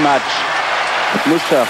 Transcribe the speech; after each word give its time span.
much. 0.00 0.22
Muster. 1.26 1.66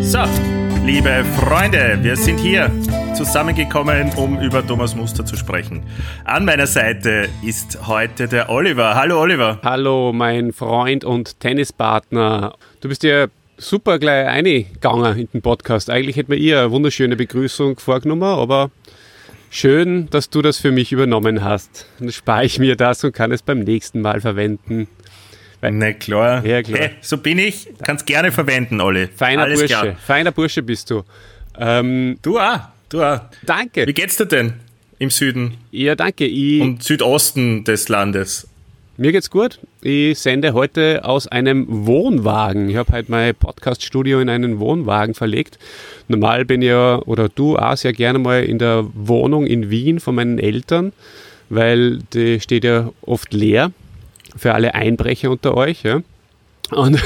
So, 0.00 0.20
liebe 0.84 1.24
Freunde, 1.36 1.98
wir 2.02 2.16
sind 2.16 2.38
hier 2.38 2.70
zusammengekommen, 3.14 4.10
um 4.16 4.40
über 4.40 4.66
Thomas 4.66 4.94
Muster 4.96 5.24
zu 5.24 5.36
sprechen. 5.36 5.82
An 6.24 6.44
meiner 6.44 6.66
Seite 6.66 7.28
ist 7.42 7.86
heute 7.86 8.26
der 8.26 8.50
Oliver. 8.50 8.96
Hallo 8.96 9.20
Oliver. 9.20 9.60
Hallo, 9.62 10.12
mein 10.12 10.52
Freund 10.52 11.04
und 11.04 11.38
Tennispartner. 11.38 12.54
Du 12.80 12.88
bist 12.88 13.04
ja 13.04 13.26
super 13.56 14.00
gleich 14.00 14.26
eingegangen 14.26 15.16
in 15.16 15.28
den 15.32 15.42
Podcast. 15.42 15.90
Eigentlich 15.90 16.16
hätte 16.16 16.32
mir 16.32 16.36
ihr 16.38 16.58
eine 16.60 16.70
wunderschöne 16.72 17.14
Begrüßung 17.14 17.78
vorgenommen, 17.78 18.24
aber 18.24 18.72
schön, 19.48 20.10
dass 20.10 20.28
du 20.28 20.42
das 20.42 20.58
für 20.58 20.72
mich 20.72 20.90
übernommen 20.90 21.44
hast. 21.44 21.86
Dann 22.00 22.10
spare 22.10 22.44
ich 22.44 22.58
mir 22.58 22.74
das 22.74 23.04
und 23.04 23.12
kann 23.14 23.30
es 23.30 23.42
beim 23.42 23.60
nächsten 23.60 24.00
Mal 24.00 24.20
verwenden. 24.20 24.88
Na 25.62 25.92
klar. 25.92 26.44
Ja, 26.44 26.62
klar. 26.62 26.80
Hey, 26.80 26.90
so 27.00 27.16
bin 27.16 27.38
ich. 27.38 27.68
Kannst 27.84 28.06
gerne 28.06 28.32
verwenden, 28.32 28.80
Olli. 28.80 29.06
Feiner 29.14 29.42
Alles 29.42 29.60
Bursche, 29.60 29.74
klar. 29.80 29.94
feiner 30.04 30.32
Bursche 30.32 30.62
bist 30.62 30.90
du. 30.90 31.04
Ähm, 31.56 32.18
Du 32.20 32.40
auch. 32.40 32.73
Du 32.94 33.02
auch. 33.02 33.22
danke. 33.44 33.88
Wie 33.88 33.92
geht's 33.92 34.18
dir 34.18 34.26
denn 34.26 34.52
im 35.00 35.10
Süden 35.10 35.54
Ja, 35.72 35.96
danke. 35.96 36.26
Ich, 36.26 36.60
und 36.60 36.80
Südosten 36.80 37.64
des 37.64 37.88
Landes? 37.88 38.46
Mir 38.96 39.10
geht's 39.10 39.30
gut. 39.30 39.58
Ich 39.82 40.20
sende 40.20 40.52
heute 40.52 41.04
aus 41.04 41.26
einem 41.26 41.66
Wohnwagen. 41.68 42.70
Ich 42.70 42.76
habe 42.76 42.92
heute 42.92 43.10
mein 43.10 43.34
Podcast-Studio 43.34 44.20
in 44.20 44.28
einen 44.28 44.60
Wohnwagen 44.60 45.14
verlegt. 45.14 45.58
Normal 46.06 46.44
bin 46.44 46.62
ich 46.62 46.68
ja, 46.68 47.00
oder 47.00 47.28
du 47.28 47.56
auch 47.56 47.76
sehr 47.76 47.92
gerne 47.92 48.20
mal 48.20 48.44
in 48.44 48.60
der 48.60 48.86
Wohnung 48.94 49.44
in 49.44 49.70
Wien 49.70 49.98
von 49.98 50.14
meinen 50.14 50.38
Eltern, 50.38 50.92
weil 51.48 51.98
die 52.12 52.38
steht 52.38 52.62
ja 52.62 52.92
oft 53.02 53.34
leer 53.34 53.72
für 54.36 54.54
alle 54.54 54.76
Einbrecher 54.76 55.32
unter 55.32 55.56
euch. 55.56 55.82
Ja. 55.82 56.00
Und 56.70 57.02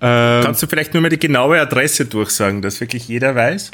ähm, 0.00 0.44
Kannst 0.44 0.62
du 0.62 0.66
vielleicht 0.66 0.94
nur 0.94 1.02
mal 1.02 1.08
die 1.08 1.18
genaue 1.18 1.60
Adresse 1.60 2.04
durchsagen, 2.04 2.62
dass 2.62 2.80
wirklich 2.80 3.08
jeder 3.08 3.34
weiß? 3.34 3.70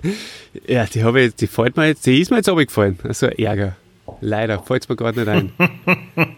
ja, 0.66 0.84
die, 0.86 1.04
habe 1.04 1.22
ich, 1.22 1.34
die 1.34 1.46
fällt 1.46 1.76
mir 1.76 1.88
jetzt, 1.88 2.04
die 2.06 2.20
ist 2.20 2.30
mir 2.30 2.38
jetzt 2.38 2.48
abgefallen. 2.48 2.98
Also 3.04 3.26
Ärger. 3.26 3.76
Leider, 4.20 4.60
fällt 4.62 4.88
mir 4.88 4.96
gerade 4.96 5.20
nicht 5.20 5.28
ein. 5.28 5.52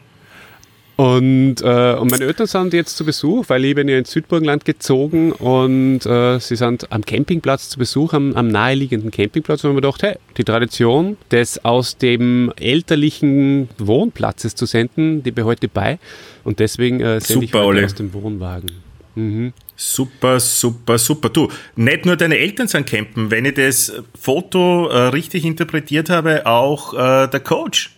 Und, 0.97 1.57
äh, 1.61 1.95
und 1.95 2.11
meine 2.13 2.25
Eltern 2.25 2.47
sind 2.47 2.73
jetzt 2.73 2.97
zu 2.97 3.05
Besuch, 3.05 3.47
weil 3.49 3.65
ich 3.65 3.75
bin 3.75 3.89
ja 3.89 3.99
ins 3.99 4.13
Südburgenland 4.13 4.65
gezogen 4.65 5.33
und 5.33 6.07
äh, 6.07 6.39
sie 6.39 6.55
sind 6.55 6.93
am 6.93 7.05
Campingplatz 7.05 7.69
zu 7.69 7.81
Besuch, 7.81 8.13
am, 8.13 8.33
am 8.35 8.47
naheliegenden 8.47 9.11
Campingplatz 9.11 9.65
und 9.65 9.71
haben 9.71 9.75
mir 9.75 9.81
gedacht, 9.81 10.05
hey, 10.05 10.17
die 10.37 10.45
Tradition, 10.45 11.17
das 11.31 11.65
aus 11.65 11.99
dem 11.99 12.53
elterlichen 12.61 13.69
Wohnplatzes 13.79 14.55
zu 14.55 14.67
senden, 14.67 15.25
die 15.25 15.33
behalte 15.33 15.67
ich 15.67 15.73
bei 15.73 15.99
und 16.45 16.61
deswegen 16.61 17.01
äh, 17.01 17.21
sende 17.21 17.47
ich 17.47 17.51
Super, 17.51 17.65
heute 17.65 17.69
Olli. 17.71 17.85
aus 17.87 17.95
dem 17.97 18.13
Wohnwagen. 18.13 18.84
Mhm. 19.15 19.53
Super, 19.77 20.39
super, 20.41 20.99
super. 20.99 21.29
Du, 21.31 21.49
nicht 21.77 22.07
nur 22.07 22.17
deine 22.17 22.39
Eltern 22.39 22.69
sind 22.69 22.87
campen, 22.87 23.31
wenn 23.31 23.45
ich 23.45 23.55
das 23.55 23.93
Foto 24.19 24.89
äh, 24.89 25.09
richtig 25.09 25.45
interpretiert 25.45 26.11
habe, 26.11 26.47
auch 26.47 26.95
äh, 26.95 27.29
der 27.29 27.41
Coach. 27.41 27.91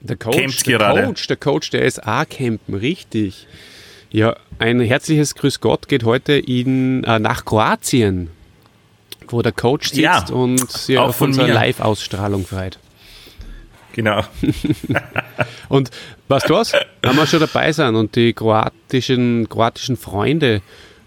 Der 0.00 0.16
Coach, 0.16 0.36
Campt 0.36 0.66
der 0.66 0.78
gerade. 0.78 1.02
Coach, 1.04 1.26
der 1.26 1.36
Coach, 1.36 1.70
der 1.70 1.82
ist 1.84 2.06
auch 2.06 2.28
campen, 2.28 2.74
richtig. 2.74 3.46
Ja, 4.10 4.36
ein 4.58 4.80
herzliches 4.80 5.34
Grüß 5.34 5.60
Gott 5.60 5.88
geht 5.88 6.04
heute 6.04 6.34
in, 6.34 7.02
äh, 7.04 7.18
nach 7.18 7.44
Kroatien, 7.44 8.30
wo 9.28 9.42
der 9.42 9.52
Coach 9.52 9.88
sitzt 9.88 10.00
Ja, 10.00 10.24
und 10.28 10.70
sie 10.70 10.96
auch 10.96 11.08
auf 11.08 11.16
von 11.16 11.28
unserer. 11.30 11.48
Live-Ausstrahlung 11.48 12.46
freut. 12.46 12.78
Genau. 13.96 14.22
Und 15.70 15.90
weißt 16.28 16.50
du 16.50 16.54
was? 16.54 16.74
Wenn 17.02 17.16
wir 17.16 17.26
schon 17.26 17.40
dabei 17.40 17.72
sind 17.72 17.96
und 17.96 18.14
die 18.14 18.34
kroatischen, 18.34 19.48
kroatischen 19.48 19.96
Freunde 19.96 20.60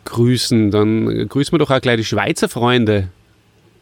grüßen, 0.06 0.72
dann 0.72 1.28
grüßen 1.30 1.54
wir 1.54 1.60
doch 1.60 1.70
auch 1.70 1.82
gleich 1.82 1.98
die 1.98 2.06
Schweizer 2.06 2.50
Freunde, 2.50 3.10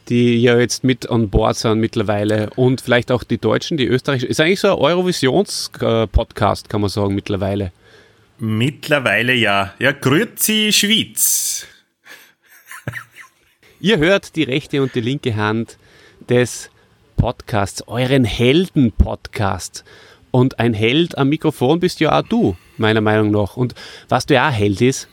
die 0.09 0.41
ja 0.41 0.59
jetzt 0.59 0.83
mit 0.83 1.09
an 1.09 1.29
Bord 1.29 1.55
sind 1.55 1.79
mittlerweile 1.79 2.49
und 2.57 2.81
vielleicht 2.81 3.09
auch 3.09 3.23
die 3.23 3.37
Deutschen, 3.37 3.77
die 3.77 3.85
Österreichischen. 3.85 4.29
Ist 4.29 4.41
eigentlich 4.41 4.59
so 4.59 4.75
ein 4.75 4.83
Eurovisions-Podcast, 4.83 6.67
kann 6.67 6.81
man 6.81 6.89
sagen, 6.89 7.15
mittlerweile. 7.15 7.71
Mittlerweile 8.39 9.33
ja. 9.33 9.73
Ja, 9.79 9.93
Grüezi 9.93 10.71
Schweiz. 10.73 11.65
Ihr 13.79 13.99
hört 13.99 14.35
die 14.35 14.43
rechte 14.43 14.81
und 14.81 14.95
die 14.95 15.01
linke 15.01 15.37
Hand 15.37 15.77
des 16.27 16.69
Podcasts, 17.17 17.83
euren 17.87 18.23
Helden-Podcast. 18.23 19.83
Und 20.31 20.59
ein 20.59 20.73
Held 20.73 21.17
am 21.17 21.29
Mikrofon 21.29 21.79
bist 21.79 21.99
ja 21.99 22.17
auch 22.17 22.23
du, 22.23 22.55
meiner 22.77 23.01
Meinung 23.01 23.31
nach. 23.31 23.57
Und 23.57 23.73
was 24.07 24.25
du 24.25 24.35
ja 24.35 24.47
auch 24.49 24.53
Held 24.53 24.79
ist, 24.81 25.07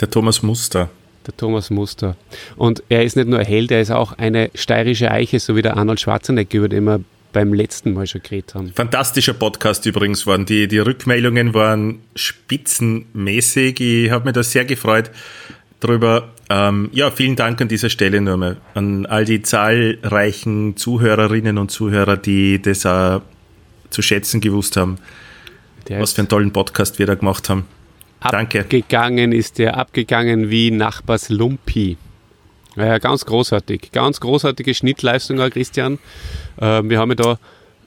Der 0.00 0.10
Thomas 0.10 0.42
Muster. 0.42 0.88
der 1.26 1.36
Thomas 1.36 1.70
Muster. 1.70 2.16
Und 2.56 2.82
er 2.88 3.04
ist 3.04 3.14
nicht 3.16 3.28
nur 3.28 3.38
ein 3.38 3.46
Held, 3.46 3.70
er 3.70 3.80
ist 3.82 3.90
auch 3.90 4.14
eine 4.18 4.50
steirische 4.54 5.10
Eiche, 5.10 5.38
so 5.38 5.54
wie 5.54 5.62
der 5.62 5.76
Arnold 5.76 6.00
Schwarzenegger, 6.00 6.58
über 6.58 6.68
den 6.68 6.84
wir 6.84 7.00
beim 7.32 7.52
letzten 7.52 7.92
Mal 7.92 8.06
schon 8.06 8.22
geredet 8.22 8.54
haben. 8.54 8.72
Fantastischer 8.74 9.34
Podcast 9.34 9.84
übrigens 9.84 10.26
waren. 10.26 10.46
Die, 10.46 10.66
die 10.66 10.78
Rückmeldungen 10.78 11.52
waren 11.52 11.98
spitzenmäßig. 12.16 13.80
Ich 13.80 14.10
habe 14.10 14.24
mich 14.24 14.32
da 14.32 14.42
sehr 14.42 14.64
gefreut 14.64 15.10
drüber. 15.80 16.30
Ähm, 16.50 16.88
ja, 16.92 17.10
vielen 17.10 17.36
Dank 17.36 17.60
an 17.60 17.68
dieser 17.68 17.90
Stelle 17.90 18.20
nur 18.20 18.36
mal 18.36 18.56
an 18.74 19.06
all 19.06 19.24
die 19.24 19.42
zahlreichen 19.42 20.76
Zuhörerinnen 20.76 21.58
und 21.58 21.70
Zuhörer, 21.70 22.16
die 22.16 22.60
das 22.60 22.86
auch 22.86 23.22
zu 23.90 24.02
schätzen 24.02 24.40
gewusst 24.40 24.76
haben, 24.76 24.98
Der 25.88 26.00
was 26.00 26.12
für 26.12 26.22
einen 26.22 26.28
tollen 26.28 26.52
Podcast 26.52 26.98
wir 26.98 27.06
da 27.06 27.14
gemacht 27.14 27.48
haben. 27.48 27.64
Danke. 28.20 28.60
abgegangen 28.60 29.32
ist 29.32 29.58
der, 29.58 29.76
abgegangen 29.76 30.50
wie 30.50 30.70
Nachbars 30.70 31.28
Lumpi. 31.28 31.96
Ja, 32.76 32.98
ganz 32.98 33.24
großartig. 33.24 33.92
Ganz 33.92 34.20
großartige 34.20 34.74
Schnittleistung, 34.74 35.40
auch 35.40 35.50
Christian. 35.50 35.98
Äh, 36.60 36.82
wir 36.84 36.98
haben 36.98 37.10
ja 37.10 37.14
da 37.14 37.38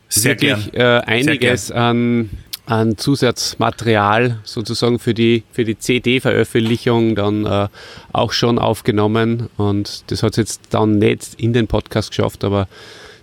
Sehr 0.10 0.40
wirklich 0.40 0.74
äh, 0.74 1.00
einiges 1.06 1.72
an, 1.72 2.30
an 2.66 2.98
Zusatzmaterial 2.98 4.40
sozusagen 4.44 5.00
für 5.00 5.14
die, 5.14 5.44
für 5.52 5.66
die 5.66 5.78
CD-Veröffentlichung 5.78 7.16
dann 7.16 7.46
äh, 7.46 7.68
auch 8.14 8.32
schon 8.32 8.60
aufgenommen. 8.60 9.50
Und 9.58 10.04
das 10.08 10.24
hat 10.24 10.32
es 10.32 10.38
jetzt 10.38 10.62
dann 10.70 11.00
nicht 11.00 11.36
in 11.38 11.54
den 11.54 11.68
Podcast 11.68 12.12
geschafft, 12.12 12.44
aber 12.44 12.68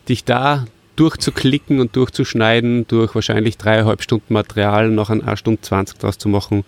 dich 0.09 0.25
da 0.25 0.66
durchzuklicken 0.97 1.81
und 1.81 1.94
durchzuschneiden, 1.94 2.87
durch 2.88 3.15
wahrscheinlich 3.15 3.56
dreieinhalb 3.56 4.03
Stunden 4.03 4.34
Material 4.34 4.91
noch 4.91 5.10
eine 5.10 5.37
Stunde 5.37 5.60
20 5.60 5.98
draus 5.98 6.19
zu 6.19 6.28
machen, 6.28 6.65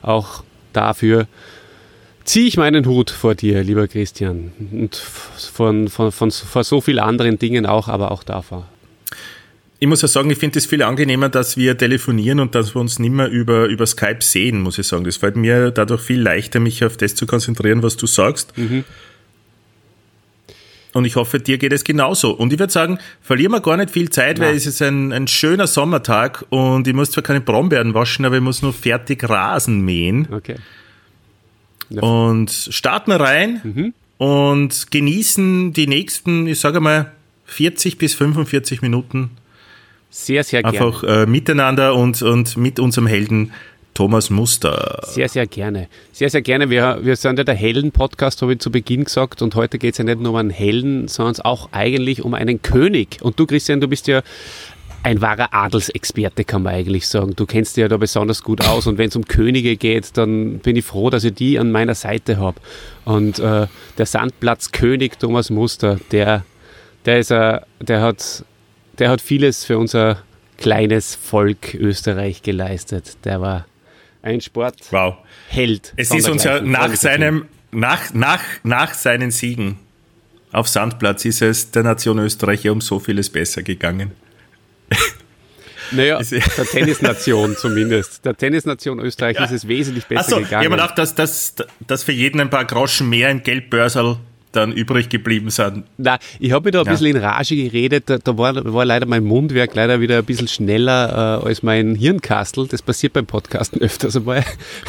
auch 0.00 0.42
dafür 0.72 1.26
ziehe 2.24 2.46
ich 2.46 2.56
meinen 2.56 2.86
Hut 2.86 3.10
vor 3.10 3.34
dir, 3.34 3.62
lieber 3.62 3.86
Christian. 3.86 4.52
Und 4.72 4.96
von, 4.96 5.88
von, 5.88 6.10
von, 6.10 6.30
vor 6.30 6.64
so 6.64 6.80
vielen 6.80 6.98
anderen 6.98 7.38
Dingen 7.38 7.66
auch, 7.66 7.88
aber 7.88 8.10
auch 8.10 8.24
davor. 8.24 8.66
Ich 9.84 9.88
muss 9.88 10.00
ja 10.00 10.08
sagen, 10.08 10.30
ich 10.30 10.38
finde 10.38 10.58
es 10.58 10.64
viel 10.64 10.82
angenehmer, 10.82 11.28
dass 11.28 11.58
wir 11.58 11.76
telefonieren 11.76 12.40
und 12.40 12.54
dass 12.54 12.74
wir 12.74 12.80
uns 12.80 12.98
nicht 12.98 13.12
mehr 13.12 13.28
über, 13.28 13.66
über 13.66 13.84
Skype 13.84 14.22
sehen, 14.22 14.62
muss 14.62 14.78
ich 14.78 14.86
sagen. 14.86 15.04
Das 15.04 15.18
fällt 15.18 15.36
mir 15.36 15.72
dadurch 15.72 16.00
viel 16.00 16.22
leichter, 16.22 16.58
mich 16.58 16.82
auf 16.86 16.96
das 16.96 17.14
zu 17.14 17.26
konzentrieren, 17.26 17.82
was 17.82 17.98
du 17.98 18.06
sagst. 18.06 18.54
Und 20.94 21.04
ich 21.04 21.16
hoffe, 21.16 21.38
dir 21.38 21.58
geht 21.58 21.74
es 21.74 21.84
genauso. 21.84 22.30
Und 22.30 22.50
ich 22.50 22.58
würde 22.58 22.72
sagen, 22.72 22.98
verlieren 23.20 23.52
wir 23.52 23.60
gar 23.60 23.76
nicht 23.76 23.90
viel 23.90 24.08
Zeit, 24.08 24.40
weil 24.40 24.48
Nein. 24.48 24.56
es 24.56 24.64
ist 24.64 24.80
ein, 24.80 25.12
ein 25.12 25.26
schöner 25.26 25.66
Sommertag 25.66 26.46
und 26.48 26.88
ich 26.88 26.94
muss 26.94 27.10
zwar 27.10 27.22
keine 27.22 27.42
Brombeeren 27.42 27.92
waschen, 27.92 28.24
aber 28.24 28.36
ich 28.36 28.42
muss 28.42 28.62
nur 28.62 28.72
fertig 28.72 29.28
Rasen 29.28 29.82
mähen. 29.82 30.28
Okay. 30.32 30.56
Und 31.90 32.50
starten 32.50 33.10
wir 33.10 33.20
rein 33.20 33.92
und 34.16 34.90
genießen 34.90 35.74
die 35.74 35.86
nächsten, 35.86 36.46
ich 36.46 36.58
sage 36.58 36.80
mal, 36.80 37.12
40 37.44 37.98
bis 37.98 38.14
45 38.14 38.80
Minuten 38.80 39.28
Sehr, 40.16 40.44
sehr 40.44 40.62
gerne. 40.62 40.78
einfach 40.78 41.02
äh, 41.02 41.26
miteinander 41.26 41.96
und, 41.96 42.22
und 42.22 42.56
mit 42.56 42.78
unserem 42.78 43.08
Helden 43.08 43.52
Thomas 43.94 44.30
Muster. 44.30 45.00
Sehr, 45.08 45.28
sehr 45.28 45.48
gerne. 45.48 45.88
Sehr, 46.12 46.30
sehr 46.30 46.40
gerne. 46.40 46.70
Wir, 46.70 47.00
wir 47.02 47.16
sind 47.16 47.36
ja 47.36 47.42
der 47.42 47.56
Helden-Podcast, 47.56 48.40
habe 48.40 48.52
ich 48.52 48.60
zu 48.60 48.70
Beginn 48.70 49.04
gesagt. 49.04 49.42
Und 49.42 49.56
heute 49.56 49.76
geht 49.76 49.94
es 49.94 49.98
ja 49.98 50.04
nicht 50.04 50.20
nur 50.20 50.30
um 50.30 50.36
einen 50.36 50.50
Helden, 50.50 51.08
sondern 51.08 51.44
auch 51.44 51.70
eigentlich 51.72 52.22
um 52.22 52.32
einen 52.34 52.62
König. 52.62 53.18
Und 53.22 53.40
du, 53.40 53.46
Christian, 53.46 53.80
du 53.80 53.88
bist 53.88 54.06
ja 54.06 54.22
ein 55.02 55.20
wahrer 55.20 55.52
Adelsexperte, 55.52 56.44
kann 56.44 56.62
man 56.62 56.74
eigentlich 56.74 57.08
sagen. 57.08 57.34
Du 57.34 57.44
kennst 57.44 57.76
dich 57.76 57.82
ja 57.82 57.88
da 57.88 57.96
besonders 57.96 58.44
gut 58.44 58.64
aus. 58.68 58.86
Und 58.86 58.98
wenn 58.98 59.08
es 59.08 59.16
um 59.16 59.24
Könige 59.24 59.76
geht, 59.76 60.16
dann 60.16 60.60
bin 60.60 60.76
ich 60.76 60.84
froh, 60.84 61.10
dass 61.10 61.24
ich 61.24 61.34
die 61.34 61.58
an 61.58 61.72
meiner 61.72 61.96
Seite 61.96 62.36
habe. 62.36 62.60
Und 63.04 63.40
äh, 63.40 63.66
der 63.98 64.06
Sandplatzkönig 64.06 65.14
Thomas 65.18 65.50
Muster, 65.50 65.98
der, 66.12 66.44
der, 67.04 67.18
ist, 67.18 67.32
äh, 67.32 67.58
der, 67.80 68.00
hat, 68.00 68.44
der 68.98 69.10
hat 69.10 69.20
vieles 69.20 69.64
für 69.64 69.78
unser 69.78 70.22
kleines 70.58 71.14
Volk 71.14 71.74
Österreich 71.74 72.42
geleistet. 72.42 73.16
Der 73.24 73.40
war 73.40 73.66
ein 74.22 74.40
Sport 74.40 74.76
wow. 74.90 75.16
Es 75.96 76.10
ist 76.10 76.28
uns 76.28 76.44
ja 76.44 76.60
nach 76.60 76.94
seinem, 76.94 77.46
nach, 77.70 78.14
nach, 78.14 78.42
nach 78.62 78.94
seinen 78.94 79.30
Siegen 79.30 79.78
auf 80.54 80.68
Sandplatz 80.68 81.24
ist 81.24 81.42
es 81.42 81.72
der 81.72 81.82
Nation 81.82 82.18
Österreich 82.20 82.62
ja 82.62 82.70
um 82.70 82.80
so 82.80 83.00
vieles 83.00 83.28
besser 83.28 83.62
gegangen. 83.62 84.12
Naja, 85.90 86.18
der 86.18 86.64
Tennisnation 86.64 87.56
zumindest. 87.58 88.24
Der 88.24 88.34
Tennisnation 88.34 88.98
Österreich 89.00 89.36
ja. 89.36 89.44
ist 89.44 89.50
es 89.50 89.68
wesentlich 89.68 90.06
besser 90.06 90.30
so, 90.30 90.36
gegangen. 90.36 90.62
Ich 90.62 90.66
habe 90.66 90.76
gedacht, 90.76 90.96
dass, 90.96 91.14
dass, 91.14 91.54
dass 91.86 92.02
für 92.02 92.10
jeden 92.10 92.40
ein 92.40 92.48
paar 92.48 92.64
Groschen 92.64 93.10
mehr 93.10 93.30
im 93.30 93.42
Geldbörsel 93.42 94.16
dann 94.56 94.72
übrig 94.72 95.08
geblieben 95.08 95.50
sind. 95.50 95.84
Na, 95.98 96.18
ich 96.38 96.52
habe 96.52 96.64
mich 96.64 96.72
da 96.72 96.80
ein 96.80 96.86
ja. 96.86 96.92
bisschen 96.92 97.08
in 97.08 97.16
Rage 97.16 97.56
geredet. 97.56 98.04
Da, 98.06 98.18
da 98.18 98.38
war, 98.38 98.72
war, 98.72 98.84
leider 98.84 99.06
mein 99.06 99.24
Mundwerk 99.24 99.74
leider 99.74 100.00
wieder 100.00 100.18
ein 100.18 100.24
bisschen 100.24 100.48
schneller 100.48 101.40
äh, 101.42 101.46
als 101.46 101.62
mein 101.62 101.94
Hirnkastel. 101.94 102.66
Das 102.68 102.82
passiert 102.82 103.12
beim 103.12 103.26
Podcasten 103.26 103.80
öfters 103.80 104.16
einmal. 104.16 104.44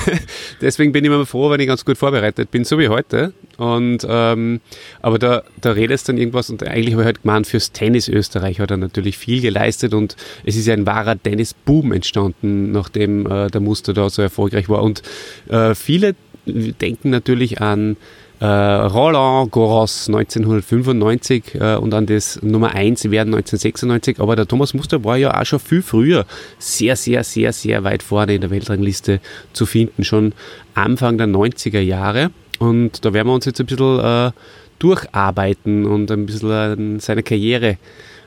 Deswegen 0.62 0.91
bin 0.91 1.03
ich 1.03 1.12
immer 1.12 1.25
froh, 1.25 1.50
wenn 1.50 1.59
ich 1.59 1.67
ganz 1.67 1.85
gut 1.85 1.97
vorbereitet 1.97 2.51
bin, 2.51 2.63
so 2.63 2.79
wie 2.79 2.89
heute. 2.89 3.33
Und, 3.57 4.06
ähm, 4.07 4.62
aber 5.01 5.19
da, 5.19 5.44
da 5.62 5.71
redest 5.71 6.09
dann 6.09 6.17
irgendwas 6.17 6.50
und 6.50 6.63
eigentlich 6.63 6.94
habe 6.94 7.03
ich 7.03 7.06
halt 7.06 7.21
gemeint, 7.21 7.47
fürs 7.47 7.71
Tennis 7.71 8.07
Österreich 8.07 8.59
hat 8.59 8.71
er 8.71 8.77
natürlich 8.77 9.17
viel 9.17 9.41
geleistet 9.41 9.94
und 9.94 10.15
es 10.44 10.57
ist 10.57 10.67
ja 10.67 10.73
ein 10.73 10.85
wahrer 10.85 11.21
Tennis-Boom 11.21 11.94
entstanden, 11.94 12.71
nachdem 12.71 13.25
äh, 13.25 13.50
der 13.50 13.62
Muster 13.62 13.94
da 13.94 14.09
so 14.09 14.21
erfolgreich 14.21 14.67
war. 14.67 14.83
Und 14.83 15.01
äh, 15.47 15.73
viele 15.73 16.15
denken 16.45 17.09
natürlich 17.09 17.62
an 17.62 17.97
Roland 18.44 19.52
Garros 19.52 20.08
1995 20.08 21.56
äh, 21.56 21.76
und 21.76 21.94
an 21.94 22.06
das 22.06 22.42
Nummer 22.42 22.72
1 22.74 23.10
werden 23.12 23.34
1996. 23.34 24.20
Aber 24.20 24.36
der 24.36 24.48
Thomas 24.48 24.74
Muster 24.74 25.04
war 25.04 25.18
ja 25.18 25.40
auch 25.40 25.46
schon 25.46 25.60
viel 25.60 25.82
früher 25.82 26.26
sehr, 26.60 26.96
sehr, 26.96 27.24
sehr, 27.24 27.54
sehr 27.54 27.84
weit 27.84 28.04
vorne 28.04 28.36
in 28.36 28.42
der 28.42 28.50
Weltrangliste 28.50 29.22
zu 29.54 29.66
finden, 29.66 30.04
schon 30.04 30.34
Anfang 30.74 31.18
der 31.18 31.28
90er 31.28 31.80
Jahre. 31.80 32.32
Und 32.60 33.06
da 33.06 33.14
werden 33.14 33.28
wir 33.28 33.34
uns 33.34 33.46
jetzt 33.46 33.60
ein 33.60 33.66
bisschen 33.66 34.00
äh, 34.00 34.32
durcharbeiten 34.80 35.86
und 35.86 36.12
ein 36.12 36.26
bisschen 36.26 37.00
seine 37.00 37.24
Karriere, 37.24 37.78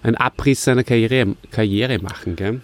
einen 0.03 0.17
Abriss 0.17 0.65
seiner 0.65 0.85
Karriere, 0.85 1.35
Karriere 1.51 1.99
machen. 1.99 2.37
Gell? 2.37 2.61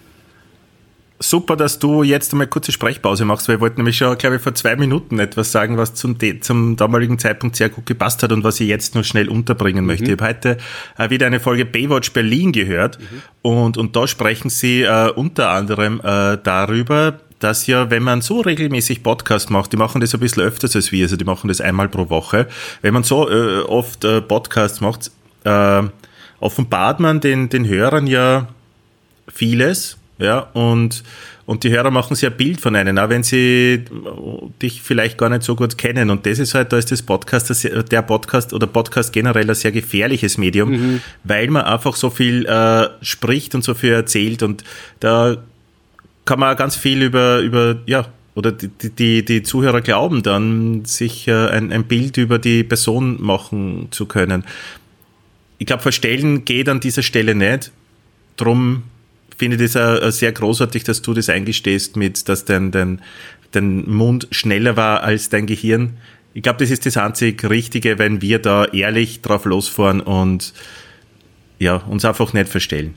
Super, 1.19 1.55
dass 1.55 1.79
du 1.79 2.03
jetzt 2.03 2.33
einmal 2.33 2.47
kurze 2.47 2.71
Sprechpause 2.71 3.25
machst, 3.25 3.47
weil 3.47 3.55
ich 3.55 3.61
wollte 3.61 3.77
nämlich 3.77 3.97
schon, 3.97 4.17
glaube 4.17 4.35
ich, 4.35 4.41
vor 4.41 4.53
zwei 4.53 4.75
Minuten 4.75 5.19
etwas 5.19 5.51
sagen, 5.51 5.77
was 5.77 5.93
zum, 5.93 6.17
zum 6.41 6.75
damaligen 6.75 7.19
Zeitpunkt 7.19 7.55
sehr 7.55 7.69
gut 7.69 7.85
gepasst 7.85 8.21
hat 8.23 8.31
und 8.31 8.43
was 8.43 8.59
ich 8.59 8.67
jetzt 8.67 8.95
nur 8.95 9.03
schnell 9.03 9.29
unterbringen 9.29 9.81
mhm. 9.81 9.87
möchte. 9.87 10.05
Ich 10.05 10.11
habe 10.11 10.25
heute 10.25 10.57
äh, 10.97 11.09
wieder 11.09 11.27
eine 11.27 11.39
Folge 11.39 11.65
Baywatch 11.65 12.11
Berlin 12.11 12.51
gehört 12.51 12.99
mhm. 12.99 13.21
und, 13.43 13.77
und 13.77 13.95
da 13.95 14.07
sprechen 14.07 14.49
sie 14.49 14.81
äh, 14.81 15.09
unter 15.11 15.49
anderem 15.49 16.01
äh, 16.03 16.37
darüber, 16.43 17.19
dass 17.39 17.67
ja, 17.67 17.89
wenn 17.89 18.03
man 18.03 18.21
so 18.21 18.41
regelmäßig 18.41 19.03
Podcast 19.03 19.49
macht, 19.51 19.71
die 19.71 19.77
machen 19.77 20.01
das 20.01 20.13
ein 20.13 20.19
bisschen 20.19 20.43
öfters 20.43 20.75
als 20.75 20.91
wir, 20.91 21.03
also 21.05 21.15
die 21.15 21.25
machen 21.25 21.47
das 21.47 21.61
einmal 21.61 21.87
pro 21.87 22.09
Woche, 22.09 22.47
wenn 22.81 22.93
man 22.93 23.03
so 23.03 23.29
äh, 23.29 23.61
oft 23.61 24.03
äh, 24.03 24.21
Podcasts 24.21 24.81
macht, 24.81 25.11
offenbart 26.39 26.99
man 26.99 27.19
den, 27.19 27.49
den 27.49 27.67
Hörern 27.67 28.07
ja 28.07 28.47
vieles, 29.27 29.97
ja, 30.17 30.39
und, 30.53 31.03
und 31.45 31.63
die 31.63 31.71
Hörer 31.71 31.91
machen 31.91 32.15
sich 32.15 32.29
ein 32.29 32.37
Bild 32.37 32.61
von 32.61 32.75
einem, 32.75 32.97
auch 32.97 33.09
wenn 33.09 33.23
sie 33.23 33.83
dich 34.61 34.81
vielleicht 34.81 35.17
gar 35.17 35.29
nicht 35.29 35.43
so 35.43 35.55
gut 35.55 35.77
kennen. 35.77 36.09
Und 36.09 36.25
das 36.25 36.39
ist 36.39 36.53
halt, 36.55 36.71
da 36.71 36.77
ist 36.77 36.91
das 36.91 37.01
Podcast, 37.01 37.65
der 37.91 38.01
Podcast 38.01 38.53
oder 38.53 38.65
Podcast 38.65 39.11
generell 39.11 39.49
ein 39.49 39.55
sehr 39.55 39.73
gefährliches 39.73 40.37
Medium, 40.37 40.69
mhm. 40.71 41.01
weil 41.25 41.49
man 41.49 41.63
einfach 41.63 41.95
so 41.95 42.09
viel 42.09 42.45
äh, 42.45 42.87
spricht 43.01 43.55
und 43.55 43.63
so 43.63 43.73
viel 43.73 43.91
erzählt. 43.91 44.41
Und 44.41 44.63
da 45.01 45.37
kann 46.23 46.39
man 46.39 46.55
ganz 46.55 46.77
viel 46.77 47.01
über, 47.03 47.39
über 47.39 47.77
ja, 47.85 48.07
oder 48.35 48.51
die, 48.53 48.69
die, 48.89 49.25
die 49.25 49.43
Zuhörer 49.43 49.81
glauben 49.81 50.23
dann, 50.23 50.85
sich 50.85 51.27
äh, 51.27 51.49
ein, 51.49 51.73
ein 51.73 51.83
Bild 51.83 52.17
über 52.17 52.39
die 52.39 52.63
Person 52.63 53.21
machen 53.21 53.89
zu 53.91 54.05
können. 54.05 54.45
Ich 55.57 55.65
glaube, 55.65 55.83
verstellen 55.83 56.45
geht 56.45 56.69
an 56.69 56.79
dieser 56.79 57.01
Stelle 57.01 57.35
nicht. 57.35 57.71
Drum 58.37 58.83
finde 59.37 59.57
das 59.57 59.75
auch 59.75 60.09
sehr 60.11 60.31
großartig, 60.31 60.83
dass 60.83 61.01
du 61.01 61.13
das 61.13 61.29
eingestehst 61.29 61.97
mit, 61.97 62.27
dass 62.29 62.45
dein, 62.45 62.71
dein, 62.71 63.01
dein 63.51 63.89
Mund 63.89 64.27
schneller 64.31 64.77
war 64.77 65.03
als 65.03 65.29
dein 65.29 65.45
Gehirn. 65.45 65.97
Ich 66.33 66.43
glaube, 66.43 66.59
das 66.59 66.71
ist 66.71 66.85
das 66.85 66.97
einzig 66.97 67.49
Richtige, 67.49 67.97
wenn 67.97 68.21
wir 68.21 68.39
da 68.39 68.65
ehrlich 68.65 69.21
drauf 69.21 69.45
losfahren 69.45 70.01
und 70.01 70.53
ja, 71.59 71.77
uns 71.77 72.03
einfach 72.03 72.33
nicht 72.33 72.49
verstellen. 72.49 72.95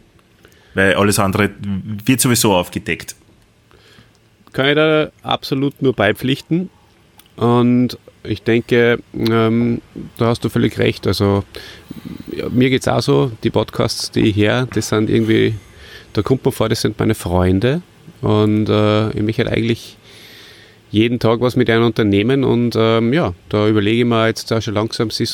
Weil 0.75 0.95
alles 0.95 1.19
andere 1.19 1.51
wird 2.05 2.21
sowieso 2.21 2.55
aufgedeckt. 2.55 3.15
Kann 4.53 4.69
ich 4.69 4.75
da 4.75 5.11
absolut 5.23 5.81
nur 5.83 5.93
beipflichten. 5.93 6.71
Und 7.37 7.97
ich 8.25 8.43
denke, 8.43 8.99
ähm, 9.15 9.81
da 10.17 10.27
hast 10.27 10.45
du 10.45 10.49
völlig 10.49 10.79
recht. 10.79 11.07
Also 11.07 11.45
ja, 12.33 12.49
mir 12.49 12.71
geht 12.71 12.83
es 12.83 12.89
auch 12.89 13.01
so, 13.01 13.33
die 13.45 13.51
Podcasts, 13.51 14.11
die 14.11 14.31
ich 14.31 14.37
her, 14.37 14.67
das 14.73 14.89
sind 14.89 15.09
irgendwie 15.09 15.55
da 16.13 16.23
kommt 16.23 16.45
mir 16.45 16.53
vor, 16.53 16.69
das 16.69 16.81
sind 16.81 16.99
meine 16.99 17.15
Freunde 17.15 17.83
und 18.21 18.69
äh, 18.69 19.11
ich 19.11 19.23
möchte 19.23 19.45
halt 19.45 19.53
eigentlich 19.55 19.97
jeden 20.91 21.19
Tag 21.19 21.41
was 21.41 21.57
mit 21.57 21.69
ihnen 21.69 21.83
unternehmen 21.83 22.45
und 22.45 22.75
ähm, 22.77 23.13
ja, 23.13 23.35
da 23.51 23.69
überlege 23.69 24.01
ich 24.01 24.07
mir 24.07 24.27
jetzt 24.27 24.53
auch 24.53 24.63
schon 24.63 24.75
langsam, 24.75 25.11
sie 25.11 25.27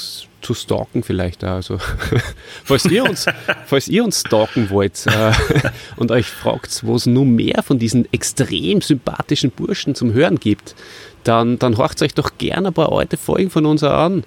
zu 0.45 0.55
stalken 0.55 1.03
vielleicht 1.03 1.45
auch. 1.45 1.55
Also, 1.55 1.79
falls, 2.65 2.85
ihr 2.87 3.05
uns, 3.05 3.27
falls 3.67 3.89
ihr 3.89 4.05
uns 4.05 4.21
stalken 4.21 4.71
wollt 4.71 5.07
äh, 5.07 5.33
und 5.97 6.11
euch 6.11 6.27
fragt, 6.27 6.85
wo 6.85 6.97
es 6.97 7.07
nur 7.07 7.25
mehr 7.25 7.63
von 7.63 7.79
diesen 7.79 8.13
extrem 8.13 8.81
sympathischen 8.81 9.51
Burschen 9.51 9.95
zum 9.95 10.13
Hören 10.13 10.39
gibt, 10.39 10.75
dann, 11.23 11.59
dann 11.59 11.79
horcht 11.79 12.03
euch 12.03 12.15
doch 12.15 12.33
gerne 12.37 12.69
ein 12.69 12.75
paar 12.75 12.93
alte 12.93 13.17
Folgen 13.17 13.51
von 13.51 13.65
uns 13.67 13.83
an. 13.83 14.25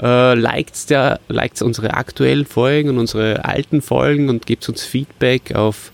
Äh, 0.00 0.34
liked, 0.34 0.90
der, 0.90 1.20
liked 1.28 1.62
unsere 1.62 1.94
aktuellen 1.94 2.44
Folgen 2.44 2.90
und 2.90 2.98
unsere 2.98 3.44
alten 3.44 3.80
Folgen 3.80 4.28
und 4.28 4.46
gebt 4.46 4.68
uns 4.68 4.84
Feedback 4.84 5.54
auf 5.54 5.90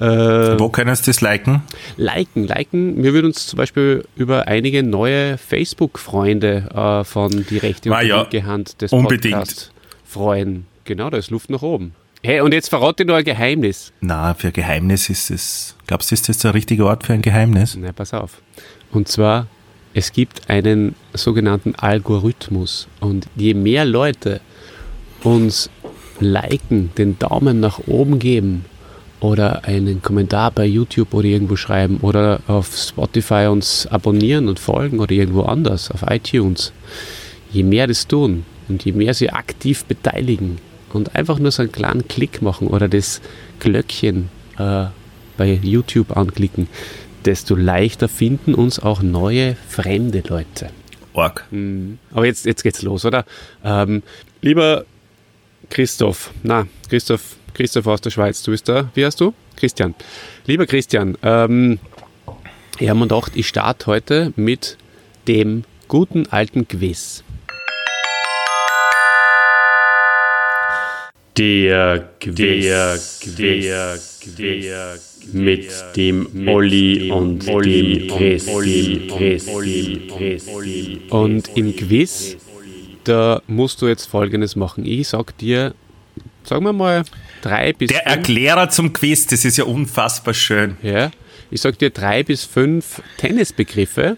äh, 0.00 0.58
Wo 0.58 0.70
können 0.70 0.94
Sie 0.94 1.04
das 1.04 1.20
liken? 1.20 1.62
Liken, 1.96 2.44
liken. 2.46 3.02
Wir 3.02 3.12
würden 3.12 3.26
uns 3.26 3.46
zum 3.46 3.58
Beispiel 3.58 4.04
über 4.16 4.48
einige 4.48 4.82
neue 4.82 5.36
Facebook-Freunde 5.36 6.68
äh, 6.74 7.04
von 7.04 7.44
Die 7.48 7.58
rechte 7.58 7.90
und 7.90 7.96
ah, 7.96 8.00
die 8.00 8.08
linke 8.08 8.38
ja, 8.38 8.44
Hand 8.44 8.80
des 8.80 8.92
unbedingt. 8.92 9.34
Podcasts 9.34 9.70
freuen. 10.04 10.66
Genau, 10.84 11.10
da 11.10 11.18
ist 11.18 11.30
Luft 11.30 11.50
nach 11.50 11.62
oben. 11.62 11.94
Hey, 12.22 12.40
und 12.40 12.52
jetzt 12.52 12.68
verrate 12.68 13.04
nur 13.04 13.16
ein 13.16 13.24
Geheimnis. 13.24 13.92
Na, 14.00 14.34
für 14.34 14.52
Geheimnis 14.52 15.08
ist 15.08 15.30
es. 15.30 15.76
Glaubst 15.86 16.10
du, 16.10 16.14
ist 16.14 16.28
das 16.28 16.38
der 16.38 16.52
richtige 16.52 16.84
Ort 16.84 17.04
für 17.06 17.14
ein 17.14 17.22
Geheimnis? 17.22 17.76
Na, 17.78 17.92
pass 17.92 18.12
auf. 18.12 18.42
Und 18.92 19.08
zwar 19.08 19.46
es 19.94 20.12
gibt 20.12 20.48
einen 20.48 20.94
sogenannten 21.14 21.74
Algorithmus 21.74 22.86
und 23.00 23.26
je 23.36 23.54
mehr 23.54 23.84
Leute 23.84 24.40
uns 25.24 25.70
liken, 26.20 26.90
den 26.96 27.18
Daumen 27.18 27.60
nach 27.60 27.80
oben 27.86 28.18
geben 28.18 28.64
oder 29.20 29.64
einen 29.64 30.00
Kommentar 30.02 30.50
bei 30.50 30.64
YouTube 30.64 31.12
oder 31.12 31.26
irgendwo 31.26 31.56
schreiben 31.56 31.98
oder 32.02 32.40
auf 32.46 32.76
Spotify 32.76 33.48
uns 33.50 33.86
abonnieren 33.86 34.48
und 34.48 34.58
folgen 34.58 35.00
oder 35.00 35.12
irgendwo 35.12 35.42
anders, 35.42 35.90
auf 35.90 36.02
iTunes, 36.08 36.72
je 37.52 37.62
mehr 37.62 37.86
das 37.86 38.06
tun 38.06 38.44
und 38.68 38.84
je 38.84 38.92
mehr 38.92 39.12
sie 39.14 39.30
aktiv 39.30 39.84
beteiligen 39.84 40.58
und 40.92 41.14
einfach 41.16 41.38
nur 41.38 41.50
so 41.50 41.62
einen 41.62 41.72
kleinen 41.72 42.08
Klick 42.08 42.42
machen 42.42 42.68
oder 42.68 42.88
das 42.88 43.20
Glöckchen 43.58 44.28
äh, 44.58 44.86
bei 45.36 45.58
YouTube 45.62 46.16
anklicken, 46.16 46.68
desto 47.24 47.54
leichter 47.54 48.08
finden 48.08 48.54
uns 48.54 48.78
auch 48.78 49.02
neue 49.02 49.56
fremde 49.68 50.22
Leute. 50.26 50.70
Org. 51.12 51.46
Mhm. 51.50 51.98
Aber 52.12 52.26
jetzt, 52.26 52.46
jetzt 52.46 52.62
geht's 52.62 52.82
los, 52.82 53.04
oder? 53.04 53.24
Ähm, 53.64 54.02
lieber 54.40 54.84
Christoph, 55.68 56.32
na, 56.42 56.66
Christoph, 56.88 57.36
Christoph 57.54 57.86
aus 57.86 58.00
der 58.00 58.10
Schweiz, 58.10 58.42
du 58.42 58.52
bist 58.52 58.68
da. 58.68 58.90
Wie 58.94 59.04
heißt 59.04 59.20
du? 59.20 59.34
Christian. 59.56 59.94
Lieber 60.46 60.66
Christian, 60.66 61.18
ähm, 61.22 61.78
ich 62.78 62.88
habe 62.88 62.98
mir 62.98 63.06
gedacht, 63.06 63.32
ich 63.34 63.46
starte 63.46 63.86
heute 63.86 64.32
mit 64.36 64.78
dem 65.28 65.64
guten 65.86 66.26
alten 66.28 66.66
Quiz. 66.66 67.22
Der 71.36 72.08
Quiz, 72.20 72.34
der 72.34 72.98
Quiz, 73.20 73.36
der 73.36 73.98
Quiz 74.22 75.09
mit 75.32 75.68
dem 75.96 76.48
Olli 76.48 77.10
und 77.10 77.46
dem 77.46 78.08
Christi. 78.08 79.08
Und 81.10 81.50
im 81.56 81.76
Quiz, 81.76 82.36
da 83.04 83.42
musst 83.46 83.80
du 83.82 83.88
jetzt 83.88 84.06
Folgendes 84.06 84.56
machen. 84.56 84.84
Ich 84.84 85.08
sag 85.08 85.36
dir, 85.38 85.74
sagen 86.44 86.64
wir 86.64 86.72
mal, 86.72 87.04
drei 87.42 87.72
bis 87.72 87.88
Der 87.88 88.02
fünf. 88.02 88.16
Erklärer 88.16 88.68
zum 88.70 88.92
Quiz, 88.92 89.26
das 89.26 89.44
ist 89.44 89.56
ja 89.56 89.64
unfassbar 89.64 90.34
schön. 90.34 90.76
Ja, 90.82 91.10
ich 91.50 91.60
sag 91.60 91.78
dir 91.78 91.90
drei 91.90 92.22
bis 92.22 92.44
fünf 92.44 93.02
Tennisbegriffe. 93.18 94.16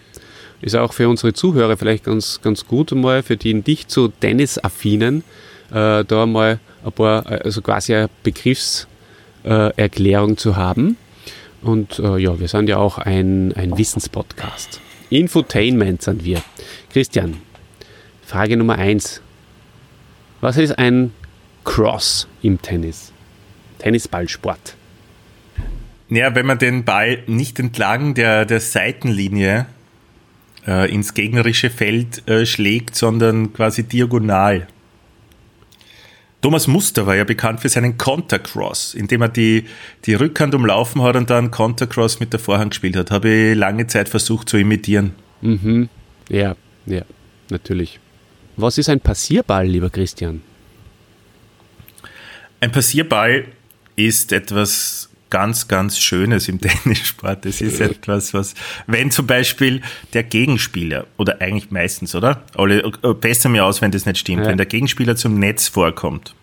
Ist 0.61 0.76
auch 0.76 0.92
für 0.92 1.09
unsere 1.09 1.32
Zuhörer 1.32 1.76
vielleicht 1.76 2.04
ganz, 2.04 2.40
ganz 2.40 2.66
gut 2.66 2.92
mal, 2.92 3.23
für 3.25 3.37
die 3.37 3.54
nicht 3.54 3.90
so 3.90 4.09
Tennisaffinen, 4.09 5.25
äh, 5.73 6.04
da 6.04 6.26
mal 6.26 6.61
ein 6.85 6.92
paar, 6.92 7.26
also 7.26 7.62
quasi 7.62 7.94
eine 7.94 8.09
Begriffserklärung 8.23 8.91
äh, 9.44 10.37
zu 10.37 10.56
haben. 10.56 10.96
Und 11.62 11.99
äh, 11.99 12.18
ja, 12.18 12.38
wir 12.40 12.49
sind 12.49 12.68
ja 12.68 12.78
auch 12.78 12.99
ein, 12.99 13.52
ein 13.54 13.76
Wissenspodcast. 13.78 14.80
Infotainment 15.11 16.02
sind 16.02 16.25
wir. 16.25 16.42
Christian, 16.92 17.37
Frage 18.25 18.56
Nummer 18.56 18.78
eins. 18.78 19.20
Was 20.40 20.56
ist 20.56 20.78
ein 20.78 21.12
Cross 21.64 22.26
im 22.42 22.61
Tennis? 22.61 23.12
Tennisballsport. 23.78 24.76
Ja, 26.08 26.34
wenn 26.34 26.46
man 26.46 26.58
den 26.58 26.84
Ball 26.84 27.22
nicht 27.26 27.58
entlang 27.58 28.14
der, 28.14 28.44
der 28.44 28.61
Seitenlinie 28.61 29.66
äh, 30.66 30.92
ins 30.92 31.14
gegnerische 31.14 31.70
Feld 31.70 32.28
äh, 32.28 32.44
schlägt, 32.46 32.96
sondern 32.96 33.52
quasi 33.52 33.84
diagonal. 33.84 34.66
Thomas 36.42 36.66
Muster 36.66 37.06
war 37.06 37.14
ja 37.14 37.22
bekannt 37.22 37.61
für 37.61 37.68
seinen 37.68 37.96
Contercross, 37.96 38.94
indem 38.94 39.22
er 39.22 39.28
die, 39.28 39.64
die 40.04 40.14
Rückhand 40.14 40.56
umlaufen 40.56 41.00
hat 41.02 41.14
und 41.14 41.30
dann 41.30 41.52
Contercross 41.52 42.18
mit 42.18 42.32
der 42.32 42.40
Vorhand 42.40 42.72
gespielt 42.72 42.96
hat. 42.96 43.12
Habe 43.12 43.28
ich 43.28 43.56
lange 43.56 43.87
Zeit 43.87 44.08
versucht 44.08 44.49
zu 44.49 44.56
imitieren. 44.56 45.12
Mhm. 45.40 45.88
Ja, 46.28 46.56
ja, 46.84 47.02
natürlich. 47.49 48.00
Was 48.56 48.76
ist 48.76 48.88
ein 48.88 48.99
Passierball, 48.99 49.68
lieber 49.68 49.88
Christian? 49.88 50.42
Ein 52.58 52.72
Passierball 52.72 53.46
ist 53.94 54.32
etwas 54.32 55.12
ganz, 55.32 55.66
ganz 55.66 55.98
Schönes 55.98 56.46
im 56.48 56.60
Tennissport. 56.60 57.46
Das 57.46 57.62
ist 57.62 57.80
etwas, 57.80 58.34
was, 58.34 58.54
wenn 58.86 59.10
zum 59.10 59.26
Beispiel 59.26 59.80
der 60.12 60.24
Gegenspieler, 60.24 61.06
oder 61.16 61.40
eigentlich 61.40 61.70
meistens, 61.70 62.14
oder? 62.14 62.42
Alle, 62.54 62.82
äh, 63.02 63.14
besser 63.14 63.48
mir 63.48 63.64
aus, 63.64 63.80
wenn 63.80 63.90
das 63.90 64.04
nicht 64.04 64.18
stimmt. 64.18 64.42
Ja. 64.42 64.48
Wenn 64.48 64.58
der 64.58 64.66
Gegenspieler 64.66 65.16
zum 65.16 65.38
Netz 65.38 65.68
vorkommt 65.68 66.34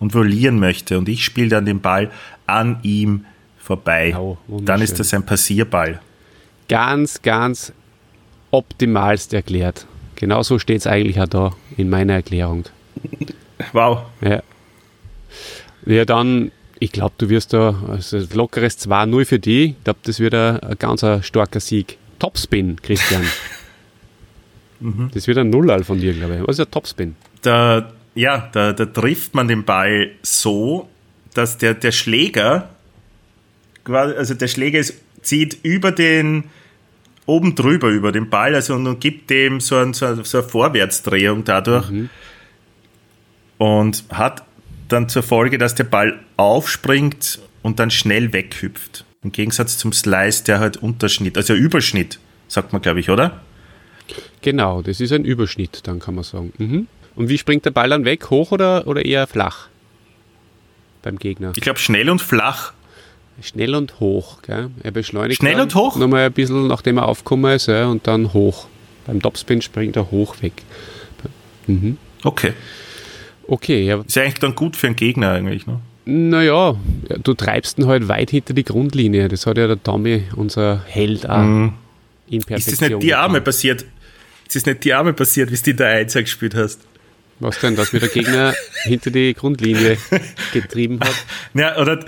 und 0.00 0.14
volieren 0.14 0.58
möchte 0.58 0.96
und 0.96 1.10
ich 1.10 1.24
spiele 1.24 1.50
dann 1.50 1.66
den 1.66 1.80
Ball 1.80 2.10
an 2.46 2.78
ihm 2.82 3.26
vorbei, 3.58 4.16
oh, 4.16 4.38
dann 4.48 4.80
ist 4.80 4.98
das 4.98 5.12
ein 5.12 5.26
Passierball. 5.26 6.00
Ganz, 6.68 7.20
ganz 7.20 7.74
optimalst 8.50 9.34
erklärt. 9.34 9.86
Genauso 10.16 10.58
steht 10.58 10.78
es 10.78 10.86
eigentlich 10.86 11.20
auch 11.20 11.28
da 11.28 11.52
in 11.76 11.90
meiner 11.90 12.14
Erklärung. 12.14 12.64
Wow. 13.74 14.04
Ja. 14.22 14.42
Ja, 15.84 16.04
dann, 16.06 16.50
ich 16.80 16.92
glaube, 16.92 17.14
du 17.18 17.28
wirst 17.28 17.52
da, 17.52 17.74
also 17.88 18.18
lockeres 18.32 18.78
2-0 18.78 19.24
für 19.24 19.38
die. 19.38 19.64
Ich 19.64 19.84
glaube, 19.84 20.00
das 20.02 20.20
wird 20.20 20.34
ein, 20.34 20.60
ein 20.60 20.78
ganz 20.78 21.04
ein 21.04 21.22
starker 21.22 21.60
Sieg. 21.60 21.98
Topspin, 22.18 22.80
Christian. 22.82 23.22
mhm. 24.80 25.10
Das 25.12 25.26
wird 25.26 25.38
ein 25.38 25.50
Nullall 25.50 25.84
von 25.84 26.00
dir, 26.00 26.14
glaube 26.14 26.36
ich. 26.36 26.42
Was 26.42 26.50
ist 26.50 26.58
der 26.58 26.70
Topspin? 26.70 27.16
Da, 27.42 27.92
ja, 28.14 28.48
da, 28.52 28.72
da 28.72 28.86
trifft 28.86 29.34
man 29.34 29.48
den 29.48 29.64
Ball 29.64 30.10
so, 30.22 30.88
dass 31.34 31.58
der, 31.58 31.74
der 31.74 31.92
Schläger, 31.92 32.70
also 33.84 34.34
der 34.34 34.48
Schläger 34.48 34.78
ist, 34.78 34.94
zieht 35.22 35.58
über 35.62 35.92
den, 35.92 36.44
oben 37.26 37.54
drüber 37.54 37.88
über 37.88 38.10
den 38.10 38.30
Ball, 38.30 38.54
also 38.54 38.74
und, 38.74 39.00
gibt 39.00 39.30
dem 39.30 39.60
so, 39.60 39.76
ein, 39.76 39.92
so, 39.92 40.06
eine, 40.06 40.24
so 40.24 40.38
eine 40.38 40.48
Vorwärtsdrehung 40.48 41.44
dadurch 41.44 41.90
mhm. 41.90 42.10
und 43.58 44.04
hat 44.10 44.47
dann 44.88 45.08
zur 45.08 45.22
Folge, 45.22 45.58
dass 45.58 45.74
der 45.74 45.84
Ball 45.84 46.18
aufspringt 46.36 47.38
und 47.62 47.78
dann 47.78 47.90
schnell 47.90 48.32
weghüpft. 48.32 49.04
Im 49.22 49.32
Gegensatz 49.32 49.78
zum 49.78 49.92
Slice, 49.92 50.44
der 50.44 50.60
halt 50.60 50.76
Unterschnitt, 50.78 51.36
also 51.36 51.54
Überschnitt, 51.54 52.18
sagt 52.46 52.72
man, 52.72 52.80
glaube 52.82 53.00
ich, 53.00 53.10
oder? 53.10 53.40
Genau, 54.42 54.82
das 54.82 55.00
ist 55.00 55.12
ein 55.12 55.24
Überschnitt, 55.24 55.80
dann 55.86 55.98
kann 55.98 56.14
man 56.14 56.24
sagen. 56.24 56.52
Mhm. 56.58 56.86
Und 57.16 57.28
wie 57.28 57.36
springt 57.36 57.64
der 57.64 57.72
Ball 57.72 57.88
dann 57.88 58.04
weg? 58.04 58.30
Hoch 58.30 58.52
oder, 58.52 58.86
oder 58.86 59.04
eher 59.04 59.26
flach? 59.26 59.68
Beim 61.02 61.18
Gegner. 61.18 61.52
Ich 61.56 61.62
glaube, 61.62 61.78
schnell 61.78 62.08
und 62.10 62.22
flach. 62.22 62.72
Schnell 63.42 63.74
und 63.74 64.00
hoch, 64.00 64.42
gell? 64.42 64.70
Er 64.82 64.90
beschleunigt. 64.90 65.40
Schnell 65.40 65.60
und 65.60 65.74
hoch? 65.74 65.96
Nochmal 65.96 66.26
ein 66.26 66.32
bisschen, 66.32 66.66
nachdem 66.66 66.98
er 66.98 67.06
aufgekommen 67.06 67.54
ist, 67.54 67.66
ja, 67.66 67.86
und 67.86 68.06
dann 68.06 68.32
hoch. 68.32 68.66
Beim 69.06 69.20
Topspin 69.22 69.62
springt 69.62 69.96
er 69.96 70.10
hoch 70.10 70.42
weg. 70.42 70.62
Mhm. 71.66 71.98
Okay. 72.24 72.52
Okay, 73.48 73.82
ja. 73.82 74.02
Ist 74.06 74.14
ja 74.14 74.22
eigentlich 74.22 74.38
dann 74.40 74.54
gut 74.54 74.76
für 74.76 74.88
einen 74.88 74.96
Gegner 74.96 75.32
eigentlich, 75.32 75.66
ne? 75.66 75.80
Naja, 76.04 76.76
du 77.22 77.34
treibst 77.34 77.78
ihn 77.78 77.86
halt 77.86 78.08
weit 78.08 78.30
hinter 78.30 78.54
die 78.54 78.64
Grundlinie. 78.64 79.28
Das 79.28 79.46
hat 79.46 79.58
ja 79.58 79.66
der 79.66 79.82
Tommy, 79.82 80.24
unser 80.36 80.82
Held, 80.86 81.28
auch 81.28 81.42
mm. 81.42 81.72
in 82.28 82.42
Perfektion. 82.42 82.56
Ist 82.56 82.82
das 82.82 82.90
nicht 82.90 83.02
die 83.02 83.14
Arme 83.14 83.40
passiert? 83.40 83.82
Ist 84.46 84.56
das 84.56 84.66
nicht 84.66 84.84
die 84.84 84.92
Arme 84.94 85.12
passiert, 85.12 85.50
wie 85.50 85.56
du 85.56 85.70
in 85.70 85.76
der 85.78 85.88
Einser 85.88 86.22
gespielt 86.22 86.54
hast? 86.54 86.80
Was 87.40 87.60
denn, 87.60 87.76
dass 87.76 87.92
mir 87.92 88.00
der 88.00 88.08
Gegner 88.08 88.54
hinter 88.84 89.10
die 89.10 89.32
Grundlinie 89.34 89.96
getrieben 90.52 91.00
hat? 91.00 91.14
Ja, 91.54 91.76
oder 91.78 92.04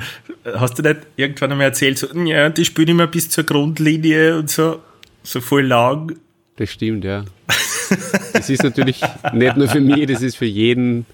hast 0.54 0.78
du 0.78 0.82
nicht 0.82 1.00
irgendwann 1.16 1.52
einmal 1.52 1.66
erzählt, 1.66 1.98
so, 1.98 2.06
ja, 2.24 2.48
die 2.50 2.64
spielen 2.64 2.88
immer 2.88 3.06
bis 3.06 3.30
zur 3.30 3.44
Grundlinie 3.44 4.38
und 4.38 4.50
so, 4.50 4.80
so 5.22 5.40
voll 5.40 5.66
lang? 5.66 6.16
Das 6.56 6.70
stimmt, 6.70 7.04
ja. 7.04 7.24
Das 8.32 8.48
ist 8.48 8.62
natürlich 8.62 9.00
nicht 9.32 9.56
nur 9.56 9.68
für 9.68 9.80
mich, 9.80 10.06
das 10.06 10.22
ist 10.22 10.36
für 10.36 10.46
jeden 10.46 11.06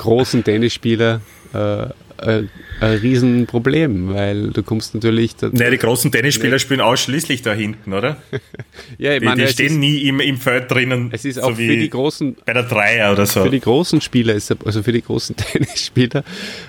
großen 0.00 0.42
Tennisspieler 0.44 1.20
äh, 1.52 1.86
ein, 2.18 2.50
ein 2.80 2.98
Riesenproblem, 2.98 4.14
weil 4.14 4.50
du 4.50 4.62
kommst 4.62 4.94
natürlich. 4.94 5.34
Nein, 5.40 5.70
die 5.70 5.78
großen 5.78 6.10
Tennisspieler 6.10 6.54
nicht. 6.54 6.62
spielen 6.62 6.80
ausschließlich 6.80 7.42
da 7.42 7.52
hinten, 7.52 7.92
oder? 7.92 8.16
ja, 8.98 9.12
ich 9.12 9.20
die, 9.20 9.24
meine, 9.24 9.46
die 9.46 9.52
stehen 9.52 9.72
ist, 9.72 9.78
nie 9.78 10.08
im, 10.08 10.20
im 10.20 10.38
Feld 10.38 10.70
drinnen. 10.70 11.10
Es 11.12 11.24
ist 11.24 11.38
auch 11.38 11.50
so 11.50 11.56
für 11.56 11.76
die 11.76 11.90
großen. 11.90 12.36
Bei 12.44 12.52
der 12.52 12.64
Dreier 12.64 13.12
oder 13.12 13.26
so. 13.26 13.42
Für 13.42 13.50
die 13.50 13.60
großen 13.60 14.00
Spieler 14.00 14.34
ist 14.34 14.54
also 14.64 14.82
für 14.82 14.92
die 14.92 15.02
großen 15.02 15.36
Tennisspieler 15.52 16.24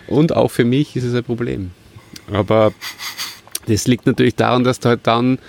und 0.07 0.35
auch 0.35 0.49
für 0.49 0.65
mich 0.65 0.95
ist 0.95 1.03
es 1.03 1.15
ein 1.15 1.23
Problem. 1.23 1.71
Aber 2.31 2.73
das 3.67 3.87
liegt 3.87 4.05
natürlich 4.05 4.35
daran, 4.35 4.63
dass 4.63 4.79
du 4.79 4.89
halt 4.89 5.01
dann 5.03 5.39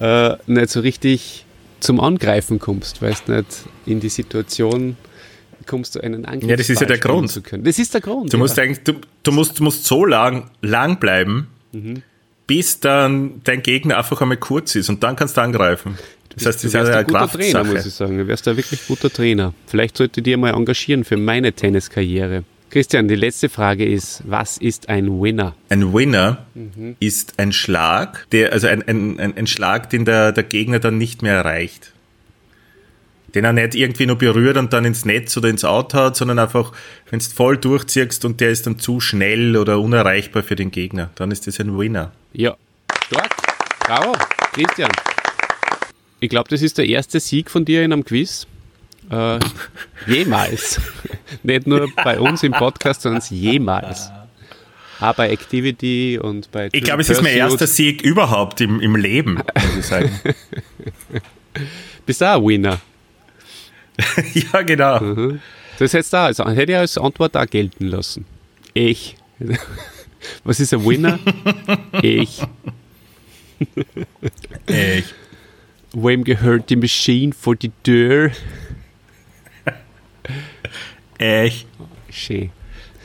äh, 0.00 0.36
nicht 0.46 0.70
so 0.70 0.80
richtig 0.80 1.44
zum 1.80 1.98
Angreifen 2.00 2.58
kommst, 2.58 3.02
weil 3.02 3.14
du 3.26 3.32
nicht 3.32 3.64
in 3.86 4.00
die 4.00 4.08
Situation 4.08 4.96
kommst, 5.66 5.94
du 5.94 6.00
einen 6.00 6.24
Angriff 6.24 6.50
Ja, 6.50 6.56
das 6.56 6.70
ist 6.70 6.80
ja 6.80 6.86
der 6.86 6.98
Grund. 6.98 7.30
Zu 7.30 7.42
können. 7.42 7.64
Das 7.64 7.78
ist 7.78 7.94
der 7.94 8.00
Grund. 8.00 8.32
Du 8.32 8.38
musst 8.38 8.58
eigentlich, 8.58 8.82
du, 8.84 8.94
du, 9.22 9.32
musst, 9.32 9.58
du 9.58 9.64
musst 9.64 9.84
so 9.84 10.04
lang, 10.04 10.50
lang 10.60 10.98
bleiben, 10.98 11.48
mhm. 11.72 12.02
bis 12.46 12.80
dann 12.80 13.40
dein 13.44 13.62
Gegner 13.62 13.98
einfach 13.98 14.20
einmal 14.20 14.36
kurz 14.36 14.74
ist 14.74 14.88
und 14.88 15.02
dann 15.02 15.16
kannst 15.16 15.36
du 15.36 15.40
angreifen. 15.40 15.98
Das 16.34 16.46
heißt, 16.46 16.58
das 16.58 16.64
ist 16.64 16.74
ja 16.74 16.82
ein 16.82 17.06
guter 17.06 17.28
Trainer, 17.28 17.64
muss 17.64 17.86
ich 17.86 17.94
sagen. 17.94 18.16
Du 18.16 18.26
wärst 18.26 18.48
ein 18.48 18.56
wirklich 18.56 18.86
guter 18.86 19.10
Trainer. 19.10 19.52
Vielleicht 19.66 19.98
sollte 19.98 20.20
ich 20.20 20.24
dir 20.24 20.38
mal 20.38 20.54
engagieren 20.54 21.04
für 21.04 21.16
meine 21.16 21.52
Tenniskarriere. 21.52 22.44
Christian, 22.70 23.06
die 23.06 23.16
letzte 23.16 23.50
Frage 23.50 23.84
ist, 23.84 24.22
was 24.24 24.56
ist 24.56 24.88
ein 24.88 25.20
Winner? 25.20 25.54
Ein 25.68 25.92
Winner 25.92 26.46
mhm. 26.54 26.96
ist 27.00 27.38
ein 27.38 27.52
Schlag, 27.52 28.26
der, 28.32 28.54
also 28.54 28.66
ein, 28.66 28.82
ein, 28.88 29.20
ein, 29.20 29.36
ein 29.36 29.46
Schlag, 29.46 29.90
den 29.90 30.06
der, 30.06 30.32
der 30.32 30.44
Gegner 30.44 30.78
dann 30.78 30.96
nicht 30.96 31.20
mehr 31.20 31.34
erreicht 31.34 31.91
den 33.34 33.44
er 33.44 33.52
nicht 33.52 33.74
irgendwie 33.74 34.06
nur 34.06 34.16
berührt 34.16 34.56
und 34.56 34.72
dann 34.72 34.84
ins 34.84 35.04
Netz 35.04 35.36
oder 35.36 35.48
ins 35.48 35.64
Out 35.64 35.94
hat, 35.94 36.16
sondern 36.16 36.38
einfach, 36.38 36.72
wenn 37.10 37.18
du 37.18 37.24
voll 37.24 37.56
durchziehst 37.56 38.24
und 38.24 38.40
der 38.40 38.50
ist 38.50 38.66
dann 38.66 38.78
zu 38.78 39.00
schnell 39.00 39.56
oder 39.56 39.80
unerreichbar 39.80 40.42
für 40.42 40.56
den 40.56 40.70
Gegner, 40.70 41.10
dann 41.14 41.30
ist 41.30 41.46
das 41.46 41.58
ein 41.60 41.78
Winner. 41.78 42.12
Ja, 42.32 42.56
stark. 43.06 43.30
Bravo, 43.80 44.12
Christian. 44.52 44.90
Ich 46.20 46.28
glaube, 46.28 46.48
das 46.48 46.62
ist 46.62 46.78
der 46.78 46.86
erste 46.86 47.18
Sieg 47.20 47.50
von 47.50 47.64
dir 47.64 47.82
in 47.82 47.92
einem 47.92 48.04
Quiz. 48.04 48.46
Äh, 49.10 49.40
jemals. 50.06 50.80
Nicht 51.42 51.66
nur 51.66 51.88
bei 52.04 52.20
uns 52.20 52.42
im 52.42 52.52
Podcast, 52.52 53.02
sondern 53.02 53.22
jemals. 53.28 54.10
Auch 55.00 55.14
bei 55.14 55.30
Activity 55.30 56.18
und 56.22 56.52
bei. 56.52 56.68
Ich 56.70 56.84
glaube, 56.84 57.02
es 57.02 57.10
ist 57.10 57.22
mein 57.22 57.36
erster 57.36 57.66
Sieg 57.66 58.02
überhaupt 58.02 58.60
im, 58.60 58.80
im 58.80 58.94
Leben, 58.94 59.34
muss 59.34 59.76
ich 59.78 59.86
sagen. 59.86 60.20
Bist 62.06 62.20
du 62.20 62.24
auch 62.24 62.36
ein 62.36 62.46
Winner? 62.46 62.80
ja, 64.34 64.62
genau. 64.62 65.00
Mhm. 65.00 65.40
Das 65.78 65.92
hätte, 65.92 66.08
da, 66.10 66.26
also, 66.26 66.48
hätte 66.48 66.72
ich 66.72 66.78
als 66.78 66.98
Antwort 66.98 67.36
auch 67.36 67.46
gelten 67.46 67.86
lassen. 67.86 68.24
Ich. 68.74 69.16
Was 70.44 70.60
ist 70.60 70.72
ein 70.72 70.84
Winner? 70.84 71.18
ich. 72.02 72.42
ich. 74.66 75.04
Wem 75.94 76.24
gehört 76.24 76.70
die 76.70 76.76
Maschine 76.76 77.32
vor 77.32 77.56
die 77.56 77.72
Tür? 77.82 78.30
Ich. 81.18 81.66
Schön. 82.10 82.50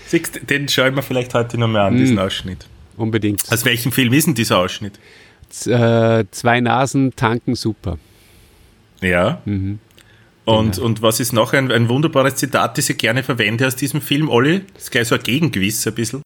Siehst, 0.06 0.50
den 0.50 0.70
schauen 0.70 0.96
wir 0.96 1.04
vielleicht 1.04 1.34
heute 1.34 1.58
noch 1.58 1.68
mal 1.68 1.88
an, 1.88 1.96
mm. 1.96 1.98
diesen 1.98 2.20
Ausschnitt. 2.20 2.66
Unbedingt. 2.96 3.44
Aus 3.52 3.66
welchem 3.66 3.92
Film 3.92 4.14
ist 4.14 4.28
denn 4.28 4.36
dieser 4.36 4.60
Ausschnitt? 4.60 5.00
Z 5.50 5.74
äh, 5.74 6.26
zwei 6.32 6.62
Nasen 6.62 7.16
tanken 7.16 7.56
super. 7.56 7.98
Ja. 9.02 9.42
Mhm. 9.46 9.80
Und, 10.48 10.76
genau. 10.76 10.86
und 10.86 11.02
was 11.02 11.20
ist 11.20 11.34
noch 11.34 11.52
ein, 11.52 11.74
ein 11.74 11.90
wunderbares 11.90 12.36
Zitat, 12.36 12.78
das 12.78 12.90
ich 12.90 12.98
gerne 12.98 13.22
verwende 13.22 13.68
aus 13.68 13.76
diesem 13.76 14.00
Film, 14.00 14.30
Olli? 14.30 14.62
Das 14.74 14.84
ist 14.84 14.92
gleich 14.92 15.10
so 15.10 15.16
ein 15.16 15.22
Gegengewiss 15.22 15.86
ein 15.86 15.94
bisschen. 15.94 16.22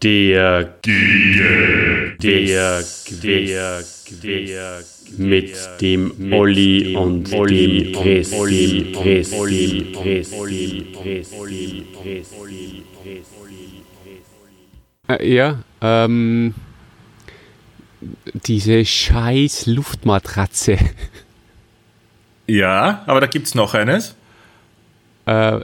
Der 0.00 0.62
der 0.82 2.16
der 2.22 3.82
der 4.22 4.82
mit 5.18 5.58
dem 5.80 6.32
Olli 6.32 6.94
und 6.94 7.32
Olli 7.32 7.90
Press 7.92 8.32
Olli 8.32 8.92
Press 8.92 9.32
Olli 9.32 9.92
Press 9.92 10.32
Olli 10.32 10.86
Press 10.94 11.32
Olli 11.32 11.84
Press 11.92 12.32
Olli 12.38 12.84
Äh, 15.08 15.34
ja, 15.34 15.64
ähm, 15.82 16.54
diese 18.32 18.84
scheiß 18.84 19.66
Luftmatratze. 19.66 20.78
Ja, 22.46 23.02
aber 23.06 23.20
da 23.20 23.26
gibt 23.26 23.46
es 23.46 23.54
noch 23.54 23.74
eines. 23.74 24.14
Äh, 25.26 25.60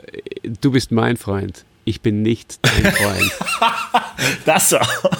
du 0.60 0.70
bist 0.70 0.92
mein 0.92 1.16
Freund. 1.16 1.64
Ich 1.84 2.00
bin 2.00 2.22
nicht 2.22 2.58
dein 2.62 2.92
Freund. 2.92 3.32
Das 4.44 4.72
auch. 4.74 5.10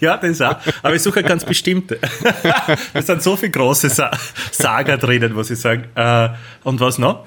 Ja, 0.00 0.16
das 0.16 0.40
auch. 0.40 0.56
Aber 0.82 0.94
ich 0.94 1.02
suche 1.02 1.22
ganz 1.22 1.44
bestimmte. 1.44 1.98
Da 2.92 3.02
sind 3.02 3.22
so 3.22 3.36
viele 3.36 3.52
große 3.52 3.88
Sa 3.88 4.10
Saga 4.50 4.96
drinnen, 4.96 5.32
muss 5.32 5.50
ich 5.50 5.58
sagen. 5.58 5.84
Äh, 5.94 6.28
und 6.64 6.80
was 6.80 6.98
noch? 6.98 7.26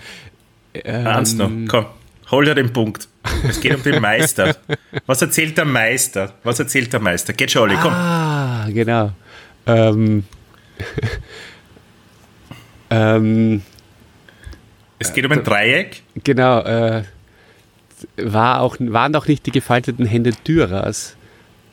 Ähm, 0.73 1.07
Eins 1.07 1.33
noch. 1.33 1.49
Komm, 1.67 1.85
hol 2.31 2.45
dir 2.45 2.55
den 2.55 2.71
Punkt. 2.73 3.07
Es 3.47 3.59
geht 3.59 3.75
um 3.75 3.83
den 3.83 4.01
Meister. 4.01 4.55
Was 5.05 5.21
erzählt 5.21 5.57
der 5.57 5.65
Meister? 5.65 6.33
Was 6.43 6.59
erzählt 6.59 6.91
der 6.93 6.99
Meister? 6.99 7.33
Geht 7.33 7.51
schon, 7.51 7.63
Olli, 7.63 7.77
komm. 7.81 7.93
Ah, 7.93 8.67
genau. 8.69 9.11
Ähm, 9.69 10.23
ähm, 12.89 13.61
Es 14.97 15.13
geht 15.13 15.25
um 15.25 15.31
ein 15.31 15.43
Dreieck. 15.43 16.01
genau. 16.23 16.61
Äh, 16.61 17.03
war 18.17 18.61
auch, 18.61 18.77
waren 18.79 19.15
auch 19.15 19.27
nicht 19.27 19.45
die 19.45 19.51
gefalteten 19.51 20.05
Hände 20.05 20.31
Dürers 20.47 21.17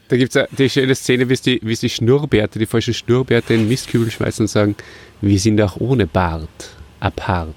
Da 0.07 0.15
gibt 0.17 0.35
es 0.35 0.47
die 0.57 0.69
schöne 0.69 0.95
Szene, 0.95 1.27
wie 1.29 1.33
es 1.33 1.41
die, 1.41 1.59
wie 1.63 1.75
die 1.75 1.89
Schnurrbärte, 1.89 2.59
die 2.59 2.65
falschen 2.65 2.93
Schnurrbärte 2.93 3.53
in 3.53 3.67
Mistkübel 3.67 4.09
schmeißen 4.09 4.43
und 4.43 4.47
sagen, 4.47 4.75
wir 5.21 5.39
sind 5.39 5.59
auch 5.61 5.77
ohne 5.77 6.07
Bart 6.07 6.69
apart. 6.99 7.55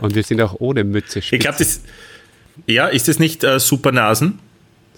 und 0.00 0.14
wir 0.14 0.22
sind 0.22 0.40
auch 0.42 0.56
ohne 0.58 0.84
Mütze 0.84 1.20
Ich 1.20 1.26
spitz. 1.26 1.40
glaube, 1.40 1.58
das. 1.58 1.80
Ja, 2.66 2.88
ist 2.88 3.08
das 3.08 3.18
nicht 3.18 3.44
äh, 3.44 3.58
Super 3.58 3.92
Nasen? 3.92 4.38
Das 4.38 4.42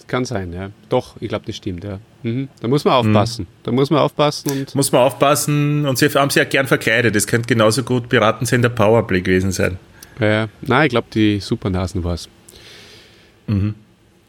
kann 0.07 0.25
sein, 0.25 0.53
ja. 0.53 0.69
Doch, 0.89 1.15
ich 1.19 1.29
glaube, 1.29 1.45
das 1.45 1.55
stimmt, 1.55 1.83
ja. 1.83 1.99
Mhm. 2.23 2.49
Da 2.61 2.67
muss 2.67 2.85
man 2.85 2.93
aufpassen. 2.95 3.47
Da 3.63 3.71
muss 3.71 3.89
man 3.89 3.99
aufpassen 3.99 4.51
und 4.51 4.75
Muss 4.75 4.91
man 4.91 5.01
aufpassen. 5.01 5.85
Und 5.85 5.97
sie 5.97 6.07
haben 6.09 6.29
sie 6.29 6.39
ja 6.39 6.45
gern 6.45 6.67
verkleidet. 6.67 7.15
Das 7.15 7.27
könnte 7.27 7.47
genauso 7.47 7.83
gut 7.83 8.09
Piratensender 8.09 8.69
Powerplay 8.69 9.21
gewesen 9.21 9.51
sein. 9.51 9.77
äh, 10.19 10.47
nein, 10.61 10.85
ich 10.85 10.89
glaube, 10.89 11.07
die 11.13 11.39
Supernasen 11.39 12.03
war 12.03 12.13
es. 12.15 12.29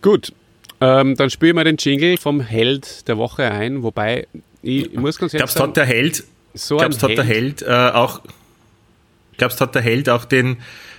Gut, 0.02 0.32
ähm, 0.80 1.16
dann 1.16 1.30
spielen 1.30 1.56
wir 1.56 1.64
den 1.64 1.76
Jingle 1.78 2.18
vom 2.18 2.40
Held 2.40 3.08
der 3.08 3.16
Woche 3.16 3.50
ein, 3.50 3.82
wobei 3.82 4.26
ich, 4.62 4.92
ich 4.92 4.98
muss 4.98 5.18
ganz 5.18 5.32
ehrlich 5.32 5.40
Glaubst 5.40 5.56
sagen, 5.56 5.68
hat 5.70 5.76
der 5.76 5.86
Held, 5.86 6.24
so 6.54 6.76
glaubst, 6.76 7.02
hat 7.02 7.10
der 7.10 7.24
Held 7.24 7.62
äh, 7.62 7.66
auch, 7.66 8.20
glaubst, 9.38 9.60
hat 9.60 9.74
der 9.74 9.82
Held 9.82 10.08
auch 10.08 10.24
den 10.24 10.58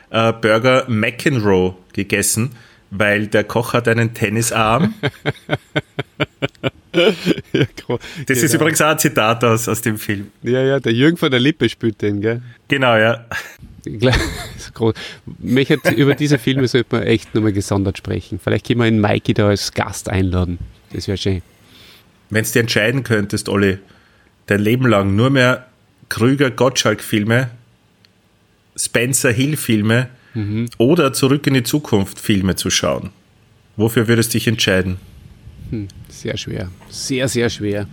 äh, 0.10 0.34
Burger 0.34 0.86
McEnroe 0.88 1.76
gegessen, 1.94 2.56
weil 2.90 3.28
der 3.28 3.44
Koch 3.44 3.74
hat 3.74 3.88
einen 3.88 4.14
Tennisarm? 4.14 4.94
Ja, 6.98 7.14
Das 8.26 8.38
ist 8.40 8.52
genau. 8.52 8.64
übrigens 8.64 8.82
auch 8.82 8.88
ein 8.88 8.98
Zitat 9.00 9.44
aus, 9.44 9.68
aus 9.68 9.82
dem 9.82 9.98
Film. 9.98 10.32
Ja, 10.42 10.64
ja, 10.64 10.80
der 10.80 10.94
Jürgen 10.94 11.18
von 11.18 11.30
der 11.30 11.40
Lippe 11.40 11.70
spielt 11.70 12.02
den, 12.02 12.22
gell? 12.22 12.42
Genau, 12.68 12.96
ja. 12.96 13.26
Mich 15.40 15.72
hat, 15.72 15.92
über 15.92 16.16
diese 16.16 16.40
Filme 16.40 16.68
sollte 16.68 16.96
man 16.96 17.04
echt 17.04 17.34
nochmal 17.36 17.54
gesondert 17.54 17.98
sprechen. 17.98 18.40
Vielleicht 18.44 18.68
können 18.68 18.80
wir 18.80 18.88
ihn 18.88 19.00
Mikey 19.00 19.34
da 19.34 19.48
als 19.48 19.74
Gast 19.74 20.10
einladen. 20.10 20.58
Das 20.92 21.08
wäre 21.08 21.18
schön. 21.18 21.42
Wenn 22.30 22.44
du 22.44 22.52
dir 22.52 22.60
entscheiden 22.62 23.04
könntest, 23.04 23.48
Olli, 23.48 23.78
dein 24.48 24.60
Leben 24.60 24.88
lang 24.88 25.16
nur 25.16 25.30
mehr 25.30 25.68
Krüger-Gottschalk-Filme, 26.10 27.50
Spencer-Hill-Filme 28.76 30.10
oder 30.78 31.14
Zurück 31.14 31.48
in 31.48 31.54
die 31.56 31.64
Zukunft-Filme 31.64 32.56
zu 32.56 32.70
schauen, 32.70 33.10
wofür 33.76 34.08
würdest 34.08 34.34
du 34.34 34.38
dich 34.38 34.48
entscheiden? 34.48 34.98
Sehr 36.10 36.38
schwer. 36.38 36.70
Sehr, 36.90 37.28
sehr 37.28 37.50
schwer. 37.50 37.88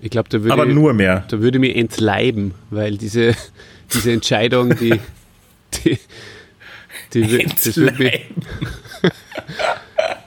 Ich 0.00 0.10
glaube, 0.10 0.28
da 0.30 0.40
würde 0.42 0.52
Aber 0.52 0.66
nur 0.66 0.92
mehr. 0.94 1.24
da 1.28 1.40
würde 1.40 1.58
mich 1.58 1.76
entleiben, 1.76 2.54
weil 2.70 2.96
diese, 2.96 3.34
diese 3.94 4.12
Entscheidung, 4.12 4.76
die, 4.76 4.98
die, 5.84 5.98
die, 7.14 7.24
wür- 7.24 7.48
das 7.64 7.76
würde 7.76 8.02
mich, 8.02 8.20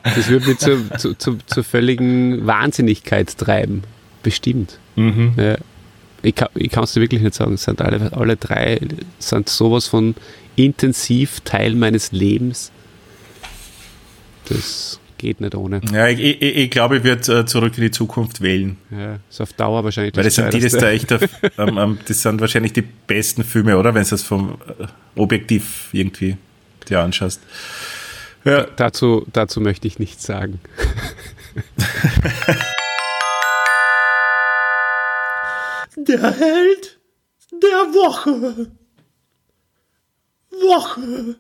das 0.04 0.28
würde 0.30 0.48
mich 0.48 0.58
zu, 0.60 0.90
zu, 0.98 1.14
zu, 1.16 1.38
zur 1.46 1.64
völligen 1.64 2.46
Wahnsinnigkeit 2.46 3.38
treiben. 3.38 3.84
Bestimmt. 4.24 4.80
Ja. 4.96 5.58
Ich 6.26 6.36
kann 6.36 6.84
es 6.84 6.94
dir 6.94 7.02
wirklich 7.02 7.22
nicht 7.22 7.36
sagen. 7.36 7.54
Es 7.54 7.64
sind 7.64 7.82
alle, 7.82 8.12
alle 8.14 8.36
drei 8.36 8.80
sind 9.20 9.50
sowas 9.50 9.88
von 9.88 10.16
intensiv 10.56 11.42
Teil 11.42 11.76
meines 11.76 12.12
Lebens. 12.12 12.72
Das 14.50 15.00
geht 15.18 15.42
nicht 15.42 15.56
ohne. 15.56 15.82
Ja, 15.92 16.08
ich, 16.08 16.20
ich, 16.20 16.42
ich 16.42 16.70
glaube, 16.70 16.98
ich 16.98 17.04
würde 17.04 17.40
äh, 17.40 17.46
Zurück 17.46 17.78
in 17.78 17.84
die 17.84 17.92
Zukunft 17.92 18.42
wählen. 18.42 18.78
Ja, 18.92 19.20
ist 19.30 19.42
auf 19.42 19.54
Dauer 19.54 19.84
wahrscheinlich 19.84 20.16
Weil 20.16 20.24
das 20.24 20.36
sind 20.36 20.54
die, 20.54 20.60
das 20.60 20.74
da 20.74 20.90
echt, 20.90 21.12
auf, 21.14 21.22
ähm, 21.58 21.78
ähm, 21.78 21.98
das 22.08 22.22
sind 22.22 22.42
wahrscheinlich 22.42 22.74
die 22.74 22.82
besten 22.82 23.44
Filme, 23.44 23.78
oder? 23.78 23.94
Wenn 23.94 24.04
du 24.04 24.10
das 24.10 24.24
vom 24.24 24.58
äh, 24.80 24.86
Objektiv 25.20 25.90
irgendwie 25.94 26.38
dir 26.90 27.02
anschaust. 27.02 27.42
Ja, 28.44 28.68
dazu, 28.76 29.26
dazu 29.34 29.60
möchte 29.60 29.88
ich 29.88 29.98
nichts 30.00 30.24
sagen. 30.24 30.60
Der 36.16 36.32
Held 36.32 36.98
der 37.52 37.94
Woche. 37.94 38.72
Woche. 40.50 41.36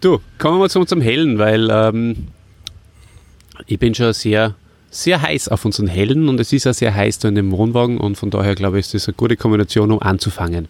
Du, 0.00 0.18
kommen 0.38 0.56
wir 0.56 0.58
mal 0.58 0.70
zu 0.70 0.80
unserem 0.80 1.02
Hellen, 1.02 1.38
weil 1.38 1.70
ähm, 1.70 2.26
ich 3.68 3.78
bin 3.78 3.94
schon 3.94 4.12
sehr, 4.12 4.56
sehr 4.90 5.22
heiß 5.22 5.48
auf 5.50 5.64
unseren 5.64 5.86
Hellen 5.86 6.28
und 6.28 6.40
es 6.40 6.52
ist 6.52 6.64
ja 6.64 6.72
sehr 6.72 6.92
heiß 6.92 7.20
da 7.20 7.28
in 7.28 7.36
dem 7.36 7.52
Wohnwagen 7.52 7.98
und 7.98 8.16
von 8.16 8.30
daher 8.30 8.56
glaube 8.56 8.80
ich, 8.80 8.86
ist 8.86 8.94
das 8.94 9.06
eine 9.06 9.14
gute 9.14 9.36
Kombination, 9.36 9.92
um 9.92 10.02
anzufangen. 10.02 10.66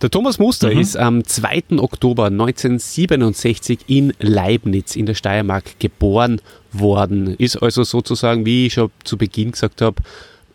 Der 0.00 0.10
Thomas 0.10 0.38
Muster 0.38 0.72
ist 0.72 0.96
am 0.96 1.24
2. 1.24 1.78
Oktober 1.78 2.26
1967 2.26 3.80
in 3.86 4.14
Leibniz 4.18 4.96
in 4.96 5.04
der 5.04 5.14
Steiermark 5.14 5.78
geboren 5.78 6.40
worden. 6.72 7.34
Ist 7.36 7.56
also 7.56 7.84
sozusagen, 7.84 8.46
wie 8.46 8.66
ich 8.66 8.72
schon 8.72 8.90
zu 9.04 9.18
Beginn 9.18 9.52
gesagt 9.52 9.82
habe, 9.82 10.02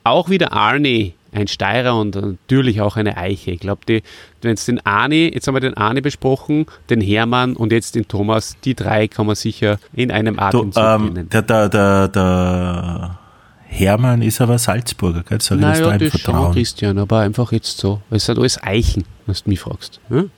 auch 0.04 0.30
wieder 0.30 0.54
Arnie 0.54 1.14
ein 1.32 1.48
Steirer 1.48 1.96
und 2.00 2.16
natürlich 2.16 2.82
auch 2.82 2.96
eine 2.96 3.16
Eiche. 3.18 3.52
Ich 3.52 3.60
glaube, 3.60 4.02
wenn 4.42 4.54
es 4.56 4.66
den 4.66 4.84
Arnie, 4.84 5.32
jetzt 5.32 5.48
haben 5.48 5.54
wir 5.54 5.60
den 5.62 5.76
Arnie 5.78 6.02
besprochen, 6.02 6.66
den 6.90 7.02
Hermann 7.02 7.56
und 7.56 7.72
jetzt 7.72 7.94
den 7.94 8.08
Thomas, 8.08 8.58
die 8.64 8.74
drei 8.74 9.08
kann 9.08 9.28
man 9.28 9.36
sicher 9.36 9.78
in 9.94 10.10
einem 10.12 10.38
Du, 10.38 10.42
Atemzug 10.42 10.84
ähm, 10.84 11.14
nennen. 11.14 11.30
der, 11.30 11.42
der, 11.44 11.70
der, 11.70 12.08
der 12.08 13.20
Hermann 13.68 14.24
ist 14.24 14.42
aber 14.42 14.58
Salzburger, 14.58 15.22
gell? 15.22 15.40
Soll 15.40 15.60
ich 15.60 15.64
das 15.66 15.80
da 15.80 15.86
Naja, 15.86 15.98
das 16.00 16.10
schon, 16.12 16.20
vertrauen? 16.22 16.54
Christian, 16.54 16.98
aber 16.98 17.20
einfach 17.20 17.52
jetzt 17.52 17.78
so. 17.78 18.02
Es 18.10 18.26
sind 18.26 18.40
alles 18.40 18.64
Eichen, 18.64 19.06
wenn 19.28 19.36
du 19.36 19.50
mich 19.50 19.60
fragst. 19.60 20.00
Hm? 20.10 20.32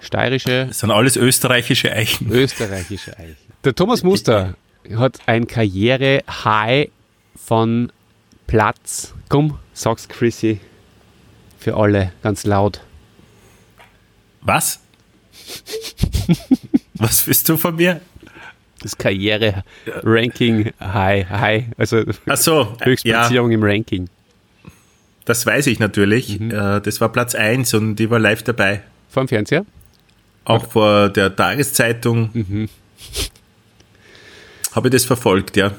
Steirische, 0.00 0.66
Das 0.66 0.80
sind 0.80 0.90
alles 0.90 1.16
österreichische 1.16 1.92
Eichen. 1.92 2.28
österreichische 2.32 3.16
Eichen. 3.16 3.36
Der 3.62 3.72
Thomas 3.74 4.02
Muster 4.02 4.54
hat 4.96 5.20
ein 5.26 5.46
Karriere-High 5.46 6.88
von 7.36 7.92
Platz. 8.52 9.14
Komm, 9.30 9.58
sag's 9.72 10.06
Chrissy. 10.08 10.60
Für 11.58 11.74
alle, 11.74 12.12
ganz 12.22 12.44
laut. 12.44 12.82
Was? 14.42 14.78
Was 16.94 17.26
willst 17.26 17.48
du 17.48 17.56
von 17.56 17.76
mir? 17.76 18.02
Das 18.82 18.98
Karriere-Ranking 18.98 20.70
High, 20.80 21.30
High, 21.30 21.64
also 21.78 22.02
Ach 22.26 22.36
so, 22.36 22.76
ja, 22.78 22.84
Höchstplatzierung 22.84 23.52
im 23.52 23.62
Ranking. 23.64 24.10
das 25.24 25.46
weiß 25.46 25.66
ich 25.68 25.78
natürlich. 25.78 26.38
Mhm. 26.38 26.50
Äh, 26.50 26.80
Das 26.82 27.00
war 27.00 27.10
Platz 27.10 27.34
1 27.34 27.72
und 27.72 27.98
ich 28.00 28.10
war 28.10 28.18
live 28.18 28.42
dabei. 28.42 28.82
Vor 29.08 29.22
dem 29.24 29.28
Fernseher? 29.28 29.64
Auch 30.44 30.66
vor 30.70 31.08
der 31.08 31.34
Tageszeitung 31.34 32.28
Mhm. 32.34 32.68
habe 34.72 34.88
ich 34.88 34.92
das 34.92 35.06
verfolgt, 35.06 35.56
ja. 35.56 35.72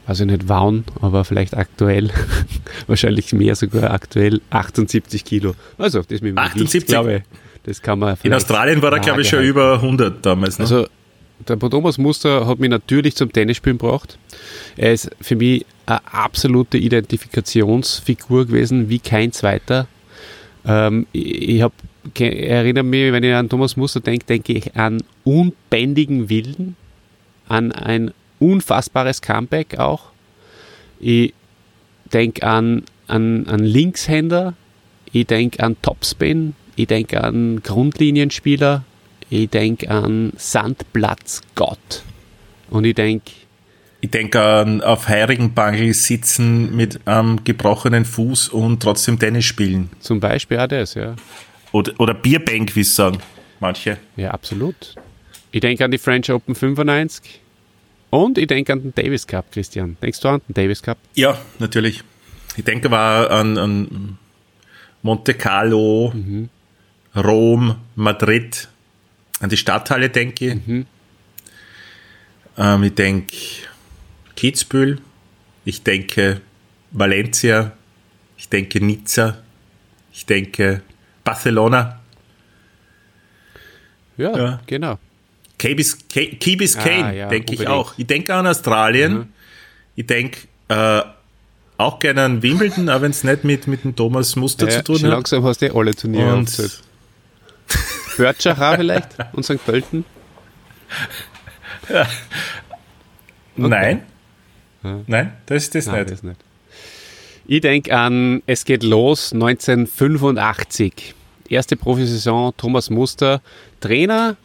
also 0.06 0.24
nicht 0.24 0.48
wann, 0.48 0.84
aber 1.00 1.24
vielleicht 1.24 1.56
aktuell, 1.56 2.10
wahrscheinlich 2.86 3.32
mehr 3.32 3.54
sogar 3.54 3.90
aktuell, 3.90 4.40
78 4.50 5.24
Kilo. 5.24 5.54
Also, 5.78 6.00
das 6.00 6.20
mit 6.20 6.30
dem 6.30 6.38
78? 6.38 6.72
Gewicht, 6.72 6.86
glaube 6.88 7.16
ich, 7.16 7.22
das 7.64 7.82
kann 7.82 7.98
man 7.98 8.16
In 8.22 8.32
Australien 8.32 8.80
war 8.82 8.92
er, 8.92 9.00
glaube 9.00 9.22
ich, 9.22 9.28
schon 9.28 9.42
über 9.42 9.74
100 9.74 10.24
damals. 10.24 10.58
Ne? 10.58 10.64
Also, 10.64 10.86
der 11.48 11.58
Thomas 11.58 11.98
Muster 11.98 12.46
hat 12.46 12.58
mich 12.58 12.70
natürlich 12.70 13.16
zum 13.16 13.32
Tennisspielen 13.32 13.78
gebracht. 13.78 14.18
Er 14.76 14.92
ist 14.92 15.10
für 15.20 15.36
mich 15.36 15.64
eine 15.86 16.00
absolute 16.12 16.78
Identifikationsfigur 16.78 18.46
gewesen, 18.46 18.88
wie 18.88 18.98
kein 18.98 19.32
zweiter. 19.32 19.86
Ähm, 20.66 21.06
ich 21.12 21.48
ich 21.48 21.62
hab, 21.62 21.72
erinnere 22.18 22.84
mich, 22.84 23.12
wenn 23.12 23.24
ich 23.24 23.34
an 23.34 23.48
Thomas 23.48 23.76
Muster 23.76 24.00
denke, 24.00 24.26
denke 24.26 24.52
ich 24.52 24.76
an 24.76 25.02
unbändigen 25.24 26.28
Willen, 26.28 26.76
an 27.48 27.72
ein 27.72 28.12
unfassbares 28.38 29.22
Comeback 29.22 29.78
auch. 29.78 30.10
Ich 30.98 31.34
denke 32.12 32.46
an, 32.46 32.84
an, 33.06 33.46
an 33.46 33.60
Linkshänder, 33.60 34.54
ich 35.12 35.26
denke 35.26 35.62
an 35.62 35.76
Topspin, 35.82 36.54
ich 36.80 36.86
denke 36.86 37.22
an 37.22 37.60
Grundlinienspieler, 37.62 38.84
ich 39.28 39.50
denke 39.50 39.90
an 39.90 40.32
Sandplatzgott. 40.36 42.02
Und 42.70 42.84
ich 42.84 42.94
denke, 42.94 43.32
Ich 44.00 44.10
denke 44.10 44.40
an 44.40 44.80
auf 44.80 45.08
Heirigenbangel 45.08 45.92
sitzen 45.92 46.74
mit 46.74 47.06
einem 47.06 47.44
gebrochenen 47.44 48.04
Fuß 48.06 48.48
und 48.48 48.82
trotzdem 48.82 49.18
Tennis 49.18 49.44
spielen. 49.44 49.90
zum 50.00 50.20
Beispiel 50.20 50.58
auch 50.58 50.68
das, 50.68 50.94
ja. 50.94 51.16
Oder, 51.72 51.92
oder 51.98 52.14
Bierbank, 52.14 52.74
wie 52.74 52.80
es 52.80 52.96
sagen 52.96 53.18
manche. 53.60 53.98
Ja, 54.16 54.30
absolut. 54.30 54.94
Ich 55.52 55.60
denke 55.60 55.84
an 55.84 55.90
die 55.90 55.98
French 55.98 56.30
Open 56.32 56.54
95 56.54 57.40
und 58.08 58.38
ich 58.38 58.46
denke 58.46 58.72
an 58.72 58.80
den 58.82 58.94
Davis 58.94 59.26
Cup, 59.26 59.52
Christian. 59.52 59.96
Denkst 60.02 60.20
du 60.20 60.28
an 60.28 60.40
den 60.48 60.54
Davis 60.54 60.82
Cup? 60.82 60.96
Ja, 61.14 61.36
natürlich. 61.58 62.02
Ich 62.56 62.64
denke 62.64 62.88
aber 62.88 63.30
an, 63.30 63.58
an 63.58 64.18
Monte 65.02 65.34
Carlo, 65.34 66.12
Rom, 67.16 67.76
Madrid, 67.96 68.68
an 69.40 69.50
die 69.50 69.56
Stadthalle 69.56 70.10
denke 70.10 70.46
ich. 70.46 70.86
Ähm, 72.58 72.82
ich 72.82 72.94
denke 72.94 73.34
Kitzbühel, 74.36 75.00
ich 75.64 75.82
denke 75.82 76.40
Valencia, 76.92 77.72
ich 78.36 78.48
denke 78.48 78.80
Nizza, 78.84 79.38
ich 80.12 80.26
denke 80.26 80.82
Barcelona, 81.24 81.96
Ja, 84.16 84.36
Ja. 84.36 84.60
genau. 84.66 84.98
Key 85.58 85.74
Bis- 85.74 85.96
Key 86.08 86.36
Key 86.36 86.56
Biscayne, 86.56 87.04
Ah, 87.06 87.12
ja, 87.12 87.28
denke 87.28 87.54
ich 87.54 87.66
auch. 87.66 87.94
Ich 87.96 88.06
denke 88.06 88.34
an 88.34 88.46
Australien, 88.46 89.32
ich 89.96 90.06
denke 90.06 90.40
äh, 90.68 91.02
auch 91.78 91.98
gerne 91.98 92.22
an 92.24 92.42
Wimbledon, 92.42 92.88
auch 92.90 93.00
wenn 93.00 93.10
es 93.12 93.24
nicht 93.24 93.44
mit, 93.44 93.66
mit 93.66 93.82
dem 93.84 93.96
Thomas 93.96 94.36
Muster 94.36 94.66
Ja, 94.68 94.72
zu 94.76 94.84
tun 94.84 94.96
hat. 95.02 95.10
langsam 95.10 95.42
hast 95.44 95.62
du 95.62 95.66
eh 95.66 95.70
alle 95.70 95.94
Turniere 95.94 96.34
Und 96.34 96.50
auch 98.18 98.76
vielleicht 98.76 99.08
und 99.32 99.42
St. 99.44 99.64
Pölten. 99.64 100.04
Nein. 103.56 104.02
Nein, 105.06 105.32
das 105.46 105.64
ist 105.64 105.74
das 105.74 105.86
Nein, 105.86 106.00
nicht. 106.00 106.10
das 106.10 106.22
nicht. 106.22 106.40
Ich 107.46 107.60
denke 107.60 107.96
an, 107.96 108.42
es 108.46 108.64
geht 108.64 108.82
los 108.82 109.32
1985. 109.32 111.14
Erste 111.48 111.76
Profisaison, 111.76 112.54
Thomas 112.56 112.90
Muster, 112.90 113.42
Trainer, 113.80 114.36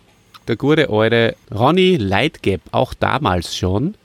der 0.47 0.55
gute 0.55 0.89
alte 0.89 1.35
Ronny 1.53 1.97
Leitgeb, 1.97 2.61
auch 2.71 2.93
damals 2.95 3.55
schon. 3.55 3.95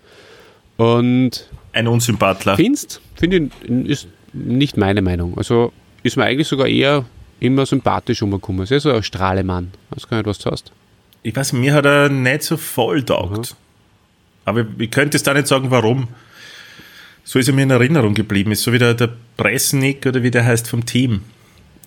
Und 0.77 1.49
Ein 1.73 1.89
Unsympathler. 1.89 2.57
findest, 2.57 3.01
finde 3.15 3.51
ich, 3.65 3.71
ist 3.91 4.09
nicht 4.33 4.77
meine 4.77 5.03
Meinung. 5.03 5.37
Also 5.39 5.73
ist 6.03 6.17
mir 6.17 6.25
eigentlich 6.25 6.49
sogar 6.49 6.67
eher 6.67 7.05
immer 7.41 7.67
sympathisch 7.67 8.23
umgekommen. 8.23 8.63
Ist 8.63 8.71
ja 8.71 8.81
so 8.81 8.93
ein 8.93 9.03
Strahlemann. 9.03 9.73
Weiß 9.91 10.07
gar 10.09 10.19
nicht, 10.19 10.27
was 10.27 10.39
du 10.39 10.51
hast. 10.51 10.73
Ich 11.23 11.35
weiß, 11.35 11.53
mir 11.55 11.75
hat 11.75 11.85
er 11.87 12.09
nicht 12.09 12.43
so 12.45 12.57
voll 12.57 13.03
taugt. 13.03 13.57
Aber 14.45 14.67
ich 14.79 14.91
könnte 14.91 15.17
es 15.17 15.23
da 15.23 15.35
nicht 15.35 15.47
sagen, 15.47 15.71
warum. 15.71 16.09
So 17.25 17.39
ist 17.39 17.49
er 17.49 17.55
mir 17.55 17.63
in 17.63 17.71
Erinnerung 17.71 18.15
geblieben. 18.15 18.53
Ist 18.53 18.63
so 18.63 18.73
wie 18.73 18.79
der, 18.79 18.95
der 18.95 19.11
Presnik 19.37 20.07
oder 20.07 20.23
wie 20.23 20.31
der 20.31 20.45
heißt 20.45 20.69
vom 20.69 20.85
Team. 20.87 21.21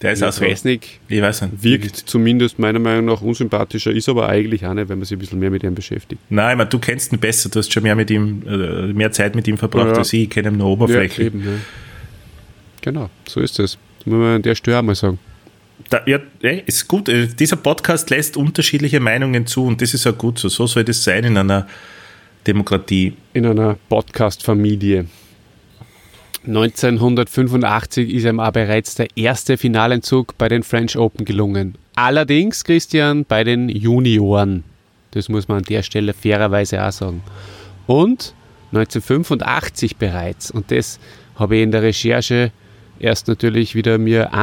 Der 0.01 0.11
ist 0.13 0.19
Ja, 0.21 0.29
auch 0.29 0.33
so. 0.33 0.43
Presnik 0.43 0.99
Ich 1.07 1.21
weiß 1.21 1.41
nicht. 1.43 1.63
wirkt 1.63 1.95
zumindest 1.95 2.59
meiner 2.59 2.79
Meinung 2.79 3.05
nach 3.05 3.21
unsympathischer, 3.21 3.91
ist 3.91 4.09
aber 4.09 4.27
eigentlich 4.29 4.65
auch 4.65 4.73
nicht, 4.73 4.89
wenn 4.89 4.99
man 4.99 5.05
sich 5.05 5.15
ein 5.15 5.19
bisschen 5.19 5.39
mehr 5.39 5.49
mit 5.49 5.63
ihm 5.63 5.73
beschäftigt. 5.75 6.21
Nein, 6.29 6.57
meine, 6.57 6.69
du 6.69 6.77
kennst 6.77 7.11
ihn 7.13 7.19
besser. 7.19 7.49
Du 7.49 7.59
hast 7.59 7.71
schon 7.73 7.83
mehr 7.83 7.95
mit 7.95 8.11
ihm, 8.11 8.43
äh, 8.47 8.93
mehr 8.93 9.11
Zeit 9.11 9.33
mit 9.35 9.47
ihm 9.47 9.57
verbracht 9.57 9.87
Ja, 9.87 9.91
ja. 9.93 9.97
als 9.99 10.13
ich. 10.13 10.23
Ich 10.23 10.29
kenne 10.29 10.49
ihn 10.49 10.57
nur 10.57 10.67
oberflächlich. 10.67 11.27
eben, 11.27 11.43
ja. 11.43 11.51
Genau, 12.81 13.09
so 13.27 13.39
ist 13.39 13.59
es. 13.59 13.77
Das 13.99 14.05
muss 14.05 14.17
man 14.19 14.35
an 14.35 14.41
der 14.41 14.55
Stelle 14.55 14.77
auch 14.79 14.83
mal 14.83 14.95
sagen. 14.95 15.19
Da, 15.93 16.01
ja, 16.07 16.17
ist 16.65 16.87
gut. 16.87 17.07
Äh, 17.07 17.27
Dieser 17.27 17.55
Podcast 17.55 18.09
lässt 18.09 18.35
unterschiedliche 18.35 18.99
Meinungen 18.99 19.45
zu 19.45 19.63
und 19.63 19.79
das 19.79 19.93
ist 19.93 20.07
auch 20.07 20.17
gut 20.17 20.39
so. 20.39 20.49
So 20.49 20.65
soll 20.65 20.83
das 20.83 21.03
sein 21.03 21.23
in 21.23 21.37
einer 21.37 21.67
Demokratie. 22.47 23.13
In 23.33 23.45
einer 23.45 23.77
Podcast-Familie. 23.89 25.05
1985 26.47 28.11
ist 28.11 28.25
ihm 28.25 28.39
auch 28.39 28.51
bereits 28.51 28.95
der 28.95 29.05
erste 29.15 29.55
Finalenzug 29.55 30.35
bei 30.39 30.49
den 30.49 30.63
French 30.63 30.97
Open 30.97 31.25
gelungen. 31.25 31.75
Allerdings, 31.93 32.63
Christian, 32.63 33.23
bei 33.23 33.43
den 33.43 33.69
Junioren. 33.69 34.63
Das 35.11 35.29
muss 35.29 35.47
man 35.47 35.59
an 35.59 35.65
der 35.65 35.83
Stelle 35.83 36.15
fairerweise 36.15 36.83
auch 36.83 36.91
sagen. 36.91 37.21
Und 37.85 38.33
1985 38.71 39.97
bereits, 39.97 40.49
und 40.49 40.71
das 40.71 40.99
habe 41.35 41.57
ich 41.57 41.61
in 41.61 41.69
der 41.69 41.83
Recherche 41.83 42.51
erst 42.97 43.27
natürlich 43.27 43.75
wieder 43.75 43.99
mir 43.99 44.33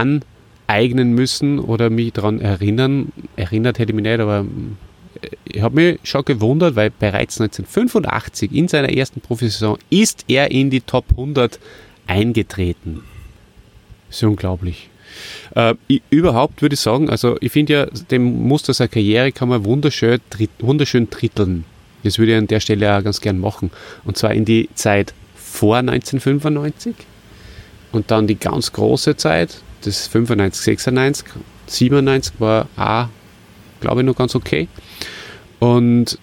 aneignen 0.71 1.13
müssen 1.13 1.59
oder 1.59 1.91
mich 1.91 2.13
daran 2.13 2.41
erinnern. 2.41 3.13
Erinnert 3.37 3.79
hätte 3.79 3.93
ich 3.93 3.97
mich 3.97 4.05
nicht, 4.05 4.21
aber 4.21 4.47
ich 5.45 5.61
habe 5.61 5.75
mich 5.75 6.01
schon 6.05 6.25
gewundert, 6.25 6.77
weil 6.77 6.91
bereits 6.91 7.41
1985 7.41 8.53
in 8.53 8.69
seiner 8.69 8.91
ersten 8.93 9.21
Profisaison 9.21 9.79
ist 9.91 10.25
er 10.29 10.51
in 10.51 10.71
die 10.71 10.81
Top 10.81 11.05
100 11.11 11.59
eingetreten. 12.07 13.03
Ist 14.09 14.23
ja 14.23 14.29
unglaublich. 14.29 14.89
Äh, 15.55 15.75
ich, 15.89 16.03
überhaupt 16.11 16.63
würde 16.63 16.75
ich 16.75 16.81
sagen, 16.81 17.11
also 17.11 17.37
ich 17.41 17.53
finde 17.53 17.73
ja, 17.73 17.87
dem 18.11 18.23
Muster 18.47 18.73
seiner 18.73 18.89
Karriere 18.89 19.33
kann 19.33 19.49
man 19.49 19.65
wunderschön, 19.65 20.21
drit- 20.33 20.49
wunderschön 20.61 21.11
dritteln. 21.11 21.65
Das 22.05 22.19
würde 22.19 22.33
ich 22.33 22.39
an 22.39 22.47
der 22.47 22.61
Stelle 22.61 22.97
auch 22.97 23.03
ganz 23.03 23.21
gern 23.21 23.39
machen. 23.39 23.71
Und 24.05 24.17
zwar 24.17 24.33
in 24.33 24.45
die 24.45 24.71
Zeit 24.75 25.13
vor 25.35 25.77
1995 25.77 26.95
und 27.93 28.11
dann 28.11 28.27
die 28.27 28.39
ganz 28.39 28.73
große 28.73 29.17
Zeit, 29.17 29.61
das 29.83 30.07
95, 30.09 30.63
96, 30.63 31.27
97 31.67 32.35
war 32.39 32.69
auch, 32.77 33.07
glaube 33.81 34.01
ich, 34.01 34.07
noch 34.07 34.17
ganz 34.17 34.35
okay. 34.35 34.69
Und 35.59 36.19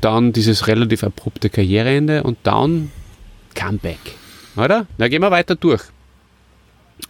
dann 0.00 0.32
dieses 0.32 0.66
relativ 0.66 1.04
abrupte 1.04 1.50
Karriereende 1.50 2.22
und 2.22 2.38
dann 2.44 2.90
Comeback. 3.54 3.98
Oder? 4.56 4.86
Na, 4.96 5.08
gehen 5.08 5.22
wir 5.22 5.30
weiter 5.30 5.56
durch. 5.56 5.82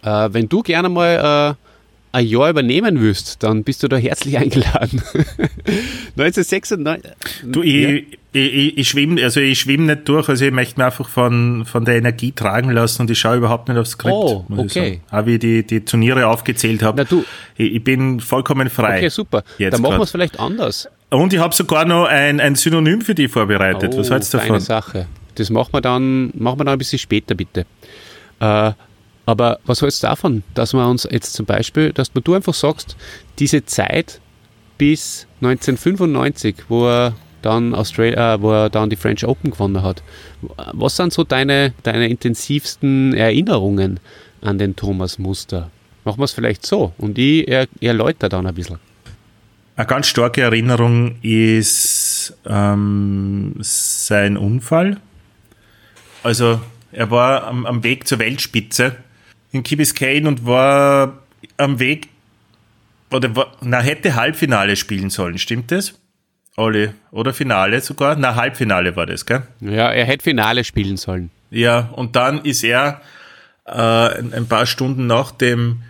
Äh, 0.03 0.29
wenn 0.31 0.49
du 0.49 0.61
gerne 0.61 0.89
mal 0.89 1.55
äh, 1.57 1.68
ein 2.11 2.25
Jahr 2.25 2.49
übernehmen 2.49 2.99
willst, 3.01 3.43
dann 3.43 3.63
bist 3.63 3.83
du 3.83 3.87
da 3.87 3.95
herzlich 3.97 4.37
eingeladen. 4.37 5.01
1996. 6.17 7.11
Du, 7.43 7.61
ich, 7.63 8.05
ich, 8.31 8.53
ich, 8.53 8.77
ich 8.77 8.89
schwimme 8.89 9.21
also 9.23 9.39
ich 9.39 9.59
schwimm 9.59 9.85
nicht 9.85 10.07
durch, 10.07 10.29
also 10.29 10.45
ich 10.45 10.51
möchte 10.51 10.79
mich 10.79 10.85
einfach 10.85 11.07
von, 11.09 11.65
von 11.65 11.85
der 11.85 11.95
Energie 11.95 12.31
tragen 12.31 12.71
lassen 12.71 13.03
und 13.03 13.11
ich 13.11 13.19
schaue 13.19 13.37
überhaupt 13.37 13.67
nicht 13.69 13.77
aufs 13.77 13.91
Skript. 13.91 14.13
Oh, 14.13 14.45
okay. 14.57 15.01
Auch 15.11 15.25
wie 15.25 15.33
ich 15.35 15.39
die, 15.39 15.63
die 15.65 15.81
Turniere 15.81 16.27
aufgezählt 16.27 16.81
habe. 16.83 16.97
Na 16.97 17.03
du- 17.03 17.23
Ich, 17.57 17.73
ich 17.75 17.83
bin 17.83 18.19
vollkommen 18.19 18.69
frei. 18.69 18.97
Okay, 18.97 19.09
super. 19.09 19.43
Jetzt 19.57 19.73
dann 19.73 19.81
machen 19.81 19.97
wir 19.97 20.03
es 20.03 20.11
vielleicht 20.11 20.39
anders. 20.39 20.87
Und 21.09 21.33
ich 21.33 21.39
habe 21.39 21.55
sogar 21.55 21.85
noch 21.85 22.05
ein, 22.05 22.39
ein 22.39 22.55
Synonym 22.55 23.01
für 23.01 23.15
dich 23.15 23.31
vorbereitet. 23.31 23.97
Was 23.97 24.09
hältst 24.11 24.33
du 24.33 24.37
davon? 24.37 24.59
Sache. 24.59 25.07
Das 25.35 25.49
machen 25.49 25.69
wir 25.71 25.81
dann, 25.81 26.31
machen 26.35 26.59
wir 26.59 26.65
dann 26.65 26.73
ein 26.73 26.77
bisschen 26.77 26.99
später, 26.99 27.33
bitte. 27.33 27.65
Äh, 28.39 28.71
Aber 29.29 29.59
was 29.63 29.83
hältst 29.83 30.01
du 30.01 30.07
davon, 30.07 30.41
dass 30.55 30.73
wir 30.73 30.87
uns 30.87 31.07
jetzt 31.11 31.33
zum 31.33 31.45
Beispiel, 31.45 31.93
dass 31.93 32.11
du 32.11 32.33
einfach 32.33 32.55
sagst, 32.55 32.97
diese 33.37 33.63
Zeit 33.63 34.21
bis 34.79 35.27
1995, 35.41 36.55
wo 36.67 36.87
er 36.87 37.13
dann 37.43 37.75
Australia, 37.75 38.33
äh, 38.33 38.41
wo 38.41 38.51
er 38.51 38.71
dann 38.71 38.89
die 38.89 38.95
French 38.95 39.23
Open 39.23 39.51
gewonnen 39.51 39.83
hat. 39.83 40.01
Was 40.73 40.95
sind 40.95 41.13
so 41.13 41.23
deine, 41.23 41.75
deine 41.83 42.09
intensivsten 42.09 43.13
Erinnerungen 43.13 43.99
an 44.41 44.57
den 44.57 44.75
Thomas 44.75 45.19
Muster? 45.19 45.69
Machen 46.05 46.17
wir 46.17 46.25
es 46.25 46.31
vielleicht 46.31 46.65
so 46.65 46.93
und 46.97 47.19
ich 47.19 47.47
er, 47.47 47.67
erläutere 47.81 48.29
dann 48.29 48.47
ein 48.47 48.55
bisschen. 48.55 48.79
Eine 49.75 49.85
ganz 49.85 50.07
starke 50.07 50.41
Erinnerung 50.41 51.17
ist 51.21 52.35
ähm, 52.47 53.53
sein 53.59 54.37
Unfall. 54.37 54.97
Also 56.23 56.59
er 56.91 57.11
war 57.11 57.43
am, 57.43 57.67
am 57.67 57.83
Weg 57.83 58.07
zur 58.07 58.17
Weltspitze 58.17 58.95
in 59.51 59.63
Key 59.63 59.75
Biscayne 59.75 60.27
und 60.27 60.45
war 60.45 61.19
am 61.57 61.79
Weg 61.79 62.09
oder 63.11 63.35
war, 63.35 63.53
na, 63.61 63.79
hätte 63.79 64.15
Halbfinale 64.15 64.75
spielen 64.75 65.09
sollen, 65.09 65.37
stimmt 65.37 65.71
das? 65.71 65.93
Olli, 66.55 66.89
oder 67.11 67.33
Finale 67.33 67.81
sogar? 67.81 68.15
Na, 68.15 68.35
Halbfinale 68.35 68.95
war 68.95 69.05
das, 69.05 69.25
gell? 69.25 69.43
Ja, 69.61 69.91
er 69.91 70.05
hätte 70.05 70.23
Finale 70.23 70.63
spielen 70.63 70.97
sollen. 70.97 71.31
Ja, 71.51 71.89
und 71.93 72.15
dann 72.15 72.43
ist 72.43 72.63
er 72.63 73.01
äh, 73.65 73.71
ein 73.71 74.47
paar 74.47 74.65
Stunden 74.65 75.07
nach 75.07 75.31
dem, 75.31 75.83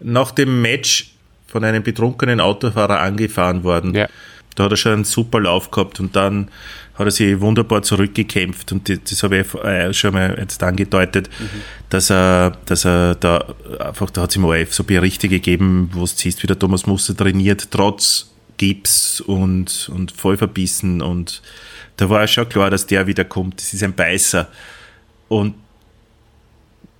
nach 0.00 0.30
dem 0.30 0.62
Match 0.62 1.12
von 1.46 1.64
einem 1.64 1.82
betrunkenen 1.82 2.40
Autofahrer 2.40 3.00
angefahren 3.00 3.64
worden. 3.64 3.94
Ja. 3.94 4.08
Da 4.54 4.64
hat 4.64 4.70
er 4.70 4.76
schon 4.76 4.92
einen 4.92 5.04
super 5.04 5.40
Lauf 5.40 5.70
gehabt 5.70 6.00
und 6.00 6.16
dann 6.16 6.48
hat 6.94 7.06
er 7.06 7.10
sich 7.10 7.40
wunderbar 7.40 7.82
zurückgekämpft 7.82 8.72
und 8.72 8.88
das, 8.88 8.98
das 9.08 9.22
habe 9.22 9.38
ich 9.38 9.54
äh, 9.54 9.92
schon 9.94 10.12
mal 10.12 10.36
jetzt 10.38 10.62
angedeutet, 10.62 11.30
mhm. 11.38 11.62
dass 11.88 12.10
er, 12.10 12.56
dass 12.66 12.84
er 12.84 13.14
da 13.14 13.54
einfach, 13.80 14.10
da 14.10 14.22
hat 14.22 14.30
es 14.30 14.36
im 14.36 14.44
ORF 14.44 14.74
so 14.74 14.84
Berichte 14.84 15.28
gegeben, 15.28 15.90
wo 15.92 16.04
es 16.04 16.18
siehst, 16.18 16.42
wie 16.42 16.46
der 16.46 16.58
Thomas 16.58 16.86
Muster 16.86 17.16
trainiert, 17.16 17.70
trotz 17.70 18.30
Gips 18.58 19.20
und, 19.20 19.90
und 19.92 20.12
voll 20.12 20.36
verbissen 20.36 21.00
und 21.00 21.42
da 21.96 22.08
war 22.08 22.26
schon 22.26 22.48
klar, 22.48 22.70
dass 22.70 22.86
der 22.86 23.06
wiederkommt. 23.06 23.60
Das 23.60 23.74
ist 23.74 23.82
ein 23.82 23.94
Beißer. 23.94 24.48
Und 25.28 25.54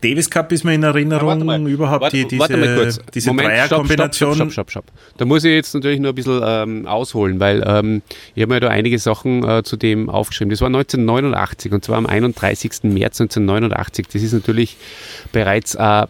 Davis 0.02 0.28
Cup 0.28 0.50
ist 0.52 0.64
mir 0.64 0.74
in 0.74 0.82
Erinnerung, 0.82 1.48
ja, 1.48 1.58
überhaupt 1.58 2.02
warte, 2.02 2.16
die, 2.16 2.26
diese, 2.26 2.98
diese 3.14 3.34
Dreierkombination. 3.34 4.34
Stopp, 4.34 4.52
stopp, 4.52 4.70
stopp, 4.70 4.84
stopp, 4.88 5.16
Da 5.16 5.24
muss 5.24 5.44
ich 5.44 5.52
jetzt 5.52 5.74
natürlich 5.74 6.00
nur 6.00 6.12
ein 6.12 6.14
bisschen 6.14 6.42
ähm, 6.44 6.86
ausholen, 6.86 7.38
weil 7.40 7.62
ähm, 7.66 8.02
ich 8.34 8.42
habe 8.42 8.52
mir 8.52 8.60
da 8.60 8.68
einige 8.68 8.98
Sachen 8.98 9.48
äh, 9.48 9.62
zu 9.62 9.76
dem 9.76 10.10
aufgeschrieben. 10.10 10.50
Das 10.50 10.60
war 10.60 10.66
1989 10.66 11.72
und 11.72 11.84
zwar 11.84 11.98
am 11.98 12.06
31. 12.06 12.84
März 12.84 13.20
1989. 13.20 14.08
Das 14.12 14.22
ist 14.22 14.32
natürlich 14.32 14.76
bereits, 15.30 15.76
äh, 15.76 16.02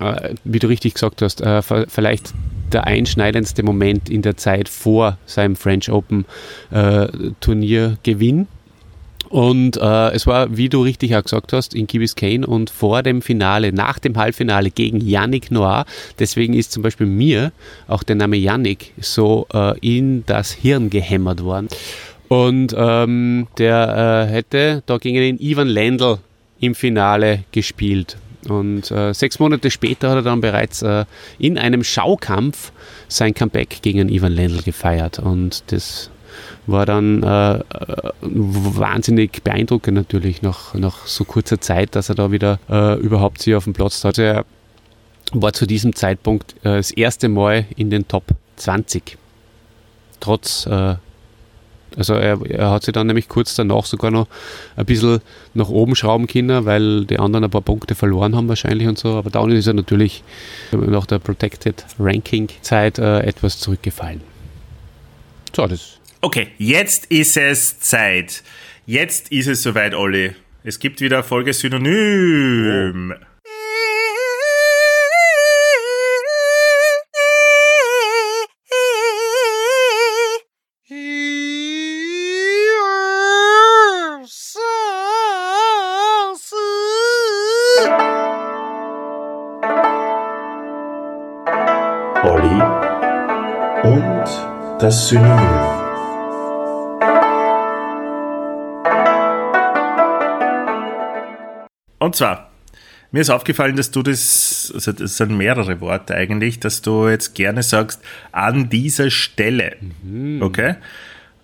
äh, 0.00 0.34
wie 0.44 0.58
du 0.58 0.68
richtig 0.68 0.94
gesagt 0.94 1.22
hast, 1.22 1.40
äh, 1.40 1.62
vielleicht 1.62 2.34
der 2.72 2.86
einschneidendste 2.86 3.62
Moment 3.62 4.08
in 4.10 4.22
der 4.22 4.36
Zeit 4.36 4.68
vor 4.68 5.18
seinem 5.26 5.56
French 5.56 5.90
Open 5.90 6.26
äh, 6.70 7.08
Turniergewinn. 7.40 8.46
Und 9.30 9.76
äh, 9.76 10.10
es 10.10 10.26
war, 10.26 10.56
wie 10.56 10.68
du 10.68 10.82
richtig 10.82 11.14
auch 11.14 11.22
gesagt 11.22 11.52
hast, 11.52 11.72
in 11.72 11.86
Key 11.86 12.00
Biscayne 12.00 12.44
und 12.44 12.68
vor 12.68 13.04
dem 13.04 13.22
Finale, 13.22 13.72
nach 13.72 14.00
dem 14.00 14.16
Halbfinale 14.16 14.70
gegen 14.70 15.00
Yannick 15.00 15.52
Noir. 15.52 15.86
Deswegen 16.18 16.52
ist 16.52 16.72
zum 16.72 16.82
Beispiel 16.82 17.06
mir 17.06 17.52
auch 17.86 18.02
der 18.02 18.16
Name 18.16 18.36
Yannick 18.36 18.92
so 19.00 19.46
äh, 19.54 19.78
in 19.78 20.24
das 20.26 20.50
Hirn 20.50 20.90
gehämmert 20.90 21.44
worden. 21.44 21.68
Und 22.26 22.74
ähm, 22.76 23.46
der 23.56 24.26
äh, 24.28 24.32
hätte 24.32 24.82
da 24.86 24.98
gegen 24.98 25.18
den 25.18 25.38
Ivan 25.38 25.68
Lendl 25.68 26.18
im 26.58 26.74
Finale 26.74 27.44
gespielt. 27.52 28.16
Und 28.48 28.90
äh, 28.90 29.12
sechs 29.14 29.38
Monate 29.38 29.70
später 29.70 30.10
hat 30.10 30.16
er 30.16 30.22
dann 30.22 30.40
bereits 30.40 30.82
äh, 30.82 31.04
in 31.38 31.56
einem 31.56 31.84
Schaukampf 31.84 32.72
sein 33.06 33.32
Comeback 33.32 33.78
gegen 33.82 34.08
Ivan 34.08 34.32
Lendl 34.32 34.62
gefeiert. 34.62 35.20
Und 35.20 35.62
das 35.68 36.10
war 36.66 36.86
dann 36.86 37.22
äh, 37.22 37.54
äh, 37.54 37.62
wahnsinnig 38.22 39.42
beeindruckend 39.42 39.96
natürlich 39.96 40.42
nach, 40.42 40.74
nach 40.74 41.06
so 41.06 41.24
kurzer 41.24 41.60
Zeit, 41.60 41.96
dass 41.96 42.08
er 42.08 42.14
da 42.14 42.30
wieder 42.30 42.58
äh, 42.68 42.98
überhaupt 42.98 43.42
sich 43.42 43.54
auf 43.54 43.64
dem 43.64 43.72
Platz 43.72 44.04
hat. 44.04 44.18
Also 44.18 44.22
er 44.22 44.44
war 45.32 45.52
zu 45.52 45.66
diesem 45.66 45.94
Zeitpunkt 45.94 46.54
äh, 46.62 46.76
das 46.76 46.90
erste 46.90 47.28
Mal 47.28 47.66
in 47.76 47.90
den 47.90 48.06
Top 48.08 48.24
20. 48.56 49.16
Trotz 50.20 50.66
äh, 50.66 50.96
also 51.96 52.14
er, 52.14 52.40
er, 52.48 52.70
hat 52.70 52.84
sich 52.84 52.92
dann 52.92 53.06
nämlich 53.06 53.28
kurz 53.28 53.54
danach 53.54 53.84
sogar 53.84 54.10
noch 54.10 54.26
ein 54.76 54.86
bisschen 54.86 55.20
nach 55.54 55.68
oben 55.68 55.96
schrauben 55.96 56.26
können, 56.26 56.64
weil 56.64 57.04
die 57.04 57.18
anderen 57.18 57.44
ein 57.44 57.50
paar 57.50 57.62
Punkte 57.62 57.94
verloren 57.94 58.36
haben 58.36 58.48
wahrscheinlich 58.48 58.86
und 58.86 58.98
so. 58.98 59.16
Aber 59.16 59.30
dann 59.30 59.50
ist 59.50 59.66
er 59.66 59.74
natürlich 59.74 60.22
nach 60.72 61.06
der 61.06 61.18
Protected 61.18 61.84
Ranking 61.98 62.48
Zeit 62.62 62.98
äh, 62.98 63.20
etwas 63.20 63.58
zurückgefallen. 63.58 64.20
So, 65.54 65.66
das. 65.66 65.99
Okay, 66.22 66.48
jetzt 66.58 67.06
ist 67.06 67.38
es 67.38 67.80
Zeit. 67.80 68.42
Jetzt 68.84 69.32
ist 69.32 69.46
es 69.46 69.62
soweit, 69.62 69.94
Olli. 69.94 70.34
Es 70.62 70.78
gibt 70.78 71.00
wieder 71.00 71.22
Folge 71.22 71.54
Synonym. 71.54 73.14
Oh. 93.82 94.00
das 94.80 95.08
Synonym. 95.08 95.69
Und 102.10 102.16
zwar, 102.16 102.50
mir 103.12 103.20
ist 103.20 103.30
aufgefallen, 103.30 103.76
dass 103.76 103.92
du 103.92 104.02
das, 104.02 104.72
also 104.74 104.90
das 104.90 105.16
sind 105.16 105.36
mehrere 105.36 105.80
Worte 105.80 106.16
eigentlich, 106.16 106.58
dass 106.58 106.82
du 106.82 107.06
jetzt 107.06 107.36
gerne 107.36 107.62
sagst, 107.62 108.02
an 108.32 108.68
dieser 108.68 109.12
Stelle. 109.12 109.76
Mhm. 110.02 110.42
Okay? 110.42 110.74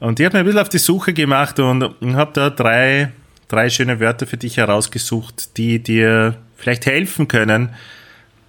Und 0.00 0.18
ich 0.18 0.26
habe 0.26 0.38
mir 0.38 0.40
ein 0.40 0.46
bisschen 0.46 0.60
auf 0.60 0.68
die 0.68 0.78
Suche 0.78 1.14
gemacht 1.14 1.60
und, 1.60 1.84
habe 1.84 2.30
da 2.32 2.50
drei, 2.50 3.12
drei 3.46 3.70
schöne 3.70 4.00
Wörter 4.00 4.26
für 4.26 4.38
dich 4.38 4.56
herausgesucht, 4.56 5.56
die 5.56 5.80
dir 5.80 6.36
vielleicht 6.56 6.84
helfen 6.84 7.28
können, 7.28 7.68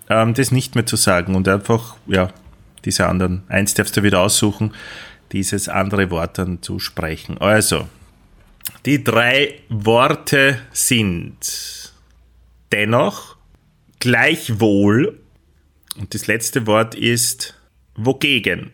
ähm, 0.10 0.34
das 0.34 0.52
nicht 0.52 0.74
mehr 0.74 0.88
zu 0.88 0.96
sagen 0.96 1.36
und 1.36 1.48
einfach, 1.48 1.98
ja, 2.08 2.30
diese 2.84 3.06
anderen. 3.06 3.44
Eins 3.48 3.76
darfst 3.76 3.96
du 3.96 4.02
wieder 4.02 4.22
aussuchen, 4.22 4.74
dieses 5.34 5.70
andere 5.70 6.10
Wort 6.10 6.40
dann 6.40 6.64
zu 6.64 6.80
sprechen. 6.80 7.38
Also, 7.38 7.88
die 8.88 9.04
drei 9.04 9.54
Worte 9.70 10.58
sind 10.72 11.87
dennoch, 12.72 13.38
gleichwohl 14.00 15.20
und 15.98 16.14
das 16.14 16.28
letzte 16.28 16.68
Wort 16.68 16.96
ist 16.96 17.56
wogegen. 17.96 18.72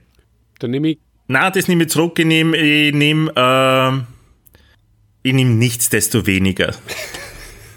Dann 0.59 0.71
nehme 0.71 0.89
ich. 0.89 0.99
Na, 1.27 1.49
das 1.49 1.67
nehme 1.67 1.83
ich 1.83 1.89
zurück. 1.89 2.19
Ich 2.19 2.25
nehme, 2.25 2.57
ich 2.57 2.93
nehme, 2.93 3.31
äh, 3.35 5.27
ich 5.27 5.33
nehme 5.33 5.51
nichtsdestoweniger. 5.51 6.75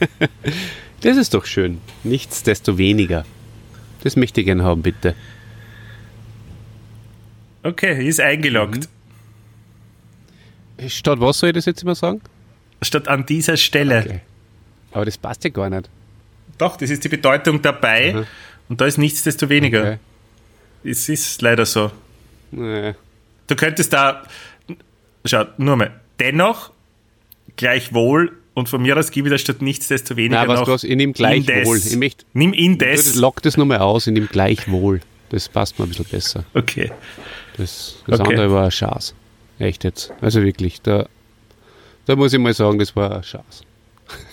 das 1.00 1.16
ist 1.16 1.32
doch 1.32 1.46
schön. 1.46 1.80
Nichtsdestoweniger. 2.02 3.24
Das 4.02 4.16
möchte 4.16 4.40
ich 4.40 4.46
gerne 4.46 4.64
haben, 4.64 4.82
bitte. 4.82 5.14
Okay, 7.62 8.06
ist 8.06 8.20
eingeloggt. 8.20 8.88
Mhm. 10.78 10.88
Statt 10.88 11.20
was 11.20 11.38
soll 11.38 11.50
ich 11.50 11.54
das 11.54 11.64
jetzt 11.64 11.82
immer 11.82 11.94
sagen? 11.94 12.20
Statt 12.82 13.08
an 13.08 13.24
dieser 13.24 13.56
Stelle. 13.56 14.00
Okay. 14.00 14.20
Aber 14.92 15.04
das 15.04 15.16
passt 15.16 15.44
ja 15.44 15.50
gar 15.50 15.70
nicht. 15.70 15.88
Doch, 16.58 16.76
das 16.76 16.90
ist 16.90 17.04
die 17.04 17.08
Bedeutung 17.08 17.62
dabei 17.62 18.14
Aha. 18.14 18.26
und 18.68 18.80
da 18.80 18.86
ist 18.86 18.98
nichts 18.98 19.22
desto 19.22 19.48
weniger. 19.48 19.80
Okay. 19.80 19.98
Es 20.84 21.08
ist 21.08 21.42
leider 21.42 21.66
so. 21.66 21.90
Nee. 22.50 22.94
Du 23.46 23.56
könntest 23.56 23.92
da, 23.92 24.22
schau, 25.24 25.44
nur 25.58 25.76
mal, 25.76 26.00
dennoch, 26.18 26.70
gleichwohl 27.56 28.36
und 28.54 28.68
von 28.68 28.80
mir 28.82 28.96
aus 28.96 29.10
gebe 29.10 29.28
ich 29.28 29.32
da 29.32 29.38
statt 29.38 29.62
nichts 29.62 29.88
desto 29.88 30.16
weniger 30.16 30.40
Nein, 30.40 30.48
was 30.48 30.60
noch 30.60 30.68
was, 30.68 30.84
ich 30.84 30.96
nehme 30.96 31.12
gleichwohl. 31.12 31.76
Ich 31.76 31.96
möchte, 31.96 32.24
Nimm 32.32 32.52
indes. 32.52 33.14
Lock 33.16 33.42
das 33.42 33.56
nochmal 33.56 33.78
aus, 33.78 34.06
ich 34.06 34.12
nehme 34.14 34.26
gleichwohl. 34.26 35.00
Das 35.28 35.48
passt 35.48 35.78
mir 35.78 35.84
ein 35.84 35.88
bisschen 35.88 36.06
besser. 36.06 36.44
Okay. 36.54 36.90
Das, 37.56 38.02
das 38.06 38.20
okay. 38.20 38.30
andere 38.30 38.50
war 38.52 38.64
ein 38.64 38.70
Schatz. 38.70 39.14
Echt 39.58 39.84
jetzt. 39.84 40.12
Also 40.20 40.42
wirklich, 40.42 40.80
da, 40.82 41.06
da 42.06 42.16
muss 42.16 42.32
ich 42.32 42.38
mal 42.38 42.54
sagen, 42.54 42.78
das 42.78 42.94
war 42.94 43.16
ein 43.16 43.22
Schatz. 43.22 43.62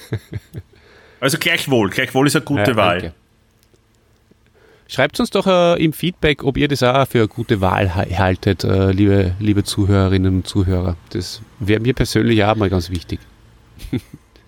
also 1.24 1.38
gleichwohl, 1.38 1.90
gleichwohl 1.90 2.28
ist 2.28 2.36
eine 2.36 2.46
gute 2.46 2.72
ja, 2.72 2.76
Wahl. 2.76 3.00
Danke. 3.00 3.16
Schreibt 4.88 5.20
uns 5.20 5.32
doch 5.32 5.48
äh, 5.48 5.84
im 5.84 5.94
Feedback, 5.94 6.44
ob 6.44 6.58
ihr 6.58 6.68
das 6.68 6.84
auch 6.84 7.08
für 7.08 7.20
eine 7.20 7.28
gute 7.28 7.62
Wahl 7.62 7.96
haltet, 7.96 8.64
äh, 8.64 8.92
liebe, 8.92 9.34
liebe 9.40 9.64
Zuhörerinnen 9.64 10.36
und 10.36 10.48
Zuhörer. 10.48 10.98
Das 11.10 11.42
wäre 11.60 11.80
mir 11.80 11.94
persönlich 11.94 12.44
auch 12.44 12.56
mal 12.56 12.70
ganz 12.70 12.90
wichtig. 12.90 13.20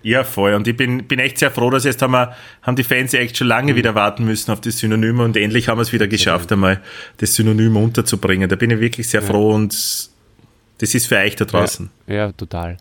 Ja, 0.02 0.22
voll. 0.22 0.54
Und 0.54 0.68
ich 0.68 0.76
bin, 0.76 1.08
bin 1.08 1.18
echt 1.18 1.36
sehr 1.36 1.50
froh, 1.50 1.68
dass 1.68 1.82
jetzt 1.82 2.00
haben, 2.00 2.12
wir, 2.12 2.36
haben 2.62 2.76
die 2.76 2.84
Fans 2.84 3.10
ja 3.10 3.18
echt 3.18 3.36
schon 3.36 3.48
lange 3.48 3.72
Mhm. 3.72 3.76
wieder 3.76 3.96
warten 3.96 4.24
müssen 4.24 4.52
auf 4.52 4.60
das 4.60 4.78
Synonym 4.78 5.18
und 5.18 5.36
endlich 5.36 5.66
haben 5.66 5.78
wir 5.78 5.82
es 5.82 5.92
wieder 5.92 6.06
geschafft, 6.06 6.52
einmal 6.52 6.80
das 7.16 7.34
Synonym 7.34 7.76
unterzubringen. 7.76 8.48
Da 8.48 8.54
bin 8.54 8.70
ich 8.70 8.78
wirklich 8.78 9.08
sehr 9.08 9.20
froh 9.20 9.52
und 9.52 9.72
das 9.72 10.94
ist 10.94 11.08
für 11.08 11.16
euch 11.16 11.34
da 11.34 11.44
draußen. 11.44 11.90
Ja, 12.06 12.14
ja 12.14 12.32
total. 12.32 12.76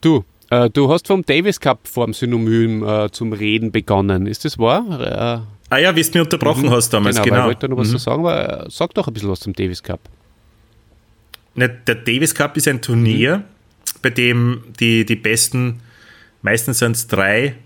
Du, 0.00 0.24
äh, 0.50 0.70
du 0.70 0.90
hast 0.92 1.06
vom 1.06 1.24
Davis 1.24 1.60
Cup 1.60 1.86
vor 1.88 2.06
dem 2.06 2.14
Synonym 2.14 2.82
äh, 2.86 3.10
zum 3.10 3.32
Reden 3.32 3.72
begonnen. 3.72 4.26
Ist 4.26 4.44
das 4.44 4.58
wahr? 4.58 5.42
Äh, 5.46 5.54
Ah 5.70 5.78
ja, 5.78 5.96
wie 5.96 6.02
du 6.02 6.08
mich 6.10 6.20
unterbrochen 6.20 6.70
hast 6.70 6.90
damals, 6.90 7.16
genau. 7.16 7.24
genau. 7.24 7.38
Ich 7.40 7.46
wollte 7.46 7.68
noch 7.70 7.78
was 7.78 7.90
zu 7.90 7.98
sagen, 7.98 8.20
aber 8.20 8.66
äh, 8.66 8.70
sag 8.70 8.94
doch 8.94 9.08
ein 9.08 9.14
bisschen 9.14 9.30
was 9.30 9.40
zum 9.40 9.54
Davis 9.54 9.82
Cup. 9.82 9.98
Ne, 11.54 11.68
Der 11.86 11.94
Davis 11.96 12.34
Cup 12.34 12.56
ist 12.56 12.68
ein 12.68 12.80
Turnier, 12.82 13.38
Mhm. 13.38 13.42
bei 14.02 14.10
dem 14.10 14.62
die, 14.78 15.04
die 15.04 15.16
besten, 15.16 15.80
meistens 16.42 16.78
sind 16.80 16.92
es 16.96 17.06
drei 17.08 17.56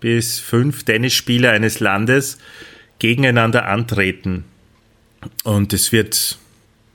bis 0.00 0.38
fünf 0.38 0.84
Tennisspieler 0.84 1.50
eines 1.52 1.80
Landes 1.80 2.38
gegeneinander 2.98 3.66
antreten. 3.66 4.44
Und 5.42 5.72
es 5.72 5.90
wird, 5.92 6.38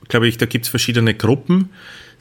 glaube 0.08 0.28
ich, 0.28 0.38
da 0.38 0.46
gibt 0.46 0.64
es 0.66 0.68
verschiedene 0.70 1.12
Gruppen. 1.14 1.70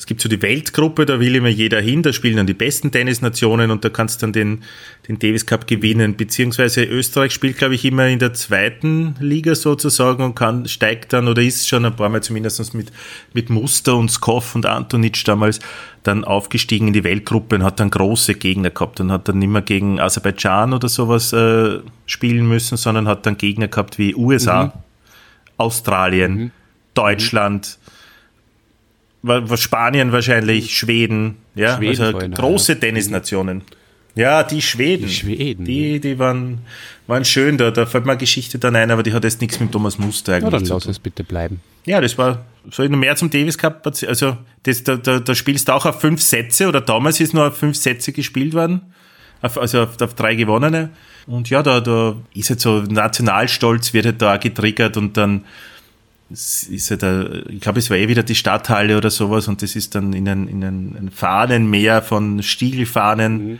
Es 0.02 0.08
gibt 0.08 0.20
so 0.20 0.28
die 0.28 0.42
Weltgruppe, 0.42 1.06
da 1.06 1.20
will 1.20 1.36
immer 1.36 1.48
jeder 1.50 1.80
hin, 1.80 2.02
da 2.02 2.12
spielen 2.12 2.36
dann 2.38 2.48
die 2.48 2.56
besten 2.56 2.90
Tennisnationen 2.92 3.70
und 3.70 3.86
da 3.86 3.90
kannst 3.90 4.20
du 4.20 4.26
dann 4.26 4.34
den, 4.34 4.64
den 5.08 5.20
Davis 5.20 5.46
Cup 5.46 5.68
gewinnen. 5.68 6.16
Beziehungsweise 6.18 6.84
Österreich 6.84 7.32
spielt, 7.34 7.60
glaube 7.60 7.76
ich, 7.76 7.86
immer 7.86 8.08
in 8.08 8.18
der 8.18 8.34
zweiten 8.34 9.14
Liga 9.20 9.54
sozusagen 9.54 10.24
und 10.24 10.34
kann, 10.34 10.68
steigt 10.68 11.14
dann 11.14 11.28
oder 11.28 11.44
ist 11.44 11.68
schon 11.70 11.86
ein 11.86 11.96
paar 11.96 12.10
Mal 12.10 12.24
zumindest 12.24 12.74
mit, 12.74 12.92
mit 13.36 13.52
Muster 13.52 13.96
und 13.96 14.10
Skov 14.10 14.56
und 14.56 14.66
Antonic 14.66 15.24
damals 15.24 15.60
dann 16.02 16.24
aufgestiegen 16.24 16.88
in 16.88 16.94
die 16.94 17.04
Weltgruppe 17.04 17.58
und 17.58 17.64
hat 17.64 17.80
dann 17.80 17.92
große 17.92 18.34
Gegner 18.34 18.72
gehabt 18.72 19.00
und 19.02 19.12
hat 19.12 19.28
dann 19.28 19.38
nicht 19.38 19.50
mehr 19.50 19.62
gegen 19.62 20.00
Aserbaidschan 20.00 20.74
oder 20.74 20.90
sowas 20.90 21.32
äh, 21.32 21.78
spielen 22.08 22.48
müssen, 22.48 22.76
sondern 22.76 23.08
hat 23.08 23.28
dann 23.28 23.38
Gegner 23.38 23.68
gehabt 23.68 24.00
wie 24.00 24.16
USA, 24.16 24.74
Australien, 25.58 26.52
Deutschland, 26.96 27.78
wa- 27.78 27.81
wa- 27.81 27.81
Spanien 29.56 30.12
wahrscheinlich, 30.12 30.76
Schweden, 30.78 31.38
ja, 31.56 31.78
Schweden 31.78 32.02
also 32.04 32.18
große 32.30 32.80
Tennisnationen. 32.80 33.62
Ja, 34.16 34.44
die 34.44 34.62
Schweden. 34.62 35.08
Die 35.08 35.14
Schweden, 35.14 35.64
Die, 35.66 36.00
die 36.00 36.20
waren, 36.20 36.60
waren 37.08 37.24
schön, 37.24 37.58
da, 37.58 37.72
da 37.72 37.86
fällt 37.86 38.06
mir 38.06 38.12
eine 38.12 38.20
Geschichte 38.20 38.60
dann 38.60 38.76
ein, 38.76 38.92
aber 38.92 39.04
die 39.04 39.14
hat 39.14 39.24
jetzt 39.24 39.40
nichts 39.40 39.60
mit 39.60 39.72
Thomas 39.72 39.98
Muster 39.98 40.34
Ja, 40.34 40.38
eigentlich 40.40 40.52
dann 40.52 40.66
zu 40.66 40.74
lass 40.74 40.84
tun. 40.84 40.92
es 40.92 41.00
bitte 41.00 41.24
bleiben. 41.24 41.62
Ja, 41.86 42.02
das 42.02 42.18
war, 42.18 42.46
soll 42.70 42.86
ich 42.86 42.92
noch 42.92 42.98
mehr 42.98 43.16
zum 43.16 43.30
Davis 43.30 43.58
Cup 43.58 43.86
erzählen? 43.86 44.10
Also, 44.10 44.38
das, 44.64 44.84
da, 44.84 44.98
da, 44.98 45.20
da 45.20 45.36
spielst 45.36 45.68
du 45.70 45.74
auch 45.74 45.86
auf 45.86 46.02
fünf 46.02 46.22
Sätze 46.22 46.68
oder 46.68 46.82
damals 46.82 47.20
ist 47.22 47.34
nur 47.34 47.48
auf 47.48 47.58
fünf 47.58 47.78
Sätze 47.78 48.12
gespielt 48.12 48.54
worden. 48.54 48.82
Auf, 49.42 49.58
also 49.58 49.84
auf, 49.84 50.00
auf 50.02 50.14
drei 50.14 50.36
gewonnene. 50.36 50.90
Und 51.26 51.50
ja, 51.50 51.64
da, 51.64 51.80
da 51.80 52.16
ist 52.36 52.50
halt 52.50 52.60
so 52.60 52.82
Nationalstolz 52.82 53.94
wird 53.94 54.06
halt 54.06 54.22
da 54.22 54.38
getriggert 54.38 54.98
und 54.98 55.16
dann 55.18 55.46
ist 56.34 56.90
halt, 56.92 57.04
da, 57.04 57.26
ich 57.50 57.60
glaube, 57.62 57.80
es 57.80 57.90
war 57.90 57.98
eh 57.98 58.08
wieder 58.08 58.24
die 58.24 58.36
Stadthalle 58.36 58.98
oder 58.98 59.10
sowas 59.10 59.48
und 59.48 59.62
das 59.62 59.76
ist 59.76 59.96
dann 59.96 60.14
in 60.14 60.28
ein, 60.28 60.48
in 60.48 60.64
ein, 60.64 60.96
ein 61.00 61.12
Fahnenmeer 61.14 62.02
von 62.02 62.42
Stiegelfahnen 62.44 63.60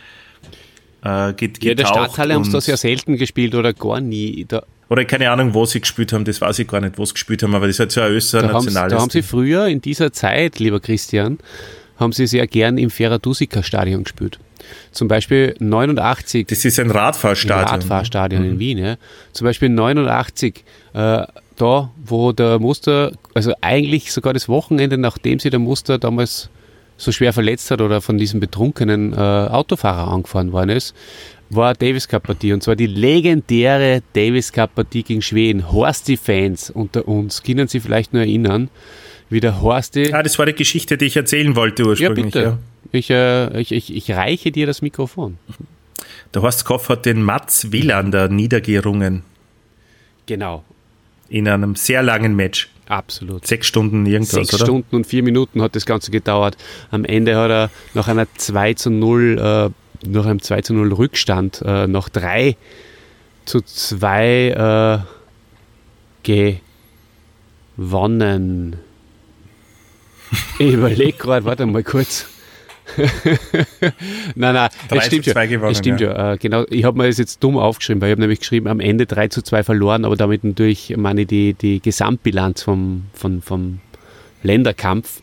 äh, 1.04 1.32
get, 1.34 1.62
Ja, 1.62 1.72
in 1.72 1.76
der 1.76 1.86
Stadthalle 1.86 2.34
haben 2.34 2.44
sie 2.44 2.52
das 2.52 2.66
ja 2.66 2.76
selten 2.76 3.16
gespielt 3.16 3.54
oder 3.54 3.72
gar 3.72 4.00
nie. 4.00 4.44
Da, 4.46 4.62
Oder 4.88 5.04
keine 5.04 5.30
Ahnung, 5.30 5.54
wo 5.54 5.64
sie 5.66 5.80
gespielt 5.80 6.12
haben, 6.12 6.24
das 6.24 6.40
weiß 6.40 6.58
ich 6.60 6.68
gar 6.68 6.80
nicht, 6.80 6.98
wo 6.98 7.04
sie 7.04 7.14
gespielt 7.14 7.42
haben, 7.42 7.54
aber 7.54 7.66
das 7.66 7.76
ist 7.76 7.80
halt 7.80 7.92
so 7.92 8.00
ein 8.00 8.48
da, 8.48 8.52
haben, 8.54 8.60
sie- 8.62 8.68
österreich 8.68 8.88
da 8.90 8.98
haben 9.00 9.10
sie 9.10 9.22
früher 9.22 9.66
in 9.66 9.80
dieser 9.80 10.12
Zeit, 10.12 10.58
lieber 10.58 10.80
Christian, 10.80 11.38
haben 11.98 12.12
sie 12.12 12.26
sehr 12.26 12.46
gern 12.46 12.78
im 12.78 12.90
Ferradusika-Stadion 12.90 14.04
gespielt. 14.04 14.38
Zum 14.92 15.08
Beispiel 15.08 15.54
89 15.58 16.46
Das 16.46 16.64
ist 16.64 16.78
ein 16.78 16.90
Radfahrstadion. 16.90 17.68
Radfahrstadion 17.68 18.44
in 18.44 18.58
Wien. 18.58 18.78
Ja. 18.78 18.96
Zum 19.32 19.44
Beispiel 19.44 19.68
89, 19.68 20.64
äh, 20.94 21.22
da, 21.56 21.90
wo 22.04 22.32
der 22.32 22.58
Muster, 22.58 23.12
also 23.34 23.52
eigentlich 23.60 24.12
sogar 24.12 24.32
das 24.32 24.48
Wochenende, 24.48 24.98
nachdem 24.98 25.38
sie 25.38 25.50
der 25.50 25.58
Muster 25.60 25.98
damals 25.98 26.50
so 26.96 27.10
schwer 27.12 27.32
verletzt 27.32 27.70
hat 27.70 27.80
oder 27.80 28.00
von 28.00 28.18
diesem 28.18 28.38
betrunkenen 28.40 29.12
äh, 29.12 29.16
Autofahrer 29.16 30.10
angefahren 30.12 30.52
worden 30.52 30.70
ist, 30.70 30.94
war 31.50 31.74
Davis 31.74 32.08
Cup 32.08 32.22
Partie 32.24 32.52
und 32.52 32.62
zwar 32.62 32.76
die 32.76 32.86
legendäre 32.86 34.02
Davis 34.14 34.52
Cup 34.52 34.74
Partie 34.74 35.02
gegen 35.02 35.20
Schweden. 35.22 35.70
Horsti-Fans 35.72 36.70
unter 36.70 37.06
uns 37.08 37.42
können 37.42 37.68
sich 37.68 37.82
vielleicht 37.82 38.12
nur 38.12 38.22
erinnern, 38.22 38.70
wie 39.28 39.40
der 39.40 39.60
Horsti. 39.60 40.12
Ah, 40.12 40.22
das 40.22 40.38
war 40.38 40.46
die 40.46 40.54
Geschichte, 40.54 40.96
die 40.96 41.06
ich 41.06 41.16
erzählen 41.16 41.56
wollte 41.56 41.82
Ja, 41.82 41.88
ursprünglich. 41.88 42.24
bitte. 42.26 42.42
Ja. 42.42 42.58
Ich, 42.92 43.10
äh, 43.10 43.60
ich, 43.60 43.72
ich, 43.72 43.94
ich 43.94 44.10
reiche 44.12 44.50
dir 44.52 44.66
das 44.66 44.82
Mikrofon. 44.82 45.38
Der 46.34 46.42
Horst 46.42 46.64
Koff 46.64 46.88
hat 46.88 47.04
den 47.06 47.22
Mats 47.22 47.72
Willander 47.72 48.28
niedergerungen 48.28 49.22
Genau, 50.26 50.62
in 51.32 51.48
einem 51.48 51.74
sehr 51.76 52.02
langen 52.02 52.36
Match. 52.36 52.68
absolut. 52.88 53.46
Sechs 53.46 53.66
Stunden 53.66 54.04
irgendwas, 54.04 54.32
Sechs 54.32 54.54
oder? 54.54 54.64
Stunden 54.66 54.94
und 54.96 55.06
vier 55.06 55.22
Minuten 55.22 55.62
hat 55.62 55.74
das 55.74 55.86
Ganze 55.86 56.10
gedauert. 56.10 56.58
Am 56.90 57.06
Ende 57.06 57.36
hat 57.36 57.50
er 57.50 57.70
nach 57.94 58.06
einer 58.06 58.26
2 58.36 58.74
zu 58.74 58.90
0, 58.90 59.38
äh, 59.38 60.08
nach 60.08 60.26
einem 60.26 60.42
2 60.42 60.60
zu 60.60 60.74
0 60.74 60.92
Rückstand, 60.92 61.62
äh, 61.64 61.86
noch 61.86 62.10
3 62.10 62.56
zu 63.46 63.62
2 63.62 65.04
äh, 66.26 66.48
gewonnen. 67.76 68.76
Ich 70.58 70.72
überlege 70.74 71.16
gerade, 71.16 71.46
warte 71.46 71.64
mal 71.64 71.82
kurz. 71.82 72.26
nein, 74.34 74.54
nein, 74.54 74.70
das 74.88 75.06
stimmt 75.06 75.24
schon. 75.24 75.34
gewonnen, 75.34 75.70
das 75.70 75.78
stimmt 75.78 76.00
ja. 76.00 76.32
Äh, 76.32 76.38
genau, 76.38 76.64
ich 76.68 76.84
habe 76.84 76.98
mir 76.98 77.06
das 77.06 77.18
jetzt 77.18 77.42
dumm 77.42 77.56
aufgeschrieben, 77.56 78.00
weil 78.00 78.08
ich 78.08 78.12
habe 78.12 78.20
nämlich 78.20 78.40
geschrieben, 78.40 78.68
am 78.68 78.80
Ende 78.80 79.06
3 79.06 79.28
zu 79.28 79.42
2 79.42 79.62
verloren, 79.62 80.04
aber 80.04 80.16
damit 80.16 80.44
natürlich 80.44 80.94
meine 80.96 81.22
ich 81.22 81.26
die, 81.28 81.54
die 81.54 81.80
Gesamtbilanz 81.80 82.62
vom, 82.62 83.04
vom, 83.14 83.42
vom 83.42 83.80
Länderkampf. 84.42 85.22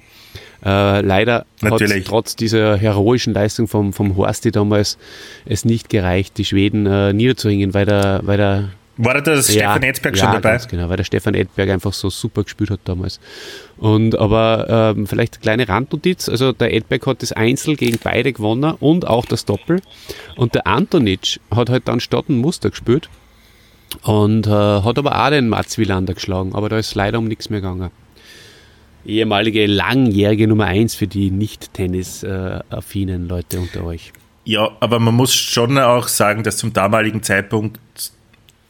Äh, 0.64 1.02
leider 1.02 1.46
hat 1.64 1.82
trotz 2.06 2.36
dieser 2.36 2.78
heroischen 2.78 3.34
Leistung 3.34 3.68
vom, 3.68 3.94
vom 3.94 4.18
Horsti 4.18 4.52
damals 4.52 4.98
es 5.46 5.64
nicht 5.64 5.90
gereicht, 5.90 6.38
die 6.38 6.44
Schweden 6.44 6.86
äh, 6.86 7.14
niederzuringen, 7.14 7.74
weil 7.74 7.86
der, 7.86 8.22
weil 8.24 8.38
der 8.38 8.70
War 9.02 9.14
da 9.14 9.22
das 9.22 9.50
Stefan 9.50 9.84
Etzberg 9.84 10.18
ja, 10.18 10.24
schon 10.24 10.34
dabei? 10.34 10.52
Ganz 10.52 10.68
genau, 10.68 10.90
weil 10.90 10.98
der 10.98 11.06
Stefan 11.06 11.34
Edberg 11.34 11.70
einfach 11.70 11.94
so 11.94 12.10
super 12.10 12.44
gespielt 12.44 12.70
hat 12.70 12.82
damals. 12.84 13.22
Und 13.78 14.20
aber 14.20 14.94
ähm, 14.98 15.08
vielleicht 15.08 15.36
eine 15.36 15.42
kleine 15.42 15.70
Randnotiz, 15.70 16.28
also 16.28 16.52
der 16.52 16.74
Edberg 16.74 17.08
hat 17.08 17.22
das 17.22 17.32
Einzel 17.32 17.78
gegen 17.78 17.98
beide 18.04 18.34
gewonnen 18.34 18.76
und 18.82 19.08
auch 19.08 19.24
das 19.24 19.46
Doppel. 19.46 19.82
Und 20.36 20.54
der 20.54 20.68
Antonic 20.68 21.40
hat 21.50 21.70
halt 21.70 21.88
dann 21.88 22.02
statt 22.02 22.28
ein 22.28 22.40
Muster 22.40 22.72
gespielt 22.72 23.08
und 24.04 24.48
äh, 24.48 24.50
hat 24.50 24.98
aber 24.98 25.26
auch 25.26 25.30
den 25.30 25.48
Mats 25.48 25.78
Wilander 25.78 26.14
geschlagen, 26.14 26.54
aber 26.54 26.68
da 26.68 26.78
ist 26.78 26.94
leider 26.94 27.20
um 27.20 27.26
nichts 27.30 27.50
mehr 27.50 27.62
gegangen. 27.62 27.92
Ehemalige 29.06 29.66
langjährige 29.66 30.46
Nummer 30.46 30.66
1 30.66 30.96
für 30.96 31.08
die 31.08 31.32
nicht 31.32 31.74
Tennis-affinen 31.74 33.30
Leute 33.30 33.62
unter 33.62 33.86
euch. 33.86 34.12
Ja, 34.44 34.72
aber 34.82 35.00
man 35.00 35.16
muss 35.16 35.34
schon 35.34 35.78
auch 35.78 36.10
sagen, 36.10 36.44
dass 36.44 36.58
zum 36.58 36.74
damaligen 36.74 37.24
Zeitpunkt 37.24 37.80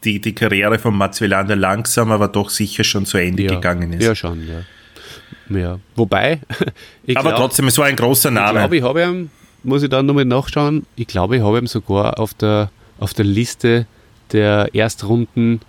die, 0.04 0.20
die 0.20 0.34
Karriere 0.34 0.80
von 0.80 0.96
Mats 0.96 1.20
Willander 1.22 1.56
langsam, 1.56 2.12
aber 2.12 2.28
doch 2.28 2.50
sicher 2.50 2.84
schon 2.84 3.06
zu 3.06 3.18
Ende 3.18 3.44
Ja, 3.44 3.56
gegangen 3.56 3.94
ist. 3.94 4.04
ja 4.04 4.16
schon, 4.16 4.48
ja. 4.48 5.58
ja. 5.58 5.80
Wobei, 5.96 6.40
ich 7.06 7.18
aber 7.18 7.30
glaub- 7.30 7.42
trotzdem, 7.42 7.68
es 7.68 7.78
war 7.78 7.86
ein 7.86 7.96
großer 7.96 8.30
Ich 8.30 8.36
Name. 8.36 8.60
glaube, 8.60 8.78
ich 8.78 8.84
habe 8.84 9.04
ihn, 9.04 9.30
muss 9.64 9.84
ich 9.84 9.90
dann 9.90 10.06
nochmal 10.06 10.26
nachschauen, 10.26 10.86
ich 10.96 11.08
glaube, 11.08 11.38
ich 11.38 11.42
habe 11.44 11.58
ihn 11.60 11.68
sogar 11.68 12.20
auf 12.20 12.34
der, 12.34 12.72
auf 13.00 13.14
der 13.14 13.26
Liste 13.26 13.86
der 14.32 14.70
Erstrunden 14.74 15.60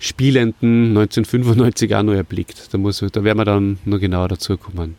Spielenden 0.00 0.90
1995 0.96 1.92
auch 1.96 2.02
noch 2.04 2.12
erblickt. 2.12 2.72
Da, 2.72 2.78
muss, 2.78 2.98
da 3.10 3.24
werden 3.24 3.38
wir 3.38 3.44
dann 3.44 3.78
noch 3.84 3.98
genauer 3.98 4.28
dazu 4.28 4.56
kommen. 4.56 4.96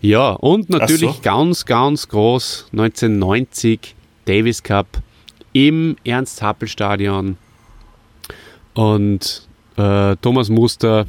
Ja, 0.00 0.30
und 0.30 0.68
natürlich 0.68 1.12
so. 1.16 1.20
ganz, 1.22 1.64
ganz 1.64 2.08
groß 2.08 2.66
1990 2.72 3.94
Davis 4.24 4.62
Cup 4.64 4.88
im 5.52 5.94
Ernst-Happel-Stadion. 6.04 7.36
Und 8.74 9.46
äh, 9.76 10.16
Thomas 10.16 10.48
Muster, 10.48 11.06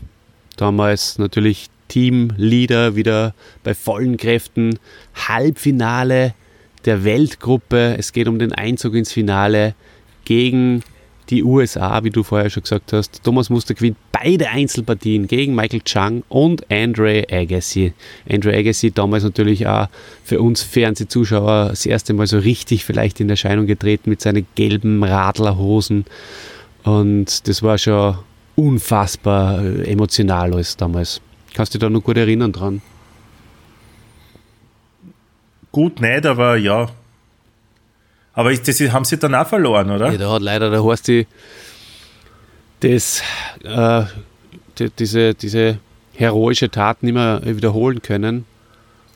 damals 0.57 1.17
natürlich 1.17 1.69
Teamleader, 1.87 2.95
wieder 2.95 3.33
bei 3.63 3.73
vollen 3.73 4.17
Kräften. 4.17 4.79
Halbfinale 5.15 6.33
der 6.85 7.03
Weltgruppe. 7.03 7.95
Es 7.97 8.13
geht 8.13 8.27
um 8.27 8.39
den 8.39 8.51
Einzug 8.51 8.95
ins 8.95 9.11
Finale 9.11 9.75
gegen 10.25 10.83
die 11.29 11.43
USA, 11.43 12.03
wie 12.03 12.09
du 12.09 12.23
vorher 12.23 12.49
schon 12.49 12.63
gesagt 12.63 12.91
hast. 12.91 13.23
Thomas 13.23 13.49
Muster 13.49 13.73
gewinnt 13.73 13.97
beide 14.11 14.49
Einzelpartien 14.49 15.27
gegen 15.27 15.55
Michael 15.55 15.81
Chang 15.81 16.23
und 16.27 16.69
Andre 16.69 17.25
Agassi. 17.31 17.93
Andre 18.29 18.57
Agassi 18.57 18.91
damals 18.91 19.23
natürlich 19.23 19.65
auch 19.67 19.87
für 20.23 20.41
uns 20.41 20.61
Fernsehzuschauer 20.63 21.69
das 21.69 21.85
erste 21.85 22.13
Mal 22.13 22.27
so 22.27 22.39
richtig 22.39 22.83
vielleicht 22.83 23.19
in 23.21 23.29
Erscheinung 23.29 23.67
getreten 23.67 24.09
mit 24.09 24.21
seinen 24.21 24.45
gelben 24.55 25.03
Radlerhosen. 25.03 26.05
Und 26.83 27.47
das 27.47 27.63
war 27.63 27.77
schon 27.77 28.17
unfassbar 28.55 29.63
äh, 29.63 29.91
emotional 29.91 30.53
alles 30.53 30.77
damals. 30.77 31.21
Kannst 31.53 31.73
du 31.73 31.79
dich 31.79 31.85
da 31.85 31.89
noch 31.89 32.03
gut 32.03 32.17
erinnern 32.17 32.51
dran? 32.51 32.81
Gut 35.71 36.01
nicht, 36.01 36.25
aber 36.25 36.55
ja. 36.57 36.89
Aber 38.33 38.51
ist 38.51 38.67
das 38.67 38.79
haben 38.91 39.05
sie 39.05 39.17
dann 39.17 39.35
auch 39.35 39.47
verloren, 39.47 39.91
oder? 39.91 40.11
Ja, 40.11 40.17
da 40.17 40.31
hat 40.33 40.41
leider 40.41 40.69
der 40.69 40.83
Horsti 40.83 41.27
das, 42.79 43.21
äh, 43.63 44.03
die, 44.77 44.89
diese, 44.89 45.33
diese 45.35 45.79
heroische 46.13 46.69
Tat 46.69 47.03
nicht 47.03 47.13
mehr 47.13 47.41
wiederholen 47.43 48.01
können. 48.01 48.45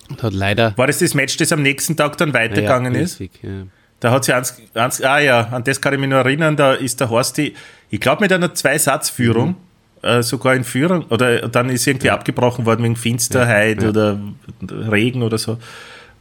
Und 0.10 0.24
hat 0.24 0.34
leider. 0.34 0.74
War 0.78 0.88
das 0.88 1.00
das 1.00 1.14
Match, 1.14 1.36
das 1.38 1.52
am 1.52 1.62
nächsten 1.62 1.98
Tag 1.98 2.18
dann 2.18 2.34
weitergegangen 2.34 2.96
ja, 2.96 3.02
ist? 3.02 3.20
richtig, 3.20 3.44
ja. 3.44 3.68
Da 4.00 4.12
hat 4.12 4.26
sie 4.26 4.34
eins, 4.34 4.56
eins, 4.76 5.02
ah 5.02 5.20
ja, 5.20 5.42
an 5.48 5.64
das 5.64 5.82
kann 5.82 5.94
ich 5.94 6.00
mich 6.00 6.10
noch 6.10 6.18
erinnern, 6.18 6.56
da 6.56 6.74
ist 6.74 7.00
der 7.00 7.10
Horsti, 7.10 7.56
ich 7.90 8.00
glaube 8.00 8.22
mit 8.22 8.32
einer 8.32 8.54
Zwei-Satz-Führung, 8.54 9.56
Mhm. 10.04 10.08
äh, 10.08 10.22
sogar 10.24 10.54
in 10.54 10.64
Führung, 10.64 11.06
oder 11.10 11.48
dann 11.50 11.70
ist 11.70 11.88
irgendwie 11.88 12.12
abgebrochen 12.12 12.66
worden 12.68 12.84
wegen 12.84 12.96
Finsterheit 12.96 13.78
Ja, 13.78 13.84
ja. 13.86 13.90
oder 13.90 14.20
Regen 14.92 15.24
oder 15.24 15.38
so. 15.40 15.58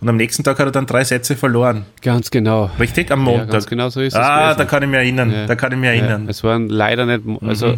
Und 0.00 0.08
am 0.10 0.16
nächsten 0.16 0.44
Tag 0.44 0.58
hat 0.58 0.66
er 0.66 0.72
dann 0.72 0.86
drei 0.86 1.04
Sätze 1.04 1.36
verloren. 1.36 1.86
Ganz 2.02 2.30
genau. 2.30 2.70
Richtig? 2.78 3.10
Am 3.10 3.20
Ja, 3.20 3.24
Montag. 3.24 3.50
ganz 3.50 3.66
genau 3.66 3.88
so 3.88 4.00
ist 4.00 4.12
es 4.14 4.18
Ah, 4.18 4.44
gewesen. 4.52 4.58
da 4.58 4.64
kann 4.66 4.82
ich 4.82 4.88
mich 4.90 4.98
erinnern. 4.98 5.32
Ja. 5.32 5.46
Da 5.46 5.54
kann 5.54 5.72
ich 5.72 5.78
mich 5.78 5.88
erinnern. 5.88 6.20
Mhm. 6.22 6.26
Ja, 6.26 6.30
es 6.30 6.44
waren 6.44 6.68
leider 6.68 7.06
nicht, 7.06 7.24
mo- 7.24 7.40
also 7.46 7.76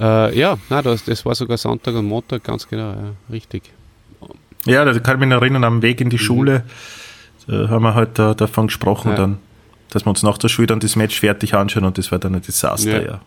äh, 0.00 0.38
ja, 0.38 0.56
nein, 0.70 0.82
das, 0.84 1.04
das 1.04 1.24
war 1.24 1.34
sogar 1.34 1.56
Sonntag 1.56 1.94
und 1.94 2.06
Montag, 2.06 2.42
ganz 2.44 2.68
genau, 2.68 2.90
ja, 2.90 3.12
richtig. 3.30 3.62
Ja, 4.66 4.84
da 4.84 4.98
kann 4.98 5.16
ich 5.16 5.20
mich 5.20 5.28
noch 5.28 5.40
erinnern, 5.42 5.64
am 5.64 5.82
Weg 5.82 6.00
in 6.00 6.06
Mhm. 6.08 6.10
die 6.10 6.18
Schule 6.18 6.64
da 7.46 7.68
haben 7.68 7.82
wir 7.82 7.94
halt 7.94 8.18
da, 8.18 8.34
davon 8.34 8.66
gesprochen, 8.68 9.10
Ja. 9.12 9.16
dann, 9.16 9.38
dass 9.90 10.04
wir 10.06 10.10
uns 10.10 10.22
nach 10.22 10.38
der 10.38 10.48
Schule 10.48 10.66
dann 10.66 10.80
das 10.80 10.96
Match 10.96 11.18
fertig 11.20 11.54
anschauen 11.54 11.84
und 11.84 11.98
das 11.98 12.10
war 12.12 12.18
dann 12.18 12.34
ein 12.34 12.42
Desaster, 12.42 13.02
Ja. 13.02 13.06
ja. 13.06 13.20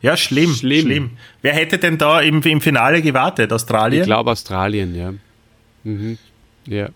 Ja, 0.00 0.16
schlimm, 0.16 0.52
Schlimm. 0.54 0.86
schlimm. 0.86 1.10
Wer 1.42 1.54
hätte 1.54 1.76
denn 1.78 1.98
da 1.98 2.20
im, 2.20 2.40
im 2.42 2.60
Finale 2.60 3.02
gewartet? 3.02 3.52
Australien? 3.52 4.02
Ich 4.02 4.06
glaube 4.06 4.30
Australien, 4.30 4.94
ja. 4.94 5.12
Mhm. 5.82 6.18
Ja. 6.66 6.88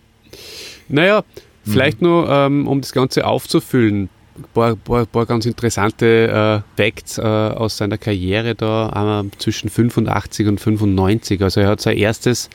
Naja, 0.87 1.23
vielleicht 1.65 2.01
Mhm. 2.01 2.07
nur, 2.07 2.29
ähm, 2.29 2.65
um 2.67 2.79
das 2.79 2.93
Ganze 2.93 3.25
aufzufüllen, 3.27 4.07
ein 4.37 4.45
paar, 4.53 4.75
paar, 4.77 5.05
paar 5.05 5.25
ganz 5.25 5.45
interessante 5.45 6.63
äh, 6.77 6.81
Facts 6.81 7.17
äh, 7.17 7.21
aus 7.23 7.75
seiner 7.77 7.97
Karriere 7.97 8.55
da, 8.55 8.87
einmal 8.87 9.25
zwischen 9.37 9.69
85 9.69 10.47
und 10.47 10.61
95. 10.61 11.41
Also 11.43 11.59
er 11.59 11.67
hat 11.67 11.81
sein 11.81 11.97
erstes 11.97 12.49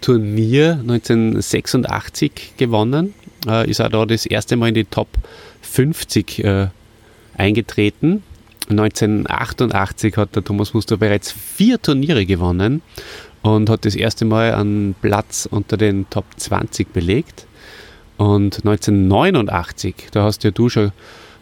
Turnier 0.00 0.78
1986 0.80 2.54
gewonnen, 2.56 3.14
äh, 3.46 3.68
ist 3.68 3.80
auch 3.80 3.88
da 3.88 4.06
das 4.06 4.26
erste 4.26 4.56
Mal 4.56 4.68
in 4.68 4.74
die 4.74 4.84
Top 4.84 5.08
50 5.62 6.44
äh, 6.44 6.68
eingetreten. 7.36 8.22
1988 8.70 10.16
hat 10.16 10.36
der 10.36 10.44
Thomas 10.44 10.74
Muster 10.74 10.96
bereits 10.96 11.32
vier 11.32 11.80
Turniere 11.80 12.24
gewonnen 12.26 12.82
und 13.42 13.68
hat 13.68 13.84
das 13.84 13.94
erste 13.94 14.24
Mal 14.24 14.54
einen 14.54 14.94
Platz 15.00 15.48
unter 15.50 15.76
den 15.76 16.08
Top 16.10 16.24
20 16.36 16.92
belegt. 16.92 17.46
Und 18.16 18.58
1989, 18.58 19.94
da 20.12 20.24
hast 20.24 20.44
ja 20.44 20.50
du 20.50 20.68
schon 20.68 20.92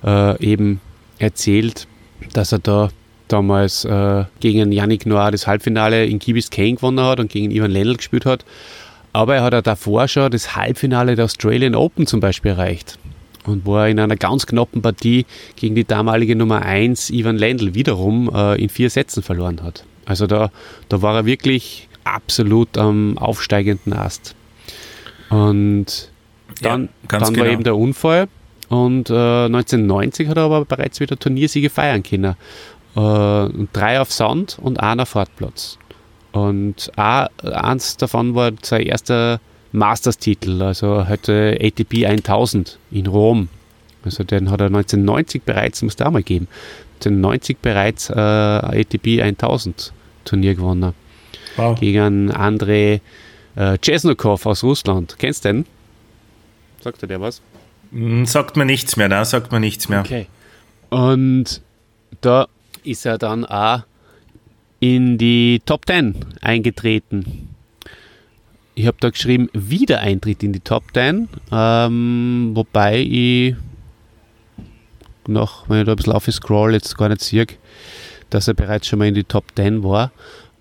äh, 0.05 0.42
eben 0.42 0.80
erzählt, 1.18 1.86
dass 2.32 2.53
er 2.53 2.59
da 2.59 2.90
damals 3.28 3.84
äh, 3.84 4.24
gegen 4.40 4.72
Yannick 4.72 5.07
Noir 5.07 5.30
das 5.30 5.46
Halbfinale 5.46 6.07
in 6.07 6.18
Key 6.18 6.32
Biscayne 6.32 6.76
gewonnen 6.76 7.01
hat 7.01 7.20
und 7.20 7.30
gegen 7.30 7.51
Ivan 7.51 7.70
Lendl 7.70 7.96
gespielt 7.96 8.26
hat. 8.26 8.44
Aber 9.12 9.36
er 9.36 9.42
hat 9.42 9.52
ja 9.52 9.62
davor 9.62 10.08
schon 10.08 10.30
das 10.30 10.54
Halbfinale 10.54 11.16
der 11.16 11.24
Australian 11.24 11.74
Open 11.74 12.06
zum 12.06 12.20
Beispiel 12.20 12.52
erreicht. 12.52 12.98
Und 13.44 13.64
wo 13.64 13.76
er 13.76 13.88
in 13.88 13.98
einer 13.98 14.16
ganz 14.16 14.46
knappen 14.46 14.82
Partie 14.82 15.26
gegen 15.56 15.74
die 15.74 15.84
damalige 15.84 16.36
Nummer 16.36 16.62
1 16.62 17.11
Ivan 17.11 17.36
Lendl 17.36 17.74
wiederum 17.74 18.30
äh, 18.32 18.62
in 18.62 18.68
vier 18.68 18.90
Sätzen 18.90 19.22
verloren 19.22 19.62
hat. 19.62 19.84
Also 20.04 20.26
da, 20.26 20.50
da 20.88 21.02
war 21.02 21.16
er 21.16 21.26
wirklich 21.26 21.88
absolut 22.04 22.76
am 22.76 23.16
aufsteigenden 23.18 23.92
Ast. 23.92 24.34
Und 25.30 26.11
dann, 26.61 26.82
Ja, 26.82 26.88
dann 27.08 27.20
war 27.20 27.30
genau. 27.32 27.46
eben 27.46 27.64
der 27.64 27.76
Unfall. 27.76 28.28
Und 28.68 29.11
äh, 29.11 29.14
1990 29.46 30.28
hat 30.28 30.36
er 30.36 30.44
aber 30.44 30.64
bereits 30.64 31.00
wieder 31.00 31.18
Turniersiege 31.18 31.70
feiern 31.70 32.02
können. 32.02 32.36
Äh, 32.96 33.66
drei 33.72 34.00
auf 34.00 34.12
Sand 34.12 34.58
und 34.61 34.80
einer 34.80 35.02
auf 35.02 35.14
Hartplatz. 35.14 35.78
Und 36.32 36.92
auch 36.96 37.28
eins 37.42 37.96
davon 37.96 38.34
war 38.34 38.52
sein 38.62 38.82
erster 38.82 39.40
Masters-Titel, 39.72 40.62
also 40.62 41.08
heute 41.08 41.58
ATP 41.60 42.06
1000 42.06 42.78
in 42.90 43.06
Rom. 43.06 43.48
Also 44.04 44.24
den 44.24 44.50
hat 44.50 44.60
er 44.60 44.66
1990 44.66 45.42
bereits, 45.42 45.82
muss 45.82 45.96
da 45.96 46.06
auch 46.06 46.10
mal 46.12 46.22
geben, 46.22 46.48
1990 46.96 47.58
bereits 47.58 48.10
äh, 48.10 48.14
ATP 48.14 49.22
1000 49.22 49.92
Turnier 50.24 50.54
gewonnen. 50.54 50.92
Wow. 51.56 51.78
Gegen 51.78 52.30
Andrei 52.30 53.00
äh, 53.56 53.78
Chesnokov 53.78 54.46
aus 54.46 54.62
Russland. 54.62 55.16
Kennst 55.18 55.44
du 55.44 55.48
den? 55.52 55.66
Sagt 56.80 57.02
er 57.02 57.08
der 57.08 57.20
was? 57.20 57.42
Hm, 57.92 58.26
Sagt 58.26 58.56
mir 58.56 58.64
nichts 58.64 58.96
mehr, 58.96 59.08
ne? 59.08 59.24
Sagt 59.24 59.52
mir 59.52 59.60
nichts 59.60 59.88
mehr. 59.88 60.00
Okay. 60.00 60.26
Und 60.90 61.60
da 62.20 62.46
ist 62.84 63.04
er 63.06 63.18
dann 63.18 63.44
auch 63.44 63.82
in 64.80 65.18
die 65.18 65.60
Top 65.64 65.86
10 65.86 66.14
eingetreten. 66.40 67.48
Ich 68.74 68.86
habe 68.86 68.96
da 69.00 69.10
geschrieben, 69.10 69.48
Wiedereintritt 69.52 70.42
in 70.42 70.52
die 70.52 70.60
Top 70.60 70.84
10, 70.94 71.28
ähm, 71.52 72.50
wobei 72.54 72.98
ich 73.00 73.54
noch, 75.26 75.68
wenn 75.68 75.80
ich 75.80 75.84
da 75.86 75.92
ein 75.92 75.96
bisschen 75.96 76.14
aufscroll, 76.14 76.72
jetzt 76.72 76.96
gar 76.96 77.08
nicht 77.10 77.20
sehe, 77.20 77.46
dass 78.30 78.48
er 78.48 78.54
bereits 78.54 78.86
schon 78.88 78.98
mal 78.98 79.08
in 79.08 79.14
die 79.14 79.24
Top 79.24 79.44
10 79.54 79.82
war. 79.84 80.12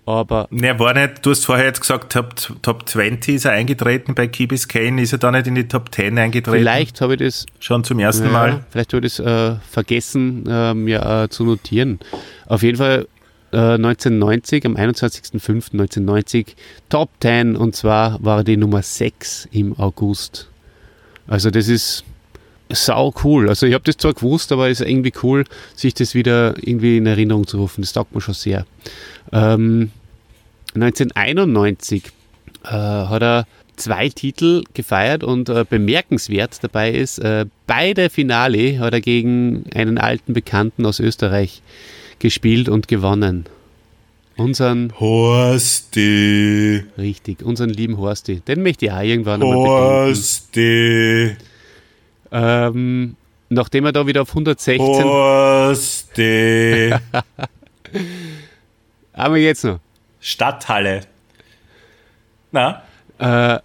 Aber 0.06 0.48
Ne, 0.50 0.76
war 0.78 0.92
nicht, 0.92 1.24
du 1.24 1.30
hast 1.30 1.44
vorher 1.44 1.66
jetzt 1.66 1.80
gesagt, 1.80 2.12
Top, 2.12 2.34
Top 2.62 2.88
20 2.88 3.36
ist 3.36 3.44
er 3.44 3.52
eingetreten, 3.52 4.14
bei 4.14 4.26
Key 4.26 4.46
Biscayne 4.46 5.00
ist 5.00 5.12
er 5.12 5.18
da 5.18 5.30
nicht 5.30 5.46
in 5.46 5.54
die 5.54 5.68
Top 5.68 5.94
10 5.94 6.18
eingetreten. 6.18 6.58
vielleicht 6.58 7.00
habe 7.00 7.14
ich 7.14 7.20
das 7.20 7.46
Schon 7.60 7.84
zum 7.84 8.00
ersten 8.00 8.24
Ja, 8.26 8.32
Mal. 8.32 8.64
Vielleicht 8.70 8.92
habe 8.92 9.06
ich 9.06 9.16
das 9.16 9.24
äh, 9.24 9.56
vergessen, 9.70 10.44
äh, 10.48 10.74
mir 10.74 11.04
äh, 11.06 11.28
zu 11.28 11.44
notieren. 11.44 12.00
Auf 12.46 12.62
jeden 12.62 12.76
Fall 12.78 13.06
äh, 13.52 13.74
1990, 13.74 14.66
am 14.66 14.76
21.05.1990, 14.76 16.54
Top 16.88 17.10
10 17.20 17.56
und 17.56 17.74
zwar 17.74 18.22
war 18.22 18.44
die 18.44 18.56
Nummer 18.56 18.82
6 18.82 19.48
im 19.52 19.78
August. 19.78 20.48
Also 21.26 21.50
das 21.50 21.68
ist 21.68 22.04
sau 22.72 23.12
cool. 23.24 23.48
Also 23.48 23.66
ich 23.66 23.74
habe 23.74 23.84
das 23.84 23.96
zwar 23.96 24.14
gewusst, 24.14 24.52
aber 24.52 24.68
es 24.68 24.80
ist 24.80 24.88
irgendwie 24.88 25.12
cool, 25.22 25.44
sich 25.74 25.94
das 25.94 26.14
wieder 26.14 26.54
irgendwie 26.60 26.96
in 26.96 27.06
Erinnerung 27.06 27.46
zu 27.46 27.58
rufen. 27.58 27.82
Das 27.82 27.92
taugt 27.92 28.14
mir 28.14 28.20
schon 28.20 28.34
sehr. 28.34 28.66
Ähm, 29.32 29.90
1991 30.74 32.04
äh, 32.64 32.68
hat 32.68 33.22
er 33.22 33.46
zwei 33.76 34.08
Titel 34.08 34.62
gefeiert 34.74 35.24
und 35.24 35.48
äh, 35.48 35.64
bemerkenswert 35.68 36.62
dabei 36.62 36.92
ist, 36.92 37.18
äh, 37.18 37.46
beide 37.66 38.10
Finale 38.10 38.78
hat 38.78 38.92
er 38.92 39.00
gegen 39.00 39.64
einen 39.74 39.98
alten 39.98 40.34
Bekannten 40.34 40.84
aus 40.86 41.00
Österreich 41.00 41.62
gespielt 42.20 42.68
und 42.68 42.86
gewonnen. 42.86 43.46
Unseren, 44.36 44.92
Horsti, 44.98 46.84
richtig, 46.96 47.42
unseren 47.42 47.70
lieben 47.70 47.98
Horsti. 47.98 48.40
Den 48.40 48.62
möchte 48.62 48.86
ich 48.86 48.92
auch 48.92 49.00
irgendwann 49.02 49.42
einmal 49.42 49.56
bedenken. 49.58 50.06
Horsti, 50.06 51.36
Ähm, 52.32 53.16
nachdem 53.48 53.84
er 53.86 53.92
da 53.92 54.06
wieder 54.06 54.22
auf 54.22 54.28
116, 54.30 54.80
Horsti. 55.04 56.94
aber 59.12 59.36
jetzt 59.36 59.64
noch. 59.64 59.80
Stadthalle. 60.20 61.02
Na, 62.52 62.82
Äh, 63.18 63.58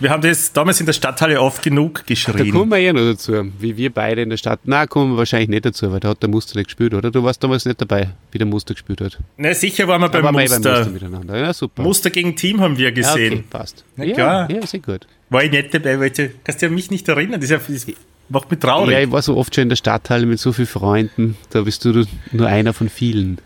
wir 0.00 0.10
haben 0.10 0.22
das 0.22 0.52
damals 0.52 0.80
in 0.80 0.86
der 0.86 0.92
Stadthalle 0.92 1.40
oft 1.40 1.62
genug 1.62 1.98
da 2.00 2.04
geschrien. 2.06 2.50
kommen 2.52 2.70
wir 2.70 2.78
ja 2.78 2.92
noch 2.92 3.02
dazu, 3.02 3.32
wie 3.58 3.76
wir 3.76 3.90
beide 3.92 4.22
in 4.22 4.30
der 4.30 4.36
Stadt. 4.36 4.60
Na, 4.64 4.86
kommen 4.86 5.12
wir 5.12 5.18
wahrscheinlich 5.18 5.48
nicht 5.48 5.64
dazu, 5.64 5.90
weil 5.92 6.00
da 6.00 6.08
hat 6.10 6.22
der 6.22 6.28
Muster 6.28 6.58
nicht 6.58 6.66
gespielt, 6.66 6.94
oder? 6.94 7.10
Du 7.10 7.22
warst 7.22 7.42
damals 7.42 7.64
nicht 7.64 7.80
dabei, 7.80 8.10
wie 8.32 8.38
der 8.38 8.46
Muster 8.46 8.74
gespielt 8.74 9.00
hat. 9.00 9.18
Na, 9.36 9.54
sicher 9.54 9.88
waren 9.88 10.00
wir 10.02 10.08
Da 10.08 10.20
beim 10.20 10.34
waren 10.34 10.36
wir 10.36 10.42
eh 10.42 10.48
Muster. 10.48 10.86
miteinander. 10.86 11.36
Ja, 11.36 11.52
super. 11.52 11.82
Muster 11.82 12.10
gegen 12.10 12.36
Team 12.36 12.60
haben 12.60 12.76
wir 12.76 12.86
ja, 12.86 12.90
gesehen. 12.90 13.32
okay, 13.32 13.44
passt. 13.48 13.84
Na 13.96 14.04
ja, 14.04 14.14
klar. 14.14 14.50
ja, 14.50 14.66
sehr 14.66 14.80
gut. 14.80 15.06
War 15.30 15.42
ich 15.44 15.50
nicht 15.50 15.72
dabei, 15.72 15.98
weil 15.98 16.10
du 16.10 16.30
kannst 16.44 16.62
dich 16.62 16.68
an 16.68 16.74
mich 16.74 16.90
nicht 16.90 17.08
erinnern. 17.08 17.40
Das, 17.40 17.50
ist 17.50 17.68
ja, 17.88 17.94
das 17.94 17.96
macht 18.28 18.50
mich 18.50 18.60
traurig. 18.60 18.92
Ja, 18.92 19.00
ich 19.00 19.10
war 19.10 19.22
so 19.22 19.36
oft 19.36 19.54
schon 19.54 19.62
in 19.62 19.68
der 19.70 19.76
Stadthalle 19.76 20.26
mit 20.26 20.38
so 20.38 20.52
vielen 20.52 20.68
Freunden, 20.68 21.36
da 21.50 21.62
bist 21.62 21.84
du 21.84 22.04
nur 22.32 22.46
einer 22.46 22.72
von 22.72 22.88
vielen. 22.88 23.38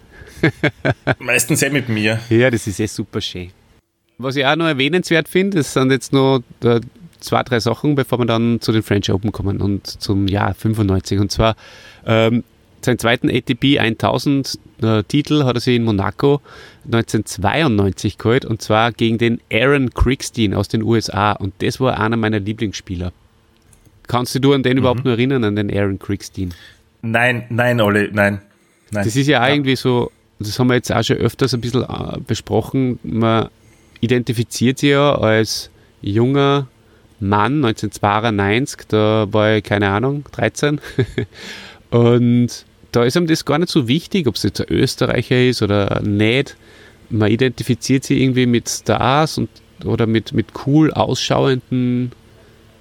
Meistens 1.19 1.63
eh 1.63 1.71
mit 1.71 1.89
mir. 1.89 2.21
Ja, 2.31 2.51
das 2.51 2.67
ist 2.67 2.81
eh 2.81 2.87
super 2.87 3.21
schön. 3.21 3.51
Was 4.23 4.37
ich 4.37 4.45
auch 4.45 4.57
noch 4.57 4.67
erwähnenswert 4.67 5.29
finde, 5.29 5.59
das 5.59 5.73
sind 5.73 5.91
jetzt 5.91 6.13
noch 6.13 6.43
äh, 6.63 6.81
zwei, 7.21 7.43
drei 7.43 7.59
Sachen, 7.59 7.95
bevor 7.95 8.19
wir 8.19 8.27
dann 8.27 8.61
zu 8.61 8.71
den 8.71 8.83
French 8.83 9.11
Open 9.11 9.33
kommen 9.33 9.63
und 9.63 9.87
zum 9.87 10.29
Jahr 10.29 10.53
95. 10.53 11.19
Und 11.19 11.33
zwar 11.33 11.57
ähm, 12.05 12.45
seinen 12.83 12.99
zweiten 12.99 13.31
ATP 13.31 13.79
1000 13.79 14.59
äh, 14.83 15.03
Titel 15.05 15.45
hat 15.45 15.57
er 15.57 15.61
sich 15.61 15.77
in 15.77 15.85
Monaco 15.85 16.43
1992 16.85 18.19
geholt 18.19 18.45
und 18.45 18.61
zwar 18.61 18.93
gegen 18.93 19.17
den 19.17 19.41
Aaron 19.51 19.91
Crickstein 19.95 20.53
aus 20.53 20.69
den 20.69 20.83
USA 20.83 21.33
und 21.33 21.55
das 21.61 21.81
war 21.81 21.99
einer 21.99 22.17
meiner 22.17 22.41
Lieblingsspieler. 22.41 23.13
Kannst 24.07 24.43
du 24.43 24.53
an 24.53 24.63
den 24.63 24.77
überhaupt 24.77 25.05
noch 25.05 25.13
erinnern, 25.13 25.45
an 25.45 25.57
den 25.57 25.75
Aaron 25.75 25.99
Crickstein? 25.99 26.53
Nein, 27.01 27.45
nein, 27.49 27.81
Olli, 27.81 28.11
nein. 28.13 28.43
nein. 28.91 29.05
Das 29.05 29.17
ist 29.17 29.29
ja 29.29 29.43
auch 29.43 29.49
irgendwie 29.49 29.77
so, 29.77 30.11
das 30.39 30.59
haben 30.59 30.69
wir 30.69 30.75
jetzt 30.75 30.93
auch 30.93 31.03
schon 31.03 31.17
öfters 31.17 31.55
ein 31.55 31.63
bisschen 31.63 31.85
äh, 31.85 32.19
besprochen, 32.27 32.99
man 33.03 33.49
identifiziert 34.01 34.79
sich 34.79 34.91
ja 34.91 35.15
als 35.15 35.71
junger, 36.03 36.67
Mann, 37.21 37.65
1992, 37.65 38.89
da 38.89 39.27
war 39.31 39.57
ich, 39.57 39.65
keine 39.65 39.91
Ahnung, 39.91 40.25
13. 40.33 40.81
und 41.91 42.49
da 42.93 43.05
ist 43.05 43.17
ihm 43.17 43.27
das 43.27 43.45
gar 43.45 43.59
nicht 43.59 43.71
so 43.71 43.87
wichtig, 43.87 44.27
ob 44.27 44.37
es 44.37 44.43
jetzt 44.43 44.61
ein 44.61 44.67
Österreicher 44.71 45.41
ist 45.41 45.63
oder 45.63 46.01
nicht. 46.03 46.57
Man 47.11 47.31
identifiziert 47.31 48.05
sich 48.05 48.21
irgendwie 48.21 48.47
mit 48.47 48.69
Stars 48.69 49.39
und, 49.39 49.51
oder 49.85 50.07
mit, 50.07 50.33
mit 50.33 50.47
cool 50.67 50.93
ausschauenden 50.93 52.13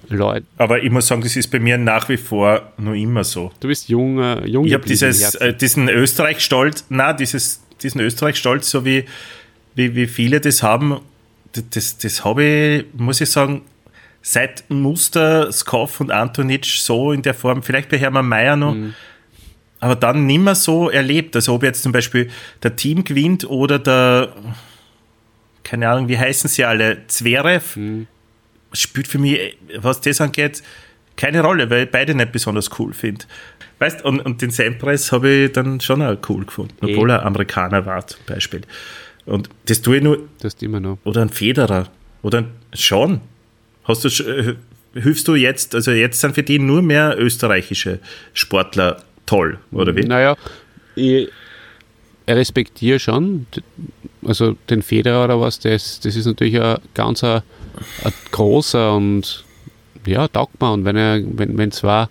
Leuten. 0.08 0.46
Aber 0.56 0.82
ich 0.82 0.90
muss 0.90 1.06
sagen, 1.06 1.22
das 1.22 1.36
ist 1.36 1.48
bei 1.48 1.60
mir 1.60 1.78
nach 1.78 2.08
wie 2.08 2.16
vor 2.16 2.72
noch 2.78 2.94
immer 2.94 3.24
so. 3.24 3.52
Du 3.60 3.68
bist 3.68 3.88
jung, 3.88 4.18
äh, 4.18 4.46
jung 4.46 4.64
Ich 4.64 4.74
habe 4.74 4.86
dieses, 4.86 5.34
äh, 5.36 5.54
diesen 5.54 5.88
Österreich-Stolz, 5.88 6.86
na, 6.88 7.12
dieses, 7.12 7.62
diesen 7.82 8.00
Österreich-Stolz, 8.00 8.70
so 8.70 8.84
wie, 8.84 9.04
wie, 9.74 9.94
wie 9.94 10.06
viele 10.06 10.40
das 10.40 10.62
haben, 10.62 11.00
das, 11.52 11.98
das, 11.98 12.24
habe 12.24 12.44
ich, 12.44 12.84
muss 12.94 13.20
ich 13.20 13.30
sagen, 13.30 13.62
seit 14.22 14.64
Muster, 14.68 15.50
Skoff 15.52 16.00
und 16.00 16.10
Antonitsch 16.10 16.78
so 16.80 17.12
in 17.12 17.22
der 17.22 17.34
Form, 17.34 17.62
vielleicht 17.62 17.88
bei 17.88 17.98
Hermann 17.98 18.28
Mayer 18.28 18.56
noch, 18.56 18.74
aber 19.80 19.96
dann 19.96 20.26
nimmer 20.26 20.54
so 20.54 20.90
erlebt. 20.90 21.34
Also 21.36 21.54
ob 21.54 21.62
jetzt 21.62 21.82
zum 21.82 21.92
Beispiel 21.92 22.30
der 22.62 22.76
Team 22.76 23.02
gewinnt 23.04 23.48
oder 23.48 23.78
der, 23.78 24.34
keine 25.64 25.88
Ahnung, 25.88 26.08
wie 26.08 26.18
heißen 26.18 26.48
sie 26.50 26.64
alle, 26.64 27.06
Zverev, 27.06 27.76
spielt 28.72 29.08
für 29.08 29.18
mich, 29.18 29.56
was 29.76 30.00
das 30.00 30.20
angeht, 30.20 30.62
keine 31.16 31.42
Rolle, 31.42 31.68
weil 31.70 31.84
ich 31.84 31.90
beide 31.90 32.14
nicht 32.14 32.32
besonders 32.32 32.70
cool 32.78 32.92
finde. 32.92 33.24
Weißt 33.78 34.04
und, 34.04 34.20
und 34.20 34.42
den 34.42 34.50
Sampras 34.50 35.10
habe 35.12 35.28
ich 35.30 35.52
dann 35.52 35.80
schon 35.80 36.02
auch 36.02 36.16
cool 36.28 36.44
gefunden, 36.44 36.76
Eh. 36.86 36.92
obwohl 36.92 37.10
er 37.10 37.24
Amerikaner 37.24 37.86
war 37.86 38.06
zum 38.06 38.20
Beispiel. 38.26 38.60
Und 39.26 39.48
das 39.66 39.82
tue 39.82 39.98
ich 39.98 40.02
nur, 40.02 40.18
Das 40.40 40.54
immer 40.60 40.80
noch. 40.80 40.98
oder 41.04 41.22
ein 41.22 41.28
Federer, 41.30 41.88
oder 42.22 42.38
ein, 42.38 42.48
schon. 42.74 43.20
Hast 43.84 44.04
du, 44.04 44.08
äh, 44.24 44.54
hilfst 44.94 45.26
du 45.28 45.34
jetzt, 45.34 45.74
also 45.74 45.90
jetzt 45.90 46.20
sind 46.20 46.34
für 46.34 46.42
die 46.42 46.58
nur 46.58 46.82
mehr 46.82 47.16
österreichische 47.18 47.98
Sportler 48.32 49.02
toll, 49.26 49.58
oder 49.72 49.94
wie? 49.96 50.02
Naja, 50.02 50.36
ich 50.96 51.28
respektiere 52.28 52.98
schon, 52.98 53.46
also 54.24 54.56
den 54.68 54.82
Federer 54.82 55.24
oder 55.24 55.40
was, 55.40 55.58
das, 55.58 56.00
das 56.00 56.14
ist 56.16 56.26
natürlich 56.26 56.60
ein 56.60 56.78
ganz 56.94 57.24
ein, 57.24 57.42
ein 58.04 58.12
großer 58.30 58.94
und 58.94 59.44
ja, 60.06 60.28
taugt 60.28 60.60
mir. 60.60 60.72
Und 60.72 60.84
wenn, 60.84 60.96
er, 60.96 61.20
wenn, 61.24 61.58
wenn 61.58 61.72
zwei 61.72 62.06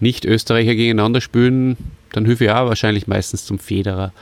Nicht-Österreicher 0.00 0.74
gegeneinander 0.74 1.20
spielen, 1.20 1.76
dann 2.12 2.24
hilfe 2.26 2.44
ich 2.44 2.50
auch 2.50 2.68
wahrscheinlich 2.68 3.06
meistens 3.06 3.44
zum 3.46 3.58
Federer. 3.58 4.12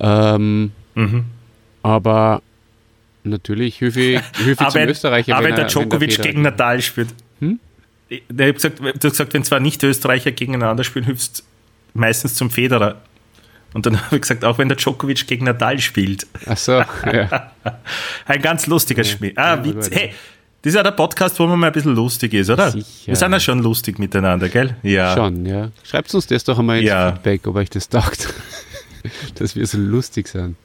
Ähm, 0.00 0.72
Mhm. 0.94 1.26
Aber 1.88 2.42
natürlich 3.24 3.76
hilfe 3.76 4.00
hilfe 4.00 4.22
Aber 4.60 4.70
zum 4.70 4.80
wenn, 4.82 4.88
Österreicher. 4.88 5.36
aber 5.36 5.46
wenn 5.48 5.54
der 5.54 5.64
er- 5.64 5.70
Djokovic 5.70 6.20
gegen 6.22 6.42
Nadal 6.42 6.80
spielt. 6.82 7.08
Hm? 7.40 7.58
Ich, 8.08 8.22
ich 8.28 8.40
hab 8.46 8.54
gesagt, 8.54 8.80
du 8.80 8.86
hast 8.86 9.00
gesagt, 9.02 9.34
wenn 9.34 9.44
zwei 9.44 9.58
Nicht-Österreicher 9.58 10.32
gegeneinander 10.32 10.84
spielen, 10.84 11.04
hilfst 11.04 11.44
meistens 11.94 12.34
zum 12.34 12.50
Federer. 12.50 13.00
Und 13.74 13.84
dann 13.84 14.00
habe 14.06 14.16
ich 14.16 14.22
gesagt, 14.22 14.44
auch 14.44 14.56
wenn 14.58 14.68
der 14.68 14.76
Djokovic 14.78 15.26
gegen 15.26 15.44
Nadal 15.44 15.78
spielt. 15.78 16.26
Ach 16.46 16.56
so, 16.56 16.72
ja. 16.72 17.52
Ein 18.26 18.40
ganz 18.40 18.66
lustiger 18.66 19.04
Schmäh. 19.04 19.32
Ah, 19.36 19.56
Ja, 19.56 19.64
Witz. 19.64 19.90
Hey, 19.90 20.12
das 20.62 20.70
ist 20.72 20.76
ja 20.76 20.82
der 20.82 20.90
Podcast, 20.92 21.38
wo 21.38 21.46
man 21.46 21.58
mal 21.58 21.66
ein 21.68 21.72
bisschen 21.72 21.94
lustig 21.94 22.32
ist, 22.34 22.50
oder? 22.50 22.70
Sicher. 22.70 22.86
Wir 23.06 23.16
sind 23.16 23.30
ja 23.32 23.38
schon 23.40 23.62
lustig 23.62 23.98
miteinander, 23.98 24.48
gell? 24.48 24.74
Ja. 24.82 25.14
Schon, 25.14 25.44
ja. 25.46 25.70
Schreibt 25.84 26.12
uns 26.14 26.26
das 26.26 26.42
doch 26.44 26.58
einmal 26.58 26.78
ins 26.78 26.88
Ja. 26.88 27.12
Feedback, 27.12 27.46
ob 27.46 27.56
euch 27.56 27.70
das 27.70 27.88
taugt. 27.88 28.32
Dass 29.36 29.54
wir 29.54 29.66
so 29.66 29.78
lustig 29.78 30.26
sind. 30.28 30.56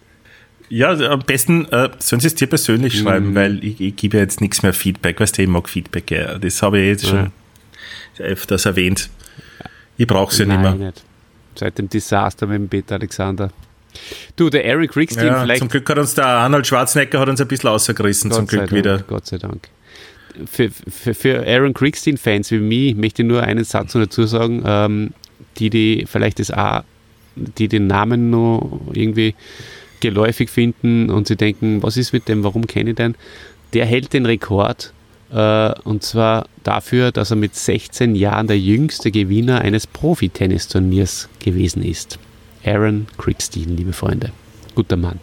Ja, 0.76 0.88
also 0.88 1.06
am 1.08 1.20
besten 1.20 1.66
äh, 1.72 1.90
sollen 2.00 2.20
sie 2.20 2.28
es 2.28 2.36
dir 2.36 2.48
persönlich 2.48 2.96
Mhm. 2.96 3.04
schreiben, 3.04 3.36
weil 3.36 3.64
ich, 3.64 3.80
ich 3.80 3.96
gebe 3.96 4.18
jetzt 4.18 4.42
nichts 4.42 4.64
mehr 4.64 4.74
Feedback. 4.74 5.20
Weißt 5.20 5.38
du, 5.38 5.44
ich 5.44 5.48
mag 5.48 5.70
Feedback. 5.70 6.10
Ja. 6.10 6.40
Das 6.40 6.62
habe 6.64 6.80
ich 6.80 6.88
jetzt 6.88 7.08
schon 7.08 7.32
öfters 8.18 8.66
erwähnt. 8.66 9.10
Ich 9.98 10.08
brauche 10.08 10.32
es 10.32 10.40
ja 10.40 10.46
nicht 10.46 10.60
mehr. 10.60 10.74
nicht. 10.74 11.04
Seit 11.56 11.78
dem 11.78 11.90
Desaster 11.90 12.48
mit 12.48 12.56
dem 12.56 12.70
Peter 12.70 12.96
Alexander. 12.96 13.52
Du, 14.36 14.50
der 14.50 14.66
Aaron 14.66 14.88
Crickstein 14.88 15.28
Ja, 15.28 15.42
vielleicht. 15.44 15.60
zum 15.60 15.70
Glück 15.70 15.88
hat 15.88 16.00
uns 16.00 16.16
der 16.16 16.26
Arnold 16.26 16.66
Schwarzenegger 16.66 17.20
hat 17.20 17.30
uns 17.30 17.40
ein 17.40 17.48
bisschen 17.48 17.70
rausgerissen, 17.70 18.32
zum 18.32 18.42
Gott 18.42 18.50
Glück 18.50 18.62
Dank, 18.62 18.72
wieder. 18.72 18.98
Gott 19.08 19.28
sei 19.28 19.38
Dank. 19.38 19.68
Für, 20.52 20.72
für, 20.72 21.14
für 21.14 21.46
Aaron 21.48 21.76
Crickstein-Fans 21.76 22.50
wie 22.50 22.58
mich 22.58 22.96
möchte 22.96 23.22
ich 23.22 23.28
nur 23.28 23.44
einen 23.44 23.64
Satz 23.64 23.94
dazu 23.94 24.26
sagen, 24.26 24.64
ähm, 24.66 25.12
die, 25.60 25.70
die 25.70 26.06
vielleicht 26.12 26.40
das 26.40 26.50
auch, 26.50 26.82
die 27.36 27.68
den 27.68 27.86
Namen 27.86 28.32
noch 28.32 28.82
irgendwie 28.94 29.36
geläufig 30.04 30.50
finden 30.50 31.10
und 31.10 31.28
sie 31.28 31.36
denken, 31.36 31.82
was 31.82 31.98
ist 31.98 32.14
mit 32.14 32.28
dem, 32.28 32.44
warum 32.44 32.68
kenne 32.68 32.92
ich 32.92 32.96
den? 32.98 33.16
Der 33.74 33.86
hält 33.86 34.14
den 34.14 34.26
Rekord 34.26 34.94
äh, 35.32 35.74
und 35.84 36.04
zwar 36.04 36.46
dafür, 36.64 37.12
dass 37.12 37.32
er 37.32 37.38
mit 37.38 37.56
16 37.56 38.14
Jahren 38.14 38.48
der 38.48 38.60
jüngste 38.60 39.10
Gewinner 39.10 39.62
eines 39.62 39.88
Profi-Tennisturniers 39.88 41.30
gewesen 41.40 41.84
ist. 41.84 42.20
Aaron 42.66 43.08
Crickstein, 43.18 43.76
liebe 43.76 43.94
Freunde. 43.94 44.32
Guter 44.76 44.98
Mann. 44.98 45.20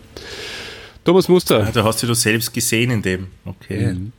Thomas 1.05 1.29
Muster. 1.29 1.67
Ah, 1.67 1.71
Da 1.73 1.85
hast 1.85 2.03
du 2.03 2.07
du 2.07 2.15
selbst 2.15 2.53
gesehen 2.53 2.91
in 2.91 3.03
dem. 3.03 3.27
Okay. 3.45 3.95
Mhm. 3.95 4.13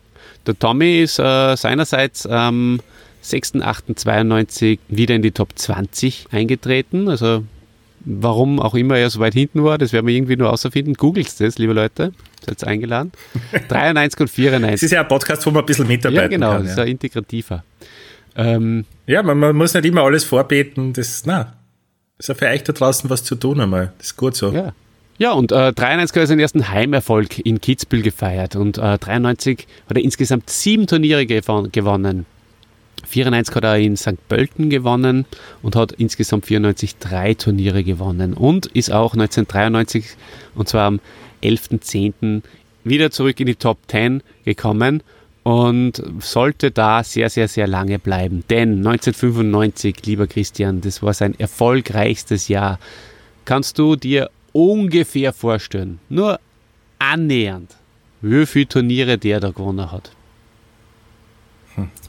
Der 0.45 0.57
Tommy 0.57 1.01
ist 1.01 1.20
äh, 1.20 1.55
seinerseits 1.55 2.26
am 2.26 2.80
6.8.92 3.24 4.80
wieder 4.88 5.16
in 5.16 5.22
die 5.22 5.32
Top 5.32 5.49
20 5.55 6.28
eingetreten. 6.32 7.07
Also 7.09 7.43
warum 8.06 8.60
auch 8.60 8.76
immer 8.76 8.97
er 8.97 9.10
so 9.10 9.20
weit 9.20 9.34
hinten 9.34 9.64
war, 9.64 9.78
das 9.78 9.93
werden 9.93 10.08
wir 10.08 10.16
irgendwie 10.16 10.36
nur 10.36 10.52
außerfinden. 10.52 10.95
Googelt 10.95 11.39
das, 11.39 11.58
liebe 11.58 11.74
Leute. 11.74 12.12
Seid 12.45 12.64
eingeladen. 12.66 13.12
93 13.70 14.20
und 14.20 14.26
Es 14.26 14.32
94. 14.34 14.84
ist 14.84 14.91
ja 14.91 15.02
ein 15.02 15.08
Podcast, 15.08 15.45
wo 15.45 15.52
man 15.52 15.64
ein 15.64 15.66
bisschen 15.66 15.88
mitarbeiten 15.88 16.22
Ja, 16.24 16.28
genau, 16.28 16.52
kann. 16.54 16.64
das 16.64 16.72
ist 16.72 16.78
Ja, 16.78 16.84
integrativer. 16.86 17.64
Ähm, 18.36 18.86
ja 19.08 19.22
man, 19.24 19.38
man 19.38 19.56
muss 19.56 19.74
nicht 19.74 19.86
immer 19.86 20.02
alles 20.04 20.24
vorbeten. 20.24 20.93
Das, 20.93 21.24
na, 21.26 21.54
ist 22.18 22.30
ja 22.30 22.36
für 22.36 22.47
euch 22.47 22.64
da 22.64 22.74
draußen 22.74 23.10
was 23.10 23.24
zu 23.24 23.36
tun 23.36 23.60
einmal. 23.60 23.93
Das 23.97 24.08
ist 24.08 24.18
gut 24.18 24.36
so. 24.36 24.52
Ja. 24.52 24.74
Ja, 25.18 25.34
und 25.34 25.52
äh, 25.52 25.72
93 25.72 26.20
hat 26.20 26.28
seinen 26.30 26.39
ersten 26.39 26.70
Heimerfolg 26.70 27.38
in 27.45 27.62
Kitzbühel 27.62 28.02
gefeiert 28.02 28.56
und 28.56 28.80
äh, 28.80 28.97
93 28.97 29.68
hat 29.88 29.95
er 29.97 30.04
insgesamt 30.04 30.49
sieben 30.49 30.88
Turniere 30.88 31.28
gewon 31.28 31.72
gewonnen. 31.72 32.26
94 33.12 33.55
hat 33.55 33.64
er 33.64 33.78
in 33.78 33.97
St. 33.97 34.28
Pölten 34.28 34.70
gewonnen 34.70 35.26
und 35.62 35.76
hat 35.76 35.91
insgesamt 35.93 36.45
94 36.45 36.97
drei 36.97 37.34
Turniere 37.34 37.84
gewonnen 37.84 38.34
und 38.34 38.68
ist 38.68 38.91
auch 38.91 39.14
1993 39.14 40.05
und 40.55 40.68
zwar 40.68 40.88
am 40.88 40.99
11.10. 41.43 42.41
wieder 42.84 43.12
zurück 43.12 43.39
in 43.39 43.47
die 43.47 43.55
Top 43.55 43.78
10 43.88 44.24
gekommen 44.45 45.03
und 45.43 46.03
sollte 46.20 46.72
da 46.72 47.03
sehr, 47.03 47.30
sehr, 47.30 47.47
sehr 47.47 47.68
lange 47.68 47.99
bleiben. 47.99 48.43
Denn 48.49 48.78
1995, 48.78 50.05
lieber 50.05 50.28
Christian, 50.28 50.82
das 50.82 51.01
war 51.01 51.14
sein 51.14 51.39
erfolgreichstes 51.39 52.47
Jahr. 52.47 52.80
Kannst 53.45 53.80
du 53.80 53.95
dir 53.95 54.30
ungefähr 54.53 55.34
vorstellen, 55.34 55.99
nur 56.09 56.39
annähernd, 56.99 57.76
wie 58.22 58.45
viele 58.45 58.68
Turniere 58.68 59.18
der 59.18 59.39
da 59.39 59.49
gewonnen 59.49 59.91
hat? 59.91 60.12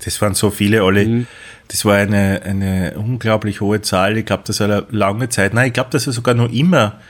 Das 0.04 0.20
waren 0.20 0.34
so 0.34 0.50
viele, 0.50 0.82
alle. 0.82 1.06
Mhm. 1.06 1.26
Das 1.68 1.84
war 1.84 1.96
eine, 1.96 2.42
eine 2.44 2.94
unglaublich 2.96 3.60
hohe 3.60 3.80
Zahl. 3.82 4.18
Ich 4.18 4.26
glaube, 4.26 4.42
das 4.46 4.60
war 4.60 4.66
eine 4.66 4.86
lange 4.90 5.28
Zeit. 5.28 5.54
Nein, 5.54 5.68
ich 5.68 5.72
glaube, 5.72 5.90
dass 5.90 6.06
er 6.06 6.12
sogar 6.12 6.34
noch 6.34 6.50
immer. 6.52 7.00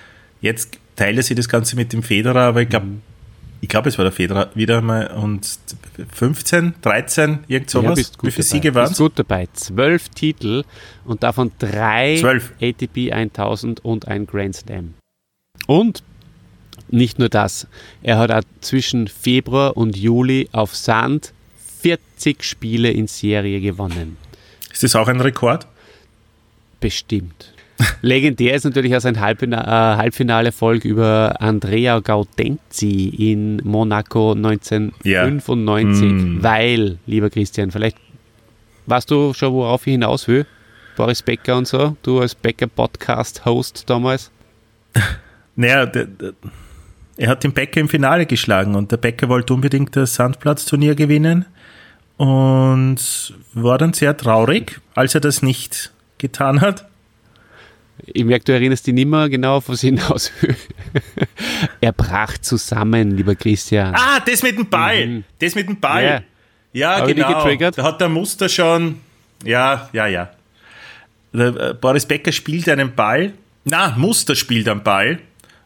Jetzt 0.41 0.79
teile 0.97 1.23
sie 1.23 1.35
das 1.35 1.49
Ganze 1.49 1.75
mit 1.77 1.93
dem 1.93 2.03
Federer, 2.03 2.43
aber 2.43 2.63
ich 2.63 2.69
glaube, 2.69 2.87
Mhm. 2.87 3.01
ich 3.61 3.69
glaube, 3.69 3.89
es 3.89 3.99
war 3.99 4.05
der 4.05 4.13
Federer 4.13 4.51
wieder 4.55 4.81
mal 4.83 5.09
und 5.09 5.59
15, 6.13 6.75
13, 6.83 7.41
irgend 7.49 7.71
sowas. 7.71 8.13
gut 8.17 8.27
Wie 8.29 8.31
viele. 8.31 8.45
Siege 8.45 8.75
waren 8.75 8.89
Bist 8.89 8.99
gut 8.99 9.13
dabei. 9.17 9.49
Zwölf 9.55 10.09
Titel 10.11 10.65
und 11.05 11.23
davon 11.23 11.51
drei 11.59 12.17
Zwölf. 12.21 12.53
ATP 12.61 13.13
1000 13.13 13.85
und 13.85 14.09
ein 14.09 14.27
Grand 14.27 14.57
Slam. 14.57 14.95
Und 15.67 16.03
nicht 16.89 17.19
nur 17.19 17.29
das, 17.29 17.67
er 18.03 18.19
hat 18.19 18.31
auch 18.31 18.43
zwischen 18.61 19.09
Februar 19.09 19.77
und 19.77 19.97
Juli 19.97 20.49
auf 20.53 20.75
Sand 20.77 21.33
40 21.83 22.45
Spiele 22.45 22.91
in 22.91 23.07
Serie 23.09 23.61
gewonnen. 23.61 24.17
Ist 24.73 24.83
das 24.83 24.95
auch 24.97 25.09
ein 25.09 25.21
Rekord? 25.21 25.67
Bestimmt. 26.81 27.53
Legendär 28.03 28.55
ist 28.55 28.65
natürlich 28.65 28.95
auch 28.97 29.01
sein 29.01 29.21
Halbfina 29.21 29.63
äh, 29.63 29.97
Halbfinale-Erfolg 29.97 30.85
über 30.85 31.37
Andrea 31.41 31.99
Gaudenzi 32.01 33.09
in 33.19 33.61
Monaco 33.65 34.33
1995, 34.33 35.03
Ja. 35.05 35.27
Mm. 36.17 36.43
weil, 36.43 36.99
lieber 37.07 37.31
Christian, 37.31 37.71
vielleicht 37.71 37.97
weißt 38.87 39.11
du 39.11 39.33
schon, 39.35 39.53
worauf 39.53 39.87
ich 39.87 39.93
hinaus 39.93 40.29
will? 40.29 40.47
Boris 40.97 41.23
Becker 41.23 41.57
und 41.57 41.67
so, 41.67 41.97
du 42.03 42.21
als 42.21 42.35
Becker-Podcast-Host 42.35 43.89
damals. 43.89 44.31
Naja, 45.55 45.85
der, 45.85 46.07
der, 46.07 46.33
er 47.19 47.29
hat 47.29 47.45
den 47.45 47.53
Becker 47.53 47.79
im 47.79 47.89
Finale 47.91 48.25
geschlagen 48.25 48.75
und 48.75 48.91
der 48.91 48.97
Becker 48.97 49.29
wollte 49.29 49.53
unbedingt 49.53 49.95
das 49.95 50.15
Sandplatzturnier 50.15 50.95
gewinnen 50.95 51.45
und 52.17 53.35
war 53.55 53.79
dann 53.79 53.93
sehr 53.93 54.17
traurig, 54.17 54.81
als 54.95 55.15
er 55.15 55.21
das 55.21 55.43
nicht 55.43 55.93
getan 56.19 56.61
hat. 56.61 56.87
Ich 58.07 58.25
merke, 58.25 58.45
du 58.45 58.53
erinnerst 58.53 58.87
dich 58.87 58.95
nicht 58.95 59.07
mehr 59.07 59.29
genau, 59.29 59.57
auf 59.57 59.69
was 59.69 59.83
ich 59.83 59.91
hinaus 59.91 60.33
will. 60.41 60.57
er 61.81 61.93
brach 61.93 62.39
zusammen, 62.39 63.13
lieber 63.13 63.35
Christian. 63.35 63.95
Ah, 63.95 64.21
das 64.21 64.43
mit 64.43 64.59
dem 64.59 64.69
Ball. 64.69 65.07
Mhm. 65.07 65.25
Das 65.39 65.55
mit 65.55 65.69
dem 65.69 65.79
Ball. 65.79 66.05
Ja. 66.05 66.23
Ja, 66.73 67.05
dich 67.05 67.17
genau. 67.17 67.35
getriggert? 67.35 67.77
Da 67.77 67.83
hat 67.83 68.01
der 68.01 68.09
Muster 68.09 68.49
schon. 68.49 69.01
Ja, 69.45 69.91
ja, 69.93 70.07
ja. 70.07 70.31
Der, 71.33 71.49
äh, 71.49 71.75
Boris 71.75 72.07
Becker 72.07 72.33
spielt 72.33 72.69
einen 72.69 72.95
Ball. 72.95 73.33
Na, 73.65 73.95
Muster 73.97 74.35
spielt 74.35 74.69
einen 74.69 74.83
Ball 74.83 75.19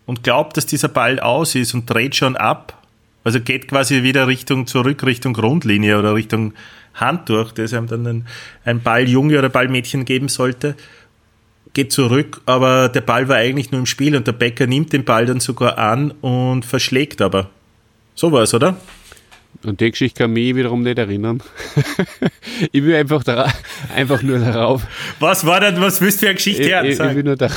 und 0.04 0.22
glaubt, 0.22 0.56
dass 0.56 0.66
dieser 0.66 0.88
Ball 0.88 1.20
aus 1.20 1.54
ist 1.54 1.74
und 1.74 1.88
dreht 1.88 2.16
schon 2.16 2.36
ab. 2.36 2.82
Also 3.26 3.40
geht 3.40 3.66
quasi 3.66 4.04
wieder 4.04 4.28
Richtung 4.28 4.68
zurück, 4.68 5.02
Richtung 5.02 5.32
Grundlinie 5.32 5.98
oder 5.98 6.14
Richtung 6.14 6.52
Handtuch, 6.94 7.50
das 7.50 7.74
einem 7.74 7.88
dann 7.88 8.06
ein, 8.06 8.26
ein 8.64 8.80
Balljunge 8.80 9.36
oder 9.40 9.48
Ballmädchen 9.48 10.04
geben 10.04 10.28
sollte. 10.28 10.76
Geht 11.72 11.90
zurück, 11.90 12.40
aber 12.46 12.88
der 12.88 13.00
Ball 13.00 13.28
war 13.28 13.34
eigentlich 13.34 13.72
nur 13.72 13.80
im 13.80 13.86
Spiel 13.86 14.14
und 14.14 14.28
der 14.28 14.32
Becker 14.32 14.68
nimmt 14.68 14.92
den 14.92 15.04
Ball 15.04 15.26
dann 15.26 15.40
sogar 15.40 15.76
an 15.76 16.12
und 16.20 16.64
verschlägt 16.64 17.20
aber. 17.20 17.50
So 18.14 18.30
war 18.30 18.44
es, 18.44 18.54
oder? 18.54 18.76
Und 19.64 19.80
die 19.80 19.90
Geschichte 19.90 20.22
kann 20.22 20.32
mich 20.32 20.54
wiederum 20.54 20.82
nicht 20.82 20.98
erinnern. 20.98 21.42
ich 22.72 22.82
will 22.82 22.94
einfach, 22.94 23.24
da, 23.24 23.52
einfach 23.94 24.22
nur 24.22 24.38
darauf. 24.38 24.82
Was 25.20 25.46
war 25.46 25.60
denn, 25.60 25.80
was 25.80 26.00
willst 26.00 26.18
du 26.18 26.26
für 26.26 26.26
eine 26.28 26.34
Geschichte 26.36 26.62
Ich, 26.62 26.70
hören? 26.70 26.86
ich, 26.86 26.98
ich 26.98 27.14
will 27.14 27.22
nur 27.22 27.36
da, 27.36 27.48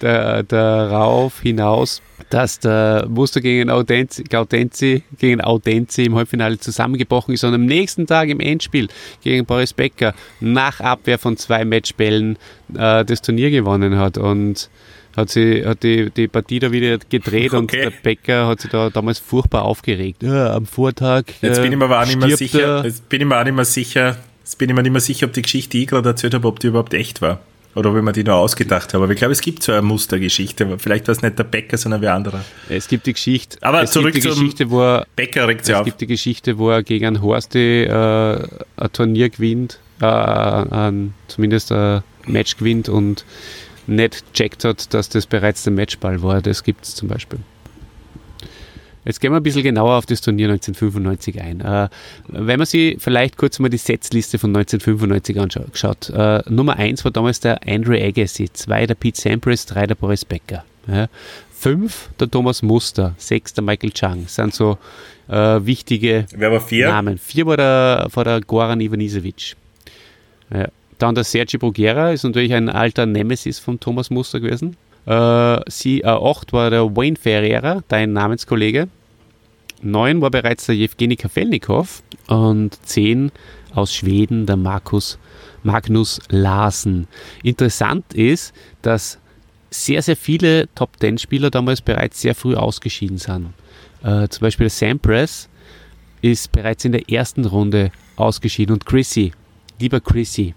da, 0.00 0.42
darauf 0.42 1.40
hinaus, 1.40 2.02
dass 2.30 2.58
der 2.58 3.06
Muster 3.08 3.40
gegen 3.40 3.70
Audenzi, 3.70 4.24
Gaudenzi, 4.24 5.02
gegen 5.18 5.40
Audenzi 5.40 6.04
im 6.04 6.16
Halbfinale 6.16 6.58
zusammengebrochen 6.58 7.34
ist 7.34 7.44
und 7.44 7.54
am 7.54 7.66
nächsten 7.66 8.06
Tag 8.06 8.28
im 8.28 8.40
Endspiel 8.40 8.88
gegen 9.22 9.44
Boris 9.46 9.72
Becker 9.72 10.14
nach 10.40 10.80
Abwehr 10.80 11.18
von 11.18 11.36
zwei 11.36 11.64
Matchbällen 11.64 12.36
äh, 12.76 13.04
das 13.04 13.22
Turnier 13.22 13.50
gewonnen 13.50 13.96
hat. 13.98 14.18
Und 14.18 14.68
hat, 15.16 15.30
sie, 15.30 15.64
hat 15.64 15.82
die, 15.82 16.10
die 16.10 16.28
Partie 16.28 16.58
da 16.58 16.70
wieder 16.70 16.98
gedreht 17.08 17.52
und 17.54 17.64
Okay. 17.64 17.82
der 17.82 17.90
Becker 18.02 18.46
hat 18.46 18.60
sich 18.60 18.70
da 18.70 18.90
damals 18.90 19.18
furchtbar 19.18 19.62
aufgeregt. 19.62 20.22
Ja, 20.22 20.54
am 20.54 20.66
Vortag. 20.66 21.24
Jetzt 21.40 21.58
äh, 21.58 21.62
bin 21.62 21.72
ich 21.72 21.78
mir 21.78 21.84
aber 21.86 22.02
auch 22.02 22.06
nicht 22.06 22.18
mehr 22.18 22.28
stirbt 22.28 22.38
sicher. 22.52 22.76
er. 22.78 22.84
Jetzt 22.84 23.08
bin 23.08 23.20
ich 23.22 23.26
mir 23.26 23.38
auch 23.40 23.44
nicht 23.44 23.54
mehr 23.56 23.64
sicher. 23.64 24.16
Jetzt 24.44 24.58
bin 24.58 24.68
ich 24.68 24.76
mir 24.76 24.82
nicht 24.82 24.92
mehr 24.92 25.00
sicher, 25.00 25.26
ob 25.26 25.32
die 25.32 25.42
Geschichte, 25.42 25.70
die 25.76 25.82
ich 25.84 25.88
gerade 25.88 26.08
erzählt 26.10 26.34
habe, 26.34 26.46
ob 26.46 26.60
die 26.60 26.66
überhaupt 26.68 26.94
echt 26.94 27.20
war. 27.22 27.40
Oder 27.74 27.90
ob 27.90 27.96
ich 27.96 28.02
mir 28.02 28.12
die 28.12 28.24
nur 28.24 28.36
ausgedacht 28.36 28.94
habe. 28.94 29.04
Aber 29.04 29.12
ich 29.12 29.18
glaube, 29.18 29.32
es 29.32 29.42
gibt 29.42 29.62
so 29.62 29.72
eine 29.72 29.82
Mustergeschichte. 29.82 30.64
Aber 30.64 30.78
vielleicht 30.78 31.08
war 31.08 31.12
es 31.12 31.20
nicht 31.20 31.38
der 31.38 31.44
Bäcker, 31.44 31.76
sondern 31.76 32.00
wer 32.00 32.14
anderer. 32.14 32.42
Es 32.70 32.88
gibt 32.88 33.06
die 33.06 33.12
Geschichte, 33.12 33.58
Aber 33.60 33.82
es 33.82 33.90
zurück 33.90 34.12
gibt 34.14 34.24
die 34.24 34.28
Geschichte, 34.30 34.70
wo 34.70 34.80
er 34.82 35.06
Bäcker 35.14 35.46
regt 35.46 35.66
sich 35.66 35.74
Es 35.74 35.80
auf. 35.80 35.84
gibt 35.84 36.00
die 36.00 36.06
Geschichte, 36.06 36.56
wo 36.56 36.70
er 36.70 36.82
gegen 36.82 37.04
einen 37.06 37.20
Horsti 37.22 37.82
äh, 37.84 37.88
ein 37.90 38.92
Turnier 38.94 39.28
gewinnt, 39.28 39.78
äh, 40.00 40.06
ein, 40.06 41.12
zumindest 41.28 41.70
ein 41.72 42.02
Match 42.26 42.56
gewinnt 42.56 42.88
und 42.88 43.26
nicht 43.88 44.32
checkt 44.32 44.64
hat, 44.64 44.92
dass 44.94 45.08
das 45.08 45.26
bereits 45.26 45.64
der 45.64 45.72
Matchball 45.72 46.22
war. 46.22 46.42
Das 46.42 46.64
gibt 46.64 46.84
es 46.84 46.94
zum 46.94 47.08
Beispiel. 47.08 47.38
Jetzt 49.06 49.20
gehen 49.20 49.30
wir 49.30 49.36
ein 49.36 49.42
bisschen 49.42 49.62
genauer 49.62 49.94
auf 49.94 50.06
das 50.06 50.20
Turnier 50.20 50.48
1995 50.50 51.40
ein. 51.40 51.60
Äh, 51.60 51.88
wenn 52.26 52.58
man 52.58 52.66
sich 52.66 52.96
vielleicht 53.00 53.36
kurz 53.36 53.60
mal 53.60 53.68
die 53.68 53.76
Setzliste 53.76 54.36
von 54.36 54.50
1995 54.54 55.40
anschaut. 55.40 56.10
Äh, 56.10 56.42
Nummer 56.50 56.76
1 56.76 57.04
war 57.04 57.12
damals 57.12 57.38
der 57.38 57.60
Andrew 57.68 57.94
Agassi, 57.94 58.52
2 58.52 58.86
der 58.88 58.96
Pete 58.96 59.20
Sampras, 59.20 59.64
3 59.66 59.86
der 59.86 59.94
Boris 59.94 60.24
Becker. 60.24 60.64
Ja. 60.88 61.06
5 61.52 62.10
der 62.18 62.28
Thomas 62.28 62.62
Muster, 62.62 63.14
6 63.16 63.54
der 63.54 63.64
Michael 63.64 63.92
Chang. 63.92 64.24
Das 64.24 64.34
sind 64.34 64.52
so 64.52 64.76
äh, 65.28 65.64
wichtige 65.64 66.26
Wer 66.34 66.50
war 66.50 66.60
vier? 66.60 66.88
Namen. 66.88 67.16
4 67.16 67.46
war 67.46 67.56
der, 67.56 68.08
war 68.12 68.24
der 68.24 68.40
Goran 68.40 68.80
Ivanisevic. 68.80 69.54
Ja. 70.52 70.66
Dann 70.98 71.14
der 71.14 71.24
Sergi 71.24 71.58
Bruguera 71.58 72.12
ist 72.12 72.24
natürlich 72.24 72.54
ein 72.54 72.68
alter 72.68 73.06
Nemesis 73.06 73.58
von 73.58 73.78
Thomas 73.80 74.10
Muster 74.10 74.40
gewesen. 74.40 74.76
Äh, 75.06 75.60
sie, 75.68 76.00
äh, 76.00 76.06
8 76.06 76.52
war 76.52 76.70
der 76.70 76.96
Wayne 76.96 77.16
Ferreira, 77.16 77.82
dein 77.88 78.12
Namenskollege. 78.12 78.88
9 79.82 80.20
war 80.20 80.30
bereits 80.30 80.66
der 80.66 80.74
Jewgeni 80.74 81.16
Kafelnikov. 81.16 82.02
Und 82.28 82.78
10 82.86 83.30
aus 83.74 83.94
Schweden 83.94 84.46
der 84.46 84.56
Markus 84.56 85.18
Magnus 85.62 86.20
Larsen. 86.30 87.08
Interessant 87.42 88.14
ist, 88.14 88.54
dass 88.82 89.18
sehr, 89.70 90.00
sehr 90.00 90.16
viele 90.16 90.68
Top-10-Spieler 90.74 91.50
damals 91.50 91.82
bereits 91.82 92.20
sehr 92.22 92.34
früh 92.34 92.54
ausgeschieden 92.54 93.18
sind. 93.18 93.52
Äh, 94.02 94.28
zum 94.28 94.40
Beispiel 94.40 94.70
Sampras 94.70 95.48
ist 96.22 96.52
bereits 96.52 96.84
in 96.84 96.92
der 96.92 97.10
ersten 97.10 97.44
Runde 97.44 97.90
ausgeschieden. 98.16 98.74
Und 98.74 98.86
Chrissy, 98.86 99.32
lieber 99.78 100.00
Chrissy, 100.00 100.54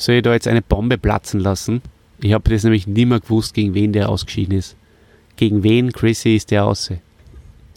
soll 0.00 0.16
ich 0.16 0.22
da 0.22 0.32
jetzt 0.32 0.48
eine 0.48 0.62
Bombe 0.62 0.98
platzen 0.98 1.40
lassen? 1.40 1.82
Ich 2.20 2.32
habe 2.32 2.50
das 2.50 2.64
nämlich 2.64 2.86
nie 2.86 3.06
mehr 3.06 3.20
gewusst, 3.20 3.54
gegen 3.54 3.74
wen 3.74 3.92
der 3.92 4.08
ausgeschieden 4.08 4.56
ist. 4.56 4.76
Gegen 5.36 5.62
wen, 5.62 5.92
Chrissy, 5.92 6.36
ist 6.36 6.50
der 6.50 6.64
aus? 6.64 6.90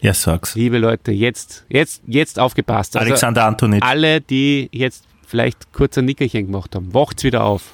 Ja, 0.02 0.14
sag's. 0.14 0.56
Liebe 0.56 0.78
Leute, 0.80 1.12
jetzt, 1.12 1.66
jetzt, 1.70 2.02
jetzt 2.06 2.40
aufgepasst. 2.40 2.98
Also 2.98 3.08
Alexander 3.08 3.46
Antonic. 3.46 3.84
alle, 3.84 4.20
die 4.20 4.70
jetzt 4.72 5.06
vielleicht 5.26 5.72
kurz 5.72 5.98
ein 5.98 6.06
Nickerchen 6.06 6.48
gemacht 6.48 6.76
haben, 6.76 6.94
wacht's 6.94 7.24
wieder 7.24 7.44
auf. 7.44 7.74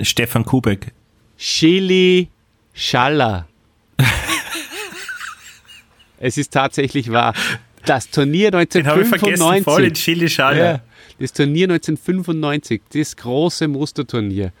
Stefan 0.00 0.44
Kubek. 0.44 0.92
Chili 1.38 2.28
Schaller. 2.74 3.46
es 6.18 6.38
ist 6.38 6.52
tatsächlich 6.52 7.10
wahr. 7.12 7.34
Das 7.86 8.08
Turnier 8.10 8.50
Den 8.50 8.86
habe 8.86 9.02
ich 9.02 9.08
vergessen, 9.08 9.38
voll 9.64 9.84
in 9.84 9.92
1995. 9.92 9.92
Chili 10.04 10.28
Schale. 10.28 10.58
Ja, 10.58 10.80
das 11.18 11.32
Turnier 11.32 11.64
1995, 11.64 12.80
das 12.92 13.16
große 13.16 13.68
Musterturnier, 13.68 14.52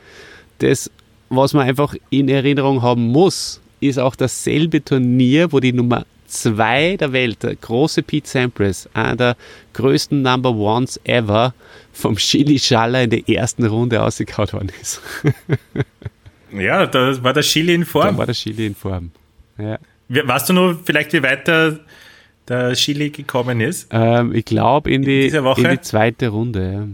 das, 0.58 0.90
was 1.28 1.54
man 1.54 1.66
einfach 1.66 1.94
in 2.10 2.28
Erinnerung 2.28 2.82
haben 2.82 3.06
muss, 3.08 3.60
ist 3.80 3.98
auch 3.98 4.16
dasselbe 4.16 4.84
Turnier, 4.84 5.52
wo 5.52 5.60
die 5.60 5.72
Nummer 5.72 6.04
2 6.26 6.96
der 6.96 7.12
Welt, 7.12 7.42
der 7.42 7.56
große 7.56 8.02
Pete 8.02 8.28
Sampras, 8.28 8.88
einer 8.94 9.16
der 9.16 9.36
größten 9.74 10.22
Number 10.22 10.50
Ones 10.52 11.00
ever, 11.04 11.52
vom 11.92 12.16
Chili 12.16 12.58
Schaller 12.58 13.02
in 13.02 13.10
der 13.10 13.28
ersten 13.28 13.66
Runde 13.66 14.02
ausgekaut 14.02 14.52
worden 14.52 14.72
ist. 14.80 15.00
Ja, 16.54 16.86
da 16.86 17.22
war 17.24 17.32
der 17.32 17.42
Chili 17.42 17.74
in 17.74 17.80
Da 17.80 17.86
Form. 17.86 18.18
war 18.18 18.26
der 18.26 18.34
Chili 18.34 18.66
in 18.66 18.74
Form. 18.74 19.10
Ja. 19.58 19.78
Weißt 20.08 20.50
du 20.50 20.52
nur 20.52 20.78
vielleicht, 20.84 21.12
wie 21.14 21.22
weit 21.22 21.48
der, 21.48 21.78
der 22.48 22.72
Chili 22.74 23.10
gekommen 23.10 23.60
ist? 23.60 23.88
Ähm, 23.90 24.34
ich 24.34 24.44
glaube 24.44 24.90
in, 24.90 25.02
die- 25.02 25.32
Woche? 25.42 25.62
in 25.62 25.70
die 25.70 25.80
zweite 25.80 26.28
Runde. 26.28 26.72
Ja. 26.72 26.86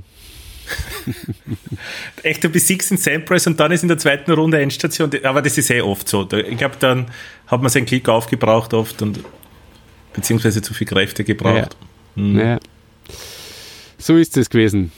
Echt, 2.22 2.44
du 2.44 2.48
besiegst 2.50 2.90
den 2.90 2.98
Sampras 2.98 3.46
und 3.46 3.58
dann 3.58 3.72
ist 3.72 3.82
in 3.82 3.88
der 3.88 3.98
zweiten 3.98 4.30
Runde 4.32 4.60
Endstation. 4.60 5.10
Aber 5.22 5.40
das 5.42 5.56
ist 5.56 5.70
eh 5.70 5.80
oft 5.80 6.08
so. 6.08 6.28
Ich 6.32 6.58
glaube, 6.58 6.76
dann 6.78 7.06
hat 7.46 7.62
man 7.62 7.70
seinen 7.70 7.86
Klick 7.86 8.08
aufgebraucht 8.08 8.74
oft 8.74 9.00
und 9.02 9.20
beziehungsweise 10.12 10.60
zu 10.60 10.74
viel 10.74 10.86
Kräfte 10.86 11.24
gebraucht. 11.24 11.76
Ja. 12.16 12.58
So 13.96 14.16
ist 14.16 14.36
es 14.36 14.50
gewesen. 14.50 14.92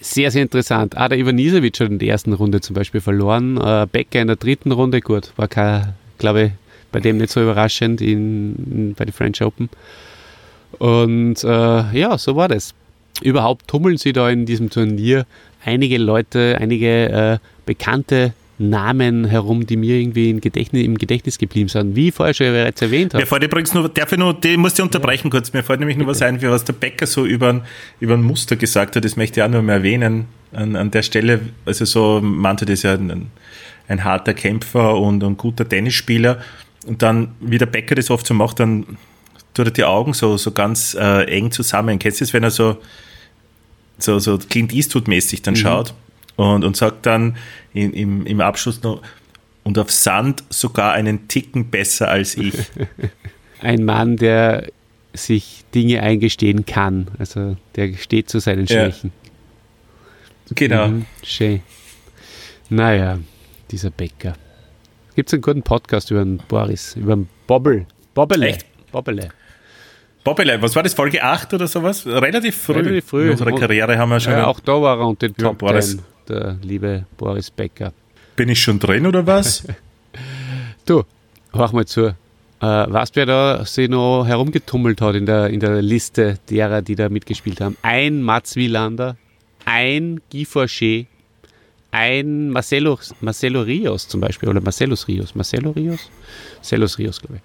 Sehr, 0.00 0.30
sehr 0.30 0.42
interessant. 0.42 0.96
Ah, 0.96 1.08
der 1.08 1.18
Ivanisevic 1.18 1.80
hat 1.80 1.90
in 1.90 1.98
der 1.98 2.08
ersten 2.08 2.32
Runde 2.32 2.60
zum 2.60 2.74
Beispiel 2.74 3.00
verloren. 3.00 3.56
Äh, 3.58 3.86
Becker 3.90 4.20
in 4.20 4.28
der 4.28 4.36
dritten 4.36 4.70
Runde, 4.72 5.00
gut, 5.00 5.32
war 5.36 5.48
kein, 5.48 5.94
glaube 6.18 6.42
ich, 6.44 6.52
bei 6.92 7.00
dem 7.00 7.18
nicht 7.18 7.30
so 7.30 7.42
überraschend 7.42 8.00
in, 8.00 8.56
in, 8.70 8.94
bei 8.94 9.04
den 9.04 9.12
French 9.12 9.42
Open. 9.42 9.68
Und 10.78 11.42
äh, 11.44 11.98
ja, 11.98 12.18
so 12.18 12.36
war 12.36 12.48
das. 12.48 12.74
Überhaupt 13.22 13.68
tummeln 13.68 13.96
sie 13.96 14.12
da 14.12 14.30
in 14.30 14.46
diesem 14.46 14.70
Turnier 14.70 15.26
einige 15.64 15.98
Leute, 15.98 16.56
einige 16.60 17.08
äh, 17.08 17.38
bekannte 17.66 18.32
Namen 18.58 19.24
herum, 19.24 19.66
die 19.66 19.76
mir 19.76 19.96
irgendwie 19.96 20.30
im 20.30 20.40
Gedächtnis, 20.40 20.84
im 20.84 20.98
Gedächtnis 20.98 21.38
geblieben 21.38 21.68
sind. 21.68 21.94
Wie 21.94 22.08
ich 22.08 22.14
vorher 22.14 22.34
schon 22.34 22.46
bereits 22.48 22.82
erwähnt 22.82 23.14
habe. 23.14 23.22
Mir 23.22 23.26
fällt 23.26 23.44
übrigens 23.44 23.72
nur, 23.72 23.88
darf 23.88 24.12
ich 24.12 24.18
nur, 24.18 24.34
die 24.34 24.56
muss 24.56 24.74
ich 24.74 24.82
unterbrechen 24.82 25.30
kurz, 25.30 25.52
mir 25.52 25.62
fällt 25.62 25.80
nämlich 25.80 25.96
nur 25.96 26.08
was 26.08 26.22
ein, 26.22 26.42
wie 26.42 26.48
was 26.48 26.64
der 26.64 26.72
Becker 26.72 27.06
so 27.06 27.24
über, 27.24 27.62
über 28.00 28.14
ein 28.14 28.22
Muster 28.22 28.56
gesagt 28.56 28.96
hat, 28.96 29.04
das 29.04 29.16
möchte 29.16 29.40
ich 29.40 29.44
auch 29.44 29.50
nur 29.50 29.62
mal 29.62 29.74
erwähnen 29.74 30.26
an, 30.52 30.74
an 30.74 30.90
der 30.90 31.02
Stelle, 31.02 31.40
also 31.64 31.84
so 31.84 32.20
meinte 32.20 32.66
das 32.66 32.82
ja 32.82 32.94
ein, 32.94 33.30
ein 33.86 34.04
harter 34.04 34.34
Kämpfer 34.34 34.96
und 34.96 35.22
ein 35.22 35.36
guter 35.36 35.68
Tennisspieler 35.68 36.38
und 36.88 37.02
dann, 37.02 37.34
wie 37.40 37.58
der 37.58 37.66
Becker 37.66 37.94
das 37.94 38.10
oft 38.10 38.26
so 38.26 38.34
macht, 38.34 38.60
dann 38.60 38.98
tut 39.54 39.66
er 39.66 39.72
die 39.72 39.84
Augen 39.84 40.14
so, 40.14 40.36
so 40.36 40.52
ganz 40.52 40.94
äh, 40.94 41.24
eng 41.24 41.50
zusammen. 41.50 41.98
Kennst 41.98 42.20
du 42.20 42.24
das, 42.24 42.32
wenn 42.32 42.42
er 42.42 42.50
so, 42.50 42.78
so, 43.98 44.18
so 44.18 44.38
Clint 44.38 44.72
Eastwood-mäßig 44.72 45.42
dann 45.42 45.54
schaut 45.54 45.94
und, 46.36 46.64
und 46.64 46.76
sagt 46.76 47.06
dann 47.06 47.36
in, 47.74 47.92
im, 47.92 48.26
im 48.26 48.40
Abschluss 48.40 48.82
noch, 48.82 49.02
und 49.64 49.78
auf 49.78 49.90
Sand 49.90 50.44
sogar 50.48 50.92
einen 50.92 51.28
Ticken 51.28 51.68
besser 51.70 52.08
als 52.08 52.36
ich. 52.36 52.54
ein 53.60 53.84
Mann, 53.84 54.16
der 54.16 54.68
sich 55.12 55.64
Dinge 55.74 56.02
eingestehen 56.02 56.64
kann. 56.64 57.08
Also 57.18 57.56
der 57.76 57.92
steht 57.94 58.30
zu 58.30 58.38
seinen 58.40 58.66
Ja. 58.66 58.86
Schwächen. 58.90 59.12
Genau. 60.54 60.88
Mhm, 60.88 61.06
schön. 61.22 61.60
Naja, 62.70 63.18
dieser 63.70 63.90
Bäcker. 63.90 64.34
Gibt 65.18 65.30
es 65.30 65.32
einen 65.32 65.42
guten 65.42 65.62
Podcast 65.62 66.12
über 66.12 66.20
den 66.20 66.38
Boris, 66.46 66.94
über 66.94 67.16
den 67.16 67.28
Bobbel. 67.48 67.86
Bobbele. 68.14 68.50
Echt? 68.50 68.66
Bobbele. 68.92 69.30
Bobbele, 70.22 70.62
was 70.62 70.76
war 70.76 70.84
das, 70.84 70.94
Folge 70.94 71.20
8 71.20 71.54
oder 71.54 71.66
sowas? 71.66 72.06
Relativ 72.06 72.54
früh. 72.54 72.74
Relativ 72.74 73.06
früh. 73.06 73.24
In 73.24 73.30
unserer 73.32 73.50
Karriere 73.50 73.98
haben 73.98 74.10
wir 74.10 74.20
schon. 74.20 74.34
Ja, 74.34 74.46
auch 74.46 74.60
da 74.60 74.80
war 74.80 75.00
er 75.00 75.08
unter 75.08 75.26
den 75.26 75.36
Top 75.36 75.58
Boris. 75.58 75.96
10, 75.96 76.02
der 76.28 76.56
liebe 76.62 77.04
Boris 77.16 77.50
Becker. 77.50 77.92
Bin 78.36 78.48
ich 78.48 78.62
schon 78.62 78.78
drin 78.78 79.06
oder 79.08 79.26
was? 79.26 79.66
Du, 80.86 81.02
hör 81.52 81.72
mal 81.72 81.84
zu. 81.84 82.06
Äh, 82.06 82.14
weißt 82.60 83.16
wer 83.16 83.26
da 83.26 83.64
sich 83.64 83.88
noch 83.88 84.24
herumgetummelt 84.24 85.00
hat 85.00 85.16
in 85.16 85.26
der, 85.26 85.48
in 85.48 85.58
der 85.58 85.82
Liste 85.82 86.38
derer, 86.48 86.80
die 86.80 86.94
da 86.94 87.08
mitgespielt 87.08 87.60
haben? 87.60 87.76
Ein 87.82 88.22
Mats 88.22 88.54
Wielander, 88.54 89.16
ein 89.64 90.20
Guy 90.30 90.44
Forcher, 90.44 91.06
ein 91.90 92.50
Marcelo, 92.50 92.98
Marcelo 93.20 93.62
Rios 93.62 94.08
zum 94.08 94.20
Beispiel, 94.20 94.48
oder 94.48 94.60
Marcelos 94.60 95.08
Rios, 95.08 95.34
Marcelo 95.34 95.70
Rios? 95.70 96.10
Marcelos 96.56 96.98
Rios, 96.98 97.20
glaube 97.20 97.36
ich. 97.36 97.42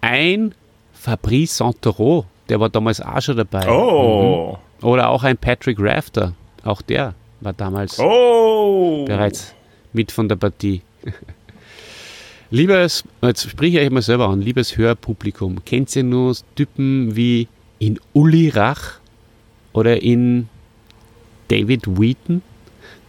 Ein 0.00 0.54
Fabrice 0.92 1.56
Santoro, 1.56 2.26
der 2.48 2.60
war 2.60 2.68
damals 2.68 3.00
auch 3.00 3.20
schon 3.20 3.36
dabei. 3.36 3.68
Oh. 3.68 4.58
Mhm. 4.80 4.86
Oder 4.86 5.08
auch 5.08 5.24
ein 5.24 5.36
Patrick 5.36 5.78
Rafter, 5.80 6.34
auch 6.62 6.82
der 6.82 7.14
war 7.40 7.52
damals 7.52 7.98
Oh. 7.98 9.04
bereits 9.06 9.54
mit 9.92 10.12
von 10.12 10.28
der 10.28 10.36
Partie. 10.36 10.82
Liebes, 12.50 13.02
jetzt 13.22 13.50
spreche 13.50 13.80
ich 13.80 13.86
euch 13.86 13.90
mal 13.90 14.02
selber 14.02 14.28
an, 14.28 14.40
liebes 14.40 14.76
Hörpublikum, 14.76 15.64
kennt 15.64 15.94
ihr 15.96 16.04
nur 16.04 16.36
Typen 16.54 17.16
wie 17.16 17.48
in 17.80 17.98
Uli 18.12 18.50
Rach 18.50 19.00
oder 19.72 20.00
in 20.00 20.48
David 21.48 21.98
Wheaton? 21.98 22.42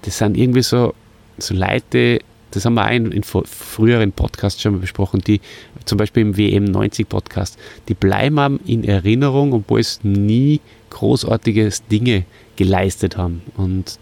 Das 0.04 0.18
sind 0.18 0.38
irgendwie 0.38 0.62
so, 0.62 0.94
so 1.38 1.54
Leute, 1.54 2.20
das 2.52 2.66
haben 2.66 2.76
wir 2.76 2.86
auch 2.86 2.92
in, 2.92 3.12
in 3.12 3.24
früheren 3.24 4.12
Podcasts 4.12 4.62
schon 4.62 4.74
mal 4.74 4.80
besprochen, 4.80 5.22
die 5.22 5.42
zum 5.86 5.98
Beispiel 5.98 6.22
im 6.22 6.38
WM 6.38 6.66
90 6.66 7.08
Podcast, 7.08 7.58
die 7.88 7.94
bleiben 7.94 8.60
in 8.66 8.84
Erinnerung, 8.84 9.54
obwohl 9.54 9.80
es 9.80 10.04
nie 10.04 10.62
großartiges 10.90 11.86
Dinge 11.88 12.26
geleistet 12.56 13.18
haben. 13.18 13.42
Und 13.56 14.00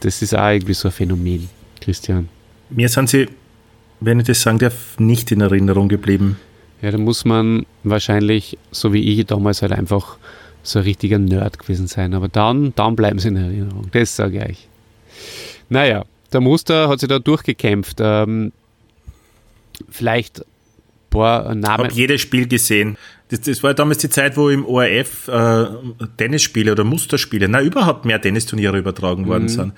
das 0.00 0.22
ist 0.22 0.34
auch 0.36 0.50
irgendwie 0.50 0.74
so 0.74 0.88
ein 0.88 0.92
Phänomen, 0.92 1.48
Christian. 1.80 2.28
Mir 2.70 2.88
sind 2.88 3.08
sie, 3.08 3.28
wenn 4.00 4.20
ich 4.20 4.26
das 4.26 4.42
sagen 4.42 4.58
darf, 4.58 4.98
nicht 4.98 5.30
in 5.32 5.40
Erinnerung 5.40 5.88
geblieben. 5.88 6.36
Ja, 6.82 6.90
da 6.90 6.98
muss 6.98 7.24
man 7.24 7.66
wahrscheinlich, 7.84 8.56
so 8.70 8.92
wie 8.92 9.00
ich 9.00 9.26
damals 9.26 9.62
halt 9.62 9.72
einfach 9.72 10.16
so 10.62 10.78
ein 10.78 10.84
richtiger 10.84 11.18
Nerd 11.18 11.58
gewesen 11.58 11.86
sein. 11.86 12.14
Aber 12.14 12.28
dann, 12.28 12.72
dann 12.74 12.96
bleiben 12.96 13.18
sie 13.18 13.28
in 13.28 13.36
Erinnerung. 13.36 13.88
Das 13.92 14.16
sage 14.16 14.38
ich 14.38 14.44
euch. 14.44 14.68
Naja, 15.68 16.04
der 16.32 16.40
Muster 16.40 16.88
hat 16.88 17.00
sich 17.00 17.08
da 17.08 17.18
durchgekämpft. 17.18 17.98
Ähm, 18.00 18.52
vielleicht 19.90 20.40
ein 20.40 20.44
paar 21.10 21.50
Ich 21.50 21.56
Namen. 21.56 21.84
habe 21.84 21.92
jedes 21.92 22.20
Spiel 22.20 22.46
gesehen. 22.46 22.96
Das, 23.28 23.40
das 23.42 23.62
war 23.62 23.74
damals 23.74 23.98
die 23.98 24.08
Zeit, 24.10 24.36
wo 24.36 24.48
im 24.48 24.64
ORF 24.66 25.28
äh, 25.28 25.66
Tennisspiele 26.16 26.72
oder 26.72 26.82
Musterspiele, 26.84 27.48
na 27.48 27.62
überhaupt 27.62 28.04
mehr 28.04 28.20
Tennisturniere 28.20 28.78
übertragen 28.78 29.26
worden 29.28 29.48
sind. 29.48 29.72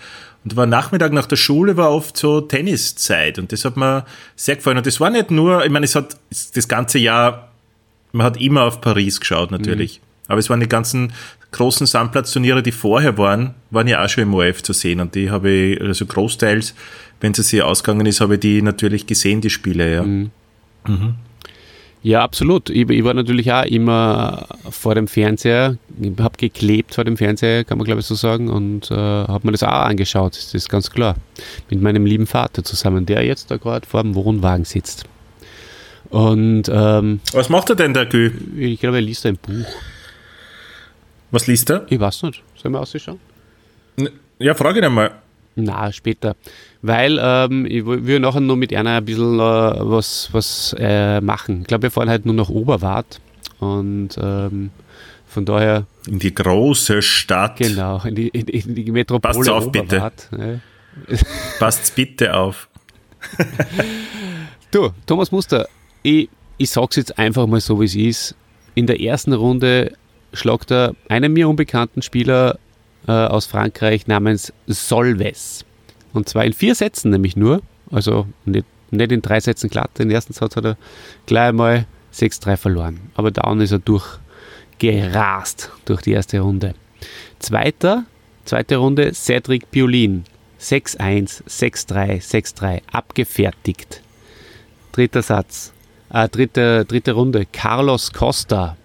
Und 0.44 0.56
war 0.56 0.66
Nachmittag 0.66 1.12
nach 1.12 1.26
der 1.26 1.36
Schule 1.36 1.76
war 1.76 1.92
oft 1.92 2.16
so 2.16 2.40
Tenniszeit 2.40 3.38
und 3.38 3.52
das 3.52 3.64
hat 3.64 3.76
mir 3.76 4.04
sehr 4.34 4.56
gefallen. 4.56 4.78
Und 4.78 4.86
das 4.86 4.98
war 5.00 5.10
nicht 5.10 5.30
nur, 5.30 5.64
ich 5.64 5.70
meine, 5.70 5.84
es 5.84 5.94
hat 5.94 6.16
das 6.54 6.66
ganze 6.66 6.98
Jahr, 6.98 7.52
man 8.12 8.24
hat 8.26 8.40
immer 8.40 8.62
auf 8.64 8.80
Paris 8.80 9.20
geschaut 9.20 9.50
natürlich. 9.50 10.00
Aber 10.28 10.38
es 10.38 10.48
waren 10.50 10.60
die 10.60 10.68
ganzen 10.68 11.12
großen 11.52 11.86
Sandplatzturniere, 11.86 12.62
die 12.62 12.72
vorher 12.72 13.16
waren, 13.18 13.54
waren 13.70 13.86
ja 13.86 14.04
auch 14.04 14.08
schon 14.08 14.24
im 14.24 14.34
ORF 14.34 14.62
zu 14.62 14.72
sehen. 14.72 15.00
Und 15.00 15.14
die 15.14 15.30
habe 15.30 15.50
ich, 15.50 15.80
also 15.80 16.06
großteils, 16.06 16.74
wenn 17.20 17.34
sie 17.34 17.42
sich 17.42 17.62
ausgegangen 17.62 18.06
ist, 18.06 18.20
habe 18.20 18.34
ich 18.34 18.40
die 18.40 18.62
natürlich 18.62 19.06
gesehen, 19.06 19.40
die 19.40 19.50
Spiele, 19.50 19.94
ja. 19.94 20.04
Ja, 22.04 22.22
absolut. 22.22 22.68
Ich, 22.68 22.90
ich 22.90 23.04
war 23.04 23.14
natürlich 23.14 23.52
auch 23.52 23.64
immer 23.64 24.48
vor 24.70 24.96
dem 24.96 25.06
Fernseher, 25.06 25.76
habe 26.18 26.36
geklebt 26.36 26.96
vor 26.96 27.04
dem 27.04 27.16
Fernseher, 27.16 27.62
kann 27.62 27.78
man 27.78 27.84
glaube 27.84 28.00
ich 28.00 28.06
so 28.06 28.16
sagen, 28.16 28.48
und 28.48 28.90
äh, 28.90 28.94
habe 28.94 29.46
mir 29.46 29.52
das 29.52 29.62
auch 29.62 29.68
angeschaut, 29.68 30.34
das 30.34 30.52
ist 30.52 30.68
ganz 30.68 30.90
klar. 30.90 31.14
Mit 31.70 31.80
meinem 31.80 32.04
lieben 32.04 32.26
Vater 32.26 32.64
zusammen, 32.64 33.06
der 33.06 33.24
jetzt 33.24 33.52
da 33.52 33.56
gerade 33.56 33.86
vor 33.86 34.02
dem 34.02 34.16
Wohnwagen 34.16 34.64
sitzt. 34.64 35.04
Und 36.10 36.64
ähm, 36.68 37.20
Was 37.32 37.48
macht 37.48 37.70
er 37.70 37.76
denn, 37.76 37.94
der 37.94 38.06
Gü? 38.06 38.32
ich 38.58 38.80
glaube, 38.80 38.96
er 38.96 39.02
liest 39.02 39.24
ein 39.24 39.36
Buch. 39.36 39.66
Was 41.32 41.46
liest 41.48 41.68
er? 41.70 41.86
Ich 41.90 41.98
weiß 41.98 42.22
nicht. 42.24 42.42
Sollen 42.54 42.74
wir 42.74 42.80
ausschauen? 42.80 43.18
Ja, 44.38 44.54
frage 44.54 44.78
ihn 44.78 44.84
einmal. 44.84 45.12
Na, 45.54 45.90
später. 45.92 46.34
Weil 46.80 47.18
ähm, 47.20 47.66
ich 47.66 47.84
will 47.84 48.20
nachher 48.20 48.40
noch 48.40 48.56
mit 48.56 48.72
einer 48.74 48.96
ein 48.98 49.04
bisschen 49.04 49.38
äh, 49.38 49.40
was, 49.40 50.28
was 50.32 50.74
äh, 50.78 51.20
machen. 51.20 51.62
Ich 51.62 51.66
glaube, 51.66 51.82
wir 51.84 51.90
fahren 51.90 52.08
halt 52.08 52.24
nur 52.24 52.34
nach 52.34 52.48
Oberwart. 52.48 53.20
Und 53.58 54.10
ähm, 54.20 54.70
von 55.26 55.44
daher, 55.44 55.86
In 56.06 56.18
die 56.18 56.34
große 56.34 57.02
Stadt. 57.02 57.56
genau, 57.58 58.00
in 58.04 58.14
die, 58.14 58.28
in, 58.28 58.46
in 58.48 58.74
die 58.74 58.90
Metropole 58.90 59.34
Passt 59.34 59.48
auf, 59.48 59.70
bitte. 59.72 59.96
Oberwart. 59.96 60.28
Ja. 60.38 61.16
Passt's 61.58 61.90
bitte 61.90 62.34
auf. 62.34 62.68
Du, 64.70 64.90
Thomas 65.06 65.30
Muster, 65.32 65.68
ich, 66.02 66.28
ich 66.58 66.70
sag's 66.70 66.96
jetzt 66.96 67.18
einfach 67.18 67.46
mal 67.46 67.60
so, 67.60 67.80
wie 67.80 67.84
es 67.84 67.94
ist. 67.94 68.34
In 68.74 68.86
der 68.86 69.00
ersten 69.00 69.32
Runde 69.34 69.92
schlagt 70.32 70.70
er 70.70 70.94
einen 71.08 71.32
mir 71.32 71.48
unbekannten 71.48 72.02
Spieler 72.02 72.58
äh, 73.06 73.12
aus 73.12 73.46
Frankreich 73.46 74.06
namens 74.06 74.52
Solves. 74.66 75.64
Und 76.12 76.28
zwar 76.28 76.44
in 76.44 76.52
vier 76.52 76.74
Sätzen 76.74 77.10
nämlich 77.10 77.36
nur. 77.36 77.62
Also 77.90 78.26
nicht, 78.44 78.66
nicht 78.90 79.12
in 79.12 79.22
drei 79.22 79.40
Sätzen 79.40 79.70
glatt. 79.70 79.90
Den 79.98 80.10
ersten 80.10 80.32
Satz 80.32 80.56
hat 80.56 80.64
er 80.64 80.76
gleich 81.26 81.48
einmal 81.48 81.86
6-3 82.14 82.56
verloren. 82.56 83.00
Aber 83.14 83.30
dann 83.30 83.60
ist 83.60 83.72
er 83.72 83.80
durchgerast 83.80 85.70
durch 85.84 86.02
die 86.02 86.12
erste 86.12 86.40
Runde. 86.40 86.74
Zweiter, 87.38 88.04
zweite 88.44 88.76
Runde 88.76 89.12
Cedric 89.14 89.70
Piolin. 89.70 90.24
6-1, 90.60 91.42
6-3, 91.48 92.22
6-3. 92.22 92.82
Abgefertigt. 92.92 94.00
Dritter 94.92 95.22
Satz. 95.22 95.72
Äh, 96.12 96.28
dritte, 96.28 96.84
dritte 96.84 97.12
Runde. 97.12 97.46
Carlos 97.50 98.12
Costa. 98.12 98.76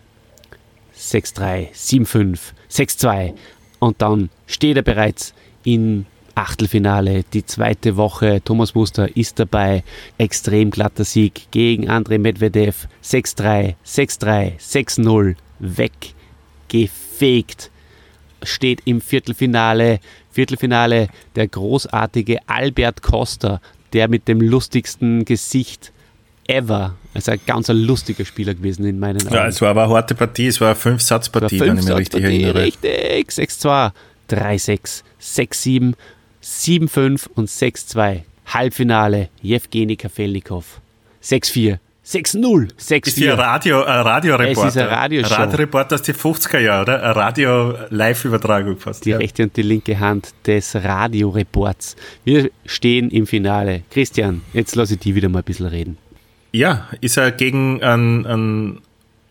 6-3, 0.98 1.72
7-5, 1.74 2.40
6-2. 2.72 3.34
Und 3.80 4.02
dann 4.02 4.30
steht 4.48 4.78
er 4.78 4.84
bereits 4.84 5.34
im 5.64 6.06
Achtelfinale. 6.38 7.24
Die 7.34 7.46
zweite 7.46 7.98
Woche. 7.98 8.42
Thomas 8.44 8.76
Muster 8.76 9.16
ist 9.18 9.40
dabei. 9.40 9.84
Extrem 10.18 10.70
glatter 10.70 11.04
Sieg 11.04 11.48
gegen 11.52 11.90
Andrei 11.90 12.20
Medvedev. 12.20 12.88
6-3, 13.04 13.76
6-3, 13.86 14.60
6-0. 14.60 15.36
Weggefegt. 16.70 17.72
Steht 18.44 18.82
im 18.86 19.02
Viertelfinale. 19.02 20.00
Viertelfinale 20.32 21.08
der 21.36 21.48
großartige 21.48 22.48
Albert 22.48 23.02
Costa, 23.02 23.60
der 23.94 24.08
mit 24.08 24.28
dem 24.28 24.40
lustigsten 24.40 25.26
Gesicht 25.26 25.92
ever. 26.48 26.96
Also 27.14 27.32
ein 27.32 27.40
ganz 27.46 27.70
ein 27.70 27.78
lustiger 27.78 28.26
Spieler 28.26 28.54
gewesen 28.54 28.86
in 28.86 29.00
meinen 29.00 29.26
Augen. 29.26 29.36
Ja, 29.36 29.48
es 29.48 29.62
war 29.62 29.70
aber 29.70 29.84
eine 29.86 29.94
harte 29.94 30.16
Partie, 30.16 30.48
es 30.48 30.62
war 30.62 30.70
eine 30.70 30.76
Fünf-Satz-Partie, 30.76 31.60
wenn 31.60 31.78
ich 31.78 31.86
mich 31.86 31.96
richtig 31.96 32.24
erinnere. 32.24 32.62
Richtig, 32.62 33.30
6-2, 33.30 33.92
3-6, 34.30 35.04
6-7, 35.22 35.94
7-5 36.44 37.28
und 37.36 37.50
6-2. 37.50 38.22
Halbfinale, 38.48 39.30
Jewgeni 39.42 39.96
Kafelnikov. 39.96 40.80
6-4, 41.24 41.80
6-0, 42.06 42.70
Ist 42.78 43.18
hier 43.18 43.34
ein 43.34 43.38
6-4. 43.38 43.38
Radio, 43.38 43.84
ein 43.84 44.02
Radioreporter. 44.02 44.68
Es 44.68 44.76
ist 44.76 44.82
eine 44.82 44.92
Radioshow. 44.92 45.34
Ein 45.34 45.42
Radioreporter 45.42 45.96
aus 45.96 46.02
den 46.04 46.16
50er 46.16 46.60
Jahren, 46.60 46.84
oder? 46.84 47.04
Eine 47.04 47.16
Radio-Live-Übertragung 47.16 48.78
fast. 48.78 49.04
Die 49.04 49.10
ja. 49.10 49.18
rechte 49.18 49.44
und 49.44 49.58
die 49.58 49.64
linke 49.64 50.00
Hand 50.00 50.34
des 50.46 50.74
Radioreports. 50.76 51.98
Wir 52.24 52.50
stehen 52.66 53.10
im 53.10 53.28
Finale. 53.28 53.84
Christian, 53.92 54.42
jetzt 54.54 54.76
lasse 54.76 54.94
ich 54.94 55.00
die 55.02 55.16
wieder 55.16 55.28
mal 55.28 55.40
ein 55.40 55.46
bisschen 55.46 55.66
reden. 55.66 55.98
Ja, 56.58 56.88
ist 57.02 57.18
er 57.18 57.32
gegen 57.32 57.82
einen, 57.84 58.80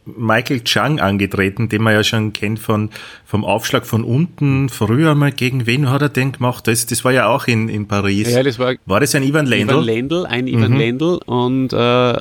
Michael 0.06 0.62
Chang 0.62 1.00
angetreten, 1.00 1.68
den 1.68 1.82
man 1.82 1.92
ja 1.94 2.04
schon 2.04 2.32
kennt 2.32 2.60
von, 2.60 2.90
vom 3.24 3.44
Aufschlag 3.44 3.86
von 3.86 4.04
unten. 4.04 4.68
Früher 4.68 5.14
mal 5.16 5.32
gegen 5.32 5.66
wen 5.66 5.90
hat 5.90 6.00
er 6.02 6.08
den 6.08 6.32
gemacht? 6.32 6.68
Das, 6.68 6.86
das 6.86 7.04
war 7.04 7.12
ja 7.12 7.26
auch 7.26 7.46
in, 7.48 7.68
in 7.68 7.88
Paris. 7.88 8.32
Ja, 8.32 8.42
das 8.42 8.58
war 8.58 8.74
war 8.86 9.00
das 9.00 9.14
ein 9.16 9.24
Ivan 9.24 9.46
Lendl? 9.46 9.74
Ivan 9.74 9.84
Lendl, 9.84 10.26
ein 10.26 10.46
Ivan 10.46 10.72
Mhm. 10.72 10.78
Lendl 10.78 11.20
und 11.26 11.72
äh, 11.72 12.12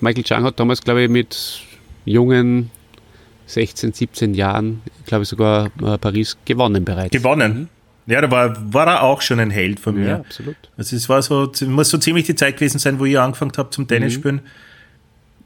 Michael 0.00 0.24
Chang 0.24 0.44
hat 0.44 0.58
damals, 0.58 0.82
glaube 0.82 1.02
ich, 1.02 1.10
mit 1.10 1.60
jungen 2.06 2.70
16, 3.46 3.92
17 3.92 4.34
Jahren, 4.34 4.82
glaube 5.04 5.22
ich, 5.24 5.28
sogar 5.28 5.66
äh, 5.82 5.98
Paris 5.98 6.36
gewonnen 6.44 6.84
bereits. 6.84 7.10
Gewonnen. 7.10 7.68
Ja, 8.06 8.20
da 8.20 8.30
war, 8.30 8.54
war 8.72 8.86
er 8.86 9.02
auch 9.02 9.20
schon 9.20 9.40
ein 9.40 9.50
Held 9.50 9.80
von 9.80 9.96
mir. 9.96 10.08
Ja, 10.08 10.16
absolut. 10.18 10.56
Also 10.76 10.94
es 10.94 11.08
war 11.08 11.20
so, 11.22 11.50
muss 11.66 11.90
so 11.90 11.98
ziemlich 11.98 12.24
die 12.26 12.34
Zeit 12.36 12.56
gewesen 12.56 12.78
sein, 12.78 12.98
wo 13.00 13.04
ich 13.04 13.18
angefangen 13.18 13.52
habe 13.56 13.70
zum 13.70 13.88
Tennis 13.88 14.12
spielen. 14.14 14.40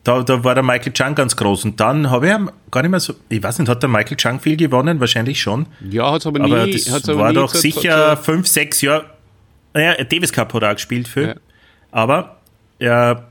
Da, 0.05 0.23
da 0.23 0.45
war 0.45 0.55
der 0.55 0.63
Michael 0.65 0.93
Chang 0.93 1.15
ganz 1.15 1.37
groß. 1.37 1.65
Und 1.65 1.79
dann 1.81 2.11
habe 2.11 2.27
ich 2.29 2.35
gar 2.71 2.83
nicht 2.83 2.91
mehr 2.91 3.01
so, 3.01 3.15
ich 3.29 3.43
weiß 3.43 3.59
nicht, 3.59 3.69
hat 3.69 3.83
der 3.83 3.89
Michael 3.91 4.17
Chang 4.17 4.41
viel 4.41 4.57
gewonnen? 4.57 4.99
Wahrscheinlich 5.01 5.41
schon. 5.41 5.67
Ja, 5.91 6.11
hat 6.13 6.21
es 6.23 6.27
aber 6.27 6.39
nie. 6.39 6.53
Aber 6.53 6.67
das 6.67 7.09
aber 7.09 7.19
war 7.19 7.29
nie 7.31 7.35
doch 7.35 7.53
zu- 7.53 7.59
sicher 7.59 8.17
zu- 8.17 8.23
fünf, 8.25 8.47
sechs 8.47 8.81
Jahre. 8.81 9.05
Naja, 9.75 10.03
Davis 10.05 10.33
Cup 10.33 10.53
hat 10.55 10.63
er 10.63 10.71
auch 10.71 10.75
gespielt 10.75 11.07
für. 11.09 11.29
Ja. 11.29 11.35
Aber 11.93 12.37
ja, 12.79 13.25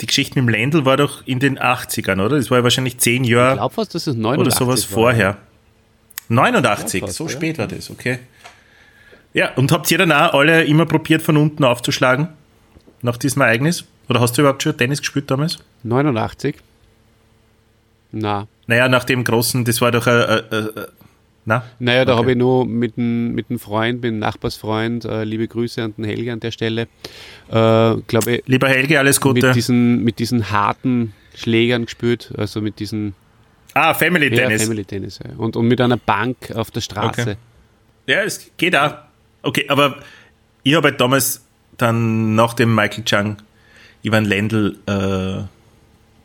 die 0.00 0.06
Geschichte 0.06 0.40
mit 0.40 0.48
dem 0.48 0.48
Lendl 0.60 0.84
war 0.84 0.96
doch 0.96 1.26
in 1.26 1.38
den 1.38 1.58
80ern, 1.58 2.20
oder? 2.24 2.36
Das 2.38 2.50
war 2.50 2.58
ja 2.58 2.64
wahrscheinlich 2.64 2.98
zehn 2.98 3.24
Ich 3.24 3.30
Jahre 3.30 3.54
glaube 3.56 3.74
fast, 3.74 3.94
es 3.94 4.08
oder 4.08 4.16
89 4.18 4.58
sowas 4.58 4.90
war. 4.90 4.94
vorher. 4.94 5.36
89, 6.28 7.00
Ja, 7.02 7.06
fast, 7.06 7.18
so 7.18 7.28
spät 7.28 7.58
war 7.58 7.66
das, 7.66 7.90
okay. 7.90 8.18
Ja, 9.34 9.52
und 9.54 9.72
habt 9.72 9.90
ihr 9.90 9.98
dann 9.98 10.12
auch 10.12 10.32
alle 10.32 10.64
immer 10.64 10.86
probiert, 10.86 11.20
von 11.20 11.36
unten 11.36 11.64
aufzuschlagen? 11.64 12.28
Nach 13.02 13.16
diesem 13.16 13.42
Ereignis? 13.42 13.84
Oder 14.08 14.20
hast 14.20 14.36
du 14.38 14.42
überhaupt 14.42 14.62
schon 14.62 14.76
Tennis 14.76 15.00
gespielt 15.00 15.30
damals? 15.30 15.58
89? 15.82 16.56
Na. 18.12 18.46
Naja, 18.66 18.88
nach 18.88 19.04
dem 19.04 19.24
großen, 19.24 19.64
das 19.64 19.80
war 19.80 19.90
doch 19.90 20.06
ein. 20.06 20.14
Äh, 20.14 20.56
äh, 20.56 20.86
na? 21.46 21.64
Naja, 21.78 22.04
da 22.04 22.12
Okay. 22.12 22.20
habe 22.20 22.30
ich 22.32 22.38
nur 22.38 22.64
mit 22.64 22.96
einem 22.96 23.34
mit 23.34 23.46
Freund, 23.60 24.00
mit 24.00 24.08
einem 24.08 24.20
Nachbarsfreund, 24.20 25.04
äh, 25.04 25.24
liebe 25.24 25.46
Grüße 25.46 25.82
an 25.82 25.94
den 25.98 26.04
Helge 26.04 26.32
an 26.32 26.40
der 26.40 26.52
Stelle, 26.52 26.82
äh, 26.82 27.94
glaube 28.06 28.36
ich, 28.36 28.42
Lieber 28.46 28.68
Helge, 28.68 28.98
alles 28.98 29.20
Gute. 29.20 29.46
mit 29.48 29.56
diesen, 29.56 30.02
mit 30.04 30.18
diesen 30.20 30.50
harten 30.50 31.12
Schlägern 31.34 31.84
gespielt, 31.84 32.32
also 32.38 32.62
mit 32.62 32.78
diesen 32.78 33.14
ah, 33.74 33.92
Family 33.92 34.30
ja, 34.30 34.44
Tennis. 34.44 34.62
Family 34.62 34.84
Tennis. 34.84 35.18
Ja. 35.22 35.32
Und, 35.36 35.56
und 35.56 35.68
mit 35.68 35.80
einer 35.82 35.98
Bank 35.98 36.52
auf 36.54 36.70
der 36.70 36.80
Straße. 36.80 37.20
Okay. 37.22 37.36
Ja, 38.06 38.22
es 38.22 38.50
geht 38.56 38.74
auch. 38.76 38.94
Okay, 39.44 39.66
aber 39.68 39.96
ich 40.62 40.74
habe 40.74 40.88
halt 40.88 41.00
damals 41.00 41.44
dann 41.76 42.34
nach 42.34 42.54
dem 42.54 42.74
Michael 42.74 43.04
Chang, 43.04 43.36
Ivan 44.02 44.24
Lendl, 44.24 44.78
äh, 44.86 45.44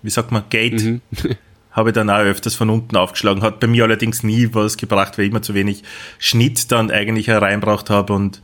wie 0.02 0.10
sagt 0.10 0.32
man, 0.32 0.44
Gate, 0.50 0.82
Mhm. 0.82 1.02
habe 1.72 1.90
ich 1.90 1.94
dann 1.94 2.10
auch 2.10 2.20
öfters 2.20 2.56
von 2.56 2.70
unten 2.70 2.96
aufgeschlagen. 2.98 3.42
Hat 3.44 3.60
bei 3.60 3.68
mir 3.68 3.84
allerdings 3.84 4.24
nie 4.24 4.50
was 4.54 4.76
gebracht, 4.78 5.18
weil 5.18 5.26
ich 5.26 5.32
immer 5.32 5.42
zu 5.42 5.54
wenig 5.54 5.84
Schnitt 6.18 6.72
dann 6.72 6.92
eigentlich 6.92 7.28
hereinbracht 7.28 7.90
habe 7.90 8.14
und, 8.14 8.42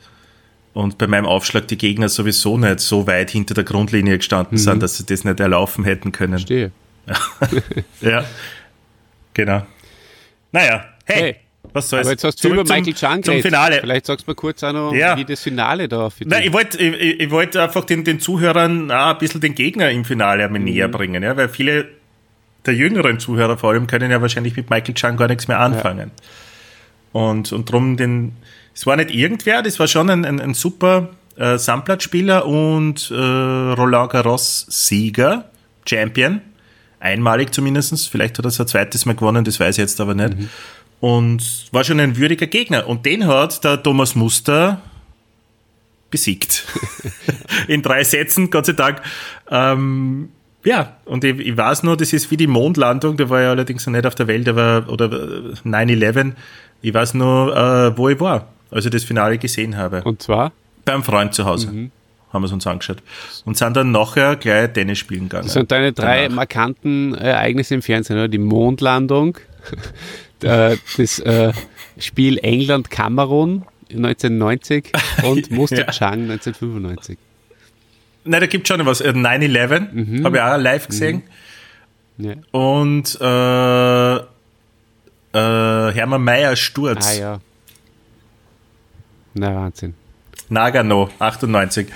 und 0.73 0.97
bei 0.97 1.07
meinem 1.07 1.25
Aufschlag 1.25 1.67
die 1.67 1.77
Gegner 1.77 2.07
sowieso 2.09 2.57
nicht 2.57 2.79
so 2.81 3.07
weit 3.07 3.29
hinter 3.31 3.53
der 3.53 3.63
Grundlinie 3.63 4.17
gestanden 4.17 4.57
Mhm. 4.57 4.61
sind, 4.61 4.83
dass 4.83 4.97
sie 4.97 5.05
das 5.05 5.23
nicht 5.23 5.39
erlaufen 5.39 5.83
hätten 5.85 6.11
können. 6.11 6.33
Verstehe. 6.33 6.71
Ja, 8.01 8.25
genau. 9.33 9.65
Naja, 10.51 10.85
hey, 11.05 11.21
Hey, 11.21 11.35
was 11.75 11.89
soll's. 11.89 12.07
Aber 12.07 12.11
jetzt 12.11 12.23
hast 12.23 12.37
du 12.43 12.49
Zurück 12.49 12.61
über 12.65 12.73
Michael 12.75 12.93
Chang 12.95 13.21
zum. 13.23 13.41
Finale. 13.41 13.77
Vielleicht 13.81 14.05
sagst 14.07 14.25
du 14.25 14.31
mal 14.31 14.35
kurz 14.35 14.63
auch 14.63 14.73
noch, 14.73 14.93
Ja. 14.93 15.15
wie 15.17 15.25
das 15.25 15.41
Finale 15.41 15.87
da 15.87 16.09
für 16.09 16.27
Nein, 16.27 16.43
ich 16.45 16.53
wollte 16.53 16.77
ich, 16.77 17.19
ich- 17.21 17.29
wollt 17.31 17.55
einfach 17.57 17.83
den, 17.83 18.03
den 18.03 18.19
Zuhörern 18.19 18.89
auch 18.91 19.07
ein 19.11 19.17
bisschen 19.19 19.41
den 19.41 19.53
Gegner 19.53 19.91
im 19.91 20.05
Finale 20.05 20.45
einmal 20.45 20.59
Mhm. 20.59 20.65
näher 20.65 20.87
bringen, 20.87 21.21
ja, 21.21 21.37
weil 21.37 21.49
viele 21.49 21.87
der 22.65 22.73
jüngeren 22.73 23.19
Zuhörer 23.19 23.57
vor 23.59 23.71
allem 23.71 23.85
können 23.85 24.09
ja 24.09 24.21
wahrscheinlich 24.21 24.55
mit 24.55 24.71
Michael 24.71 24.95
Chang 24.95 25.17
gar 25.17 25.27
nichts 25.27 25.47
mehr 25.47 25.59
anfangen. 25.59 26.09
Und, 27.11 27.51
und 27.53 27.71
drum 27.71 27.95
den, 27.97 28.33
es 28.73 28.85
war 28.85 28.95
nicht 28.95 29.11
irgendwer, 29.11 29.61
das 29.61 29.79
war 29.79 29.87
schon 29.87 30.09
ein, 30.09 30.25
ein, 30.25 30.39
ein 30.41 30.53
super 30.53 31.09
äh, 31.37 31.57
Sandplatzspieler 31.57 32.45
und 32.45 33.11
äh, 33.11 33.15
Roland 33.15 34.11
Garros 34.11 34.65
Sieger, 34.69 35.49
Champion, 35.87 36.41
einmalig 36.99 37.53
zumindest. 37.53 38.09
Vielleicht 38.09 38.37
hat 38.37 38.45
er 38.45 38.49
es 38.49 38.59
ein 38.59 38.67
zweites 38.67 39.05
Mal 39.05 39.15
gewonnen, 39.15 39.45
das 39.45 39.59
weiß 39.59 39.77
ich 39.77 39.81
jetzt 39.81 40.01
aber 40.01 40.15
nicht. 40.15 40.33
Und 41.05 41.67
war 41.71 41.83
schon 41.83 41.99
ein 41.99 42.17
würdiger 42.17 42.47
Gegner. 42.47 42.87
Und 42.87 43.05
den 43.05 43.27
hat 43.27 43.63
der 43.63 43.83
Thomas 43.83 44.15
Muster 44.15 44.81
besiegt. 46.09 46.65
In 47.67 47.83
drei 47.83 48.03
Sätzen, 48.03 48.49
Gott 48.49 48.65
sei 48.65 48.73
Dank. 48.73 49.03
Ähm, 49.51 50.29
ja, 50.63 50.97
und 51.05 51.23
ich, 51.23 51.37
ich 51.37 51.55
weiß 51.55 51.83
nur, 51.83 51.95
das 51.95 52.11
ist 52.11 52.31
wie 52.31 52.37
die 52.37 52.47
Mondlandung, 52.47 53.17
da 53.17 53.29
war 53.29 53.39
ja 53.39 53.51
allerdings 53.51 53.85
noch 53.85 53.93
nicht 53.93 54.07
auf 54.07 54.15
der 54.15 54.25
Welt, 54.25 54.49
aber, 54.49 54.85
oder 54.87 55.05
äh, 55.05 55.53
9-11. 55.63 56.31
Ich 56.81 56.91
weiß 56.91 57.13
nur, 57.13 57.55
äh, 57.55 57.95
wo 57.95 58.09
ich 58.09 58.19
war, 58.19 58.47
als 58.71 58.85
ich 58.85 58.91
das 58.91 59.03
Finale 59.03 59.37
gesehen 59.37 59.77
habe. 59.77 60.01
Und 60.01 60.23
zwar, 60.23 60.53
Beim 60.85 61.03
Freund 61.03 61.35
zu 61.35 61.45
Hause. 61.45 61.67
Mhm. 61.67 61.91
Haben 62.33 62.41
wir 62.41 62.47
es 62.47 62.51
uns 62.51 62.65
angeschaut. 62.65 63.03
Und 63.45 63.57
sind 63.57 63.77
dann 63.77 63.91
nachher 63.91 64.37
gleich 64.37 64.73
Tennis 64.73 64.97
spielen 64.97 65.29
gegangen. 65.29 65.43
das 65.43 65.53
sind 65.53 65.71
deine 65.71 65.93
drei 65.93 66.23
Danach. 66.23 66.35
markanten 66.37 67.13
Ereignisse 67.13 67.75
im 67.75 67.83
Fernsehen, 67.83 68.17
oder? 68.17 68.27
Die 68.27 68.39
Mondlandung, 68.39 69.37
äh, 70.43 70.77
das 70.97 71.19
äh, 71.19 71.53
Spiel 71.99 72.37
England-Kamerun 72.39 73.65
1990 73.89 74.91
und 75.23 75.51
Muster 75.51 75.77
Ja. 75.85 75.91
Chang 75.91 76.21
1995. 76.29 77.17
Nein, 78.25 78.41
da 78.41 78.47
gibt 78.47 78.67
schon 78.67 78.83
was. 78.85 79.01
Äh, 79.01 79.09
9-11 79.11 79.91
Mhm. 79.93 80.25
habe 80.25 80.37
ich 80.37 80.41
auch 80.43 80.57
live 80.57 80.87
gesehen. 80.87 81.23
Ja. 82.17 82.33
Und 82.51 83.17
äh, 83.21 84.15
äh, 84.17 84.21
Hermann 85.93 86.23
Mayer 86.23 86.55
Sturz. 86.55 87.05
Ah 87.07 87.13
ja. 87.13 87.39
Na 89.33 89.53
Wahnsinn. 89.55 89.93
Nagano, 90.49 91.09
98. 91.19 91.87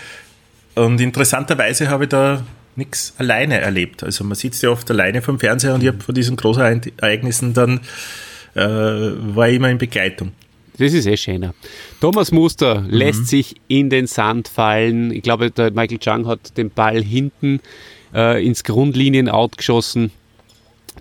Und 0.76 1.00
interessanterweise 1.02 1.90
habe 1.90 2.04
ich 2.06 2.10
da 2.10 2.44
nichts 2.76 3.14
alleine 3.18 3.60
erlebt. 3.62 4.04
Also 4.04 4.24
man 4.24 4.36
sitzt 4.36 4.62
ja 4.64 4.70
oft 4.70 4.90
alleine 4.92 5.22
vom 5.22 5.40
Fernseher 5.40 5.74
und 5.76 5.82
ich 5.82 5.88
habe 5.88 6.00
von 6.02 6.16
diesen 6.16 6.36
großen 6.36 6.62
Ereign- 6.62 6.92
Ereignissen 6.98 7.54
dann 7.54 7.80
äh, 8.56 8.62
war 8.62 9.50
immer 9.50 9.70
in 9.70 9.78
Begleitung. 9.78 10.32
Das 10.78 10.94
ist 10.94 11.08
eh 11.08 11.18
schöner. 11.18 11.54
Thomas 12.00 12.32
Muster 12.32 12.86
lässt 12.88 13.28
sich 13.28 13.56
in 13.68 13.90
den 13.90 14.08
Sand 14.08 14.48
fallen. 14.48 15.12
Ich 15.12 15.24
glaube, 15.24 15.52
der 15.52 15.72
Michael 15.72 16.00
Chang 16.00 16.26
hat 16.26 16.58
den 16.58 16.70
Ball 16.70 17.04
hinten 17.04 17.60
äh, 18.14 18.46
ins 18.46 18.64
Grundlinien-Out 18.64 19.58
geschossen. 19.58 20.12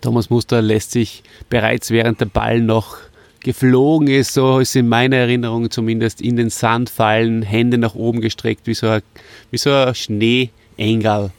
Thomas 0.00 0.30
Muster 0.30 0.62
lässt 0.62 0.90
sich 0.90 1.22
bereits 1.48 1.90
während 1.90 2.20
der 2.20 2.26
Ball 2.26 2.60
noch 2.60 2.96
geflogen 3.40 4.08
ist, 4.08 4.34
so 4.34 4.58
ist 4.58 4.74
in 4.74 4.88
meiner 4.88 5.16
Erinnerung 5.16 5.70
zumindest, 5.70 6.20
in 6.20 6.36
den 6.36 6.50
Sand 6.50 6.90
fallen, 6.90 7.42
Hände 7.42 7.78
nach 7.78 7.94
oben 7.94 8.20
gestreckt, 8.20 8.66
wie 8.66 8.74
so 8.74 8.88
ein, 8.88 9.02
wie 9.50 9.58
so 9.58 9.70
ein 9.70 9.94
Schneeengel. 9.94 11.30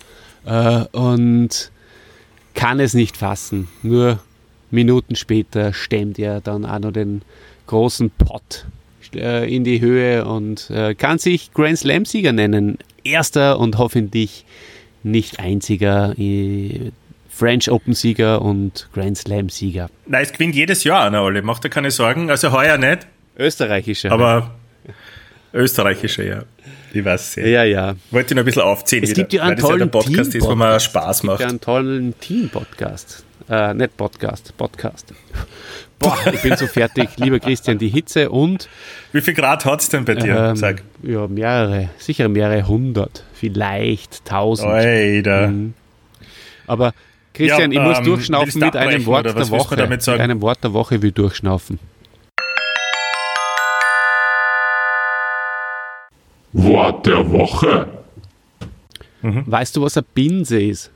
Äh, 0.46 0.86
und 0.92 1.72
kann 2.54 2.80
es 2.80 2.94
nicht 2.94 3.18
fassen. 3.18 3.68
Nur 3.84 4.20
Minuten 4.72 5.16
später 5.16 5.74
stemmt 5.74 6.20
er 6.20 6.42
dann 6.42 6.66
auch 6.66 6.80
noch 6.80 6.92
den 6.92 7.22
großen 7.68 8.12
Pott 8.12 8.66
äh, 9.16 9.54
in 9.54 9.64
die 9.64 9.82
Höhe 9.82 10.26
und 10.26 10.70
äh, 10.70 10.96
kann 10.96 11.20
sich 11.20 11.54
Grand 11.54 11.78
Slam-Sieger 11.78 12.34
nennen. 12.34 12.78
Erster 13.04 13.60
und 13.60 13.78
hoffentlich 13.78 14.46
nicht 15.04 15.40
einziger 15.40 16.14
äh, 16.18 16.92
French 17.30 17.72
Open-Sieger 17.72 18.42
und 18.42 18.90
Grand 18.94 19.18
Slam-Sieger. 19.18 19.90
Nein, 20.08 20.24
es 20.24 20.34
gewinnt 20.34 20.56
jedes 20.56 20.84
Jahr 20.84 21.06
einer 21.06 21.20
alle, 21.20 21.42
macht 21.42 21.64
dir 21.64 21.70
keine 21.70 21.92
Sorgen. 21.92 22.30
Also 22.30 22.52
heuer 22.52 22.78
nicht, 22.78 23.08
Österreichischer. 23.38 24.12
aber 24.12 24.56
österreichischer, 25.54 26.24
ja. 26.24 26.44
Ich 26.92 27.06
weiß 27.06 27.34
sehr. 27.34 27.48
ja, 27.48 27.64
ja. 27.64 27.96
Wollte 28.12 28.34
ich 28.34 28.36
noch 28.36 28.42
ein 28.42 28.46
bisschen 28.46 28.64
aufziehen. 28.64 29.04
Es 29.04 29.12
wieder, 29.12 29.22
gibt 29.22 29.34
ja 29.34 29.44
einen 29.44 29.56
das 29.56 29.64
ja 29.64 29.68
tollen 29.70 29.80
der 29.80 30.00
Podcast 30.00 30.36
ist, 30.36 30.44
wo 30.44 30.56
man. 30.56 30.80
Spaß 30.80 31.24
macht. 31.24 31.40
Ja, 31.42 31.48
einen 31.48 31.62
tollen 31.62 32.20
Team-Podcast. 32.20 33.24
Äh, 33.50 33.74
nicht 33.74 33.98
Podcast, 33.98 34.56
Podcast. 34.58 35.14
Boah, 35.98 36.18
ich 36.32 36.42
bin 36.42 36.56
so 36.56 36.68
fertig. 36.68 37.10
Lieber 37.18 37.40
Christian, 37.40 37.78
die 37.80 37.90
Hitze 37.90 38.30
und 38.30 38.70
Wie 39.12 39.22
viel 39.22 39.34
Grad 39.34 39.66
hat 39.66 39.82
es 39.82 39.90
denn 39.90 40.06
bei 40.06 40.16
dir? 40.16 40.36
ähm, 40.52 40.56
Sag. 40.56 40.84
ja, 41.02 41.28
mehrere, 41.28 41.90
sicher 41.98 42.30
mehrere 42.30 42.68
hundert, 42.68 43.24
vielleicht 43.34 44.24
tausend. 44.26 44.70
Alter. 44.72 45.48
Mhm. 45.48 45.74
Aber 46.68 46.94
Christian, 47.34 47.72
Ja, 47.72 47.82
ich 47.82 47.88
muss 47.88 47.98
ähm, 48.00 48.04
durchschnaufen 48.06 48.46
willst 48.46 48.62
du 48.62 48.66
mit 48.66 48.76
einem 48.76 49.06
Wort 49.08 49.26
der 49.26 49.50
Woche. 49.50 49.76
damit 49.76 50.04
sagen? 50.04 50.18
Mit 50.22 50.24
einem 50.30 50.42
Wort 50.42 50.64
der 50.64 50.74
Woche 50.74 51.02
will 51.02 51.12
durchschnaufen. 51.12 51.80
Wort 56.54 57.06
der 57.06 57.32
Woche. 57.32 57.88
Weißt 59.22 59.76
du, 59.76 59.82
was 59.82 59.98
eine 59.98 60.06
Binse 60.14 60.62
ist? 60.62 60.92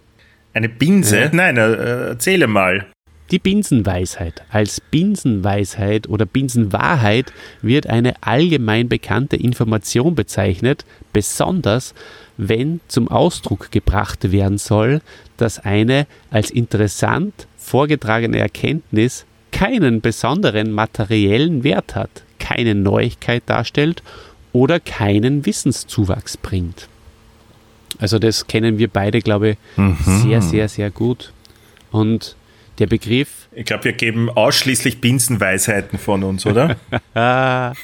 Eine 0.53 0.69
Binse? 0.69 1.29
Nein, 1.33 1.57
äh, 1.57 2.09
erzähle 2.09 2.47
mal. 2.47 2.85
Die 3.31 3.39
Binsenweisheit. 3.39 4.43
Als 4.51 4.79
Binsenweisheit 4.79 6.07
oder 6.07 6.27
Binsenwahrheit 6.27 7.33
wird 7.63 7.87
eine 7.87 8.13
allgemein 8.21 8.89
bekannte 8.89 9.37
Information 9.37 10.13
bezeichnet, 10.13 10.85
besonders 11.13 11.95
wenn 12.37 12.79
zum 12.87 13.07
Ausdruck 13.07 13.71
gebracht 13.71 14.31
werden 14.31 14.59
soll, 14.59 15.01
dass 15.37 15.57
eine 15.57 16.05
als 16.29 16.51
interessant 16.51 17.47
vorgetragene 17.57 18.37
Erkenntnis 18.37 19.25
keinen 19.51 20.01
besonderen 20.01 20.71
materiellen 20.71 21.63
Wert 21.63 21.95
hat, 21.95 22.23
keine 22.37 22.75
Neuigkeit 22.75 23.43
darstellt 23.47 24.03
oder 24.51 24.79
keinen 24.79 25.45
Wissenszuwachs 25.45 26.37
bringt. 26.37 26.87
Also 27.99 28.19
das 28.19 28.47
kennen 28.47 28.77
wir 28.77 28.87
beide, 28.87 29.19
glaube 29.21 29.51
ich, 29.51 29.57
sehr, 30.23 30.41
sehr, 30.41 30.67
sehr 30.69 30.89
gut. 30.91 31.31
Und 31.91 32.35
der 32.79 32.87
Begriff 32.87 33.47
Ich 33.51 33.65
glaube, 33.65 33.85
wir 33.85 33.93
geben 33.93 34.29
ausschließlich 34.29 34.99
Binsenweisheiten 34.99 35.99
von 35.99 36.23
uns, 36.23 36.45
oder? 36.45 36.75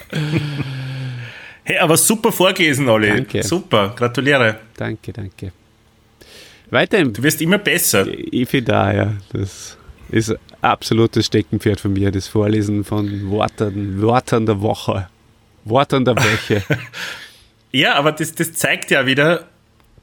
Hey, 1.64 1.78
aber 1.78 1.98
super 1.98 2.32
vorgelesen, 2.32 2.90
Olli. 2.90 3.10
Danke. 3.10 3.44
Super, 3.44 3.94
gratuliere. 3.96 4.58
danke, 4.76 5.14
danke. 5.14 5.52
Weiter 6.72 6.98
im 6.98 7.14
Du 7.14 7.22
wirst 7.22 7.42
immer 7.44 7.60
besser. 7.60 8.08
Ich 8.08 8.50
finde 8.50 8.72
da, 8.72 8.92
ja, 8.92 9.14
das 9.34 9.78
ist 10.10 10.36
absolutes 10.62 11.28
Steckenpferd 11.28 11.80
von 11.80 11.94
mir, 11.94 12.10
das 12.10 12.28
Vorlesen 12.28 12.84
von 12.84 13.30
Worten, 13.30 14.02
Wörtern 14.02 14.48
der 14.48 14.62
Woche, 14.62 15.10
Wortern 15.66 16.06
der 16.06 16.16
Woche. 16.16 16.64
Ja, 17.72 17.94
aber 17.94 18.14
das, 18.14 18.34
das 18.34 18.54
zeigt 18.54 18.90
ja 18.90 19.06
wieder, 19.06 19.48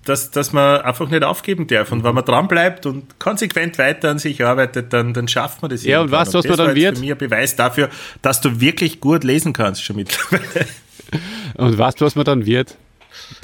dass, 0.06 0.30
dass 0.30 0.52
man 0.52 0.80
einfach 0.80 1.08
nicht 1.08 1.22
aufgeben 1.22 1.66
darf. 1.66 1.92
Und 1.92 2.04
wenn 2.04 2.14
man 2.14 2.24
dranbleibt 2.24 2.86
und 2.86 3.18
konsequent 3.18 3.78
weiter 3.78 4.10
an 4.10 4.18
sich 4.18 4.44
arbeitet, 4.44 4.92
dann, 4.92 5.12
dann 5.12 5.28
schafft 5.28 5.62
man 5.62 5.70
das. 5.70 5.84
Ja, 5.84 6.00
und 6.00 6.06
irgendwann. 6.06 6.24
du, 6.24 6.32
was 6.34 6.42
das 6.44 6.48
man 6.48 6.56
dann 6.56 6.66
war 6.68 6.74
jetzt 6.74 6.82
wird? 6.82 6.94
für 6.96 7.00
mich 7.02 7.12
ein 7.12 7.18
Beweis 7.18 7.56
dafür, 7.56 7.90
dass 8.22 8.40
du 8.40 8.60
wirklich 8.60 9.00
gut 9.00 9.24
lesen 9.24 9.52
kannst 9.52 9.84
schon 9.84 9.96
mittlerweile. 9.96 10.66
Und 11.54 11.78
weißt 11.78 12.00
du, 12.00 12.04
was 12.04 12.16
man 12.16 12.24
dann 12.24 12.46
wird? 12.46 12.76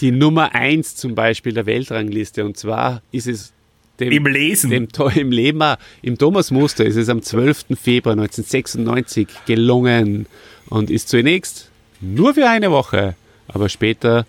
die 0.00 0.10
Nummer 0.10 0.54
1 0.54 0.96
zum 0.96 1.14
Beispiel 1.14 1.52
der 1.52 1.66
Weltrangliste. 1.66 2.44
Und 2.44 2.56
zwar 2.56 3.02
ist 3.10 3.26
es 3.26 3.52
dem, 4.00 4.12
Im 4.12 4.26
Lesen. 4.26 4.70
Dem, 4.70 4.88
im 5.14 5.30
Leben, 5.30 5.62
im 6.00 6.18
Thomas 6.18 6.50
Muster 6.50 6.84
ist 6.84 6.96
es 6.96 7.08
am 7.08 7.22
12. 7.22 7.66
Februar 7.80 8.14
1996 8.14 9.28
gelungen 9.46 10.26
und 10.68 10.90
ist 10.90 11.08
zunächst 11.08 11.70
nur 12.00 12.34
für 12.34 12.48
eine 12.48 12.70
Woche, 12.70 13.14
aber 13.48 13.68
später 13.68 14.26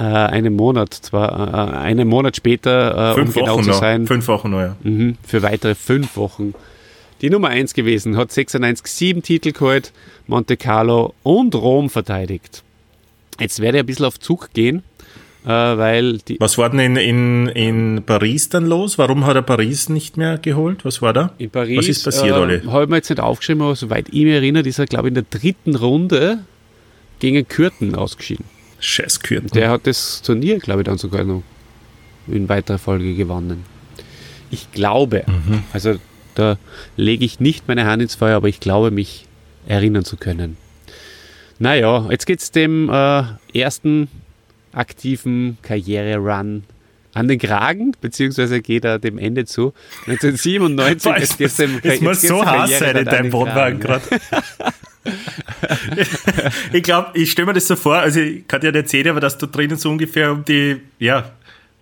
äh, 0.00 0.04
einen 0.04 0.56
Monat, 0.56 0.94
zwar 0.94 1.72
äh, 1.72 1.76
einen 1.76 2.08
Monat 2.08 2.34
später, 2.34 3.14
äh, 3.16 3.20
um 3.20 3.32
genau 3.32 3.54
Wochen 3.54 3.64
zu 3.64 3.72
sein. 3.74 4.02
Noch. 4.02 4.08
Fünf 4.08 4.28
Wochen, 4.28 4.50
noch, 4.50 4.60
ja. 4.60 4.76
Mhm, 4.82 5.18
für 5.26 5.42
weitere 5.42 5.74
fünf 5.74 6.16
Wochen. 6.16 6.54
Die 7.20 7.28
Nummer 7.28 7.48
1 7.48 7.74
gewesen, 7.74 8.16
hat 8.16 8.32
96 8.32 8.86
sieben 8.86 9.22
Titel 9.22 9.52
geholt, 9.52 9.92
Monte 10.26 10.56
Carlo 10.56 11.12
und 11.22 11.54
Rom 11.54 11.90
verteidigt. 11.90 12.62
Jetzt 13.38 13.60
werde 13.60 13.76
ich 13.76 13.82
ein 13.82 13.86
bisschen 13.86 14.06
auf 14.06 14.18
Zug 14.18 14.54
gehen, 14.54 14.82
äh, 15.44 15.48
weil 15.48 16.16
die. 16.18 16.40
Was 16.40 16.56
war 16.56 16.70
denn 16.70 16.80
in, 16.80 16.96
in, 16.96 17.46
in 17.48 18.02
Paris 18.04 18.48
dann 18.48 18.64
los? 18.64 18.96
Warum 18.96 19.26
hat 19.26 19.36
er 19.36 19.42
Paris 19.42 19.90
nicht 19.90 20.16
mehr 20.16 20.38
geholt? 20.38 20.86
Was 20.86 21.02
war 21.02 21.12
da? 21.12 21.34
In 21.36 21.50
Paris. 21.50 21.76
Was 21.76 21.88
ist 21.88 22.04
passiert, 22.04 22.36
äh, 22.36 22.40
Olli? 22.40 22.62
Habe 22.62 22.84
ich 22.84 22.88
mir 22.88 22.96
jetzt 22.96 23.10
nicht 23.10 23.20
aufgeschrieben, 23.20 23.62
aber 23.62 23.76
soweit 23.76 24.08
ich 24.08 24.24
mich 24.24 24.32
erinnere, 24.32 24.66
ist 24.66 24.78
er, 24.78 24.86
glaube 24.86 25.08
ich, 25.08 25.10
in 25.10 25.14
der 25.14 25.26
dritten 25.28 25.76
Runde 25.76 26.38
gegen 27.18 27.46
Kürten 27.46 27.94
ausgeschieden. 27.94 28.46
Scheiß 28.80 29.20
Kürten. 29.20 29.48
Der 29.50 29.70
hat 29.70 29.86
das 29.86 30.22
Turnier, 30.22 30.58
glaube 30.58 30.80
ich, 30.82 30.86
dann 30.86 30.98
sogar 30.98 31.24
noch 31.24 31.42
in 32.26 32.48
weiterer 32.48 32.78
Folge 32.78 33.14
gewonnen. 33.14 33.64
Ich 34.50 34.72
glaube, 34.72 35.24
mhm. 35.26 35.62
also 35.72 35.96
da 36.34 36.58
lege 36.96 37.24
ich 37.24 37.40
nicht 37.40 37.68
meine 37.68 37.86
Hand 37.86 38.02
ins 38.02 38.14
Feuer, 38.14 38.36
aber 38.36 38.48
ich 38.48 38.60
glaube, 38.60 38.90
mich 38.90 39.26
erinnern 39.66 40.04
zu 40.04 40.16
können. 40.16 40.56
Naja, 41.58 42.06
jetzt 42.10 42.26
geht 42.26 42.40
es 42.40 42.50
dem 42.50 42.88
äh, 42.88 43.22
ersten 43.52 44.08
aktiven 44.72 45.58
Karriere-Run 45.62 46.64
an 47.12 47.28
den 47.28 47.38
Kragen, 47.38 47.92
beziehungsweise 48.00 48.62
geht 48.62 48.84
er 48.84 48.98
dem 48.98 49.18
Ende 49.18 49.44
zu. 49.44 49.74
1997 50.06 51.12
jetzt 51.18 51.38
geht's 51.38 51.56
dem 51.56 51.80
Es 51.82 52.00
muss 52.00 52.22
so 52.22 52.44
heiß 52.44 52.78
sein 52.78 52.96
in 52.96 53.04
deinem 53.04 53.32
Wohnwagen 53.32 53.80
gerade. 53.80 54.02
ich 56.72 56.82
glaube, 56.82 57.10
ich 57.14 57.30
stelle 57.32 57.46
mir 57.46 57.52
das 57.54 57.66
so 57.66 57.76
vor, 57.76 57.96
also 57.96 58.20
ich 58.20 58.46
kann 58.46 58.60
dir 58.60 58.72
nicht 58.72 58.88
sehen, 58.88 59.08
aber 59.08 59.20
dass 59.20 59.38
du 59.38 59.46
drinnen 59.46 59.76
so 59.76 59.90
ungefähr 59.90 60.32
um 60.32 60.44
die 60.44 60.80
ja, 60.98 61.30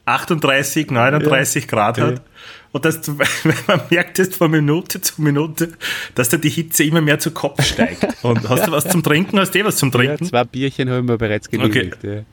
38, 0.05 0.91
39 0.91 1.64
ja. 1.64 1.69
Grad 1.69 1.99
hat. 1.99 2.23
Und 2.71 2.85
dass 2.85 3.01
du, 3.01 3.12
man 3.66 3.81
merkt 3.91 4.19
es 4.19 4.37
von 4.37 4.51
Minute 4.51 5.01
zu 5.01 5.23
Minute, 5.23 5.73
dass 6.14 6.29
da 6.29 6.37
die 6.37 6.51
Hitze 6.51 6.85
immer 6.85 7.01
mehr 7.01 7.19
zu 7.19 7.31
Kopf 7.31 7.62
steigt. 7.64 8.07
Und 8.23 8.49
hast 8.49 8.66
du 8.66 8.73
was 8.73 8.89
zum 8.89 9.03
Trinken? 9.03 9.39
Hast 9.39 9.55
du 9.55 9.59
eh 9.59 9.64
was 9.64 9.77
zum 9.77 9.91
Trinken? 9.91 10.25
Ja, 10.25 10.31
zwei 10.31 10.45
Bierchen 10.45 10.91
haben 10.91 11.09
wir 11.09 11.16
bereits 11.19 11.49
genehmigt. 11.49 11.97
Okay. 11.99 12.25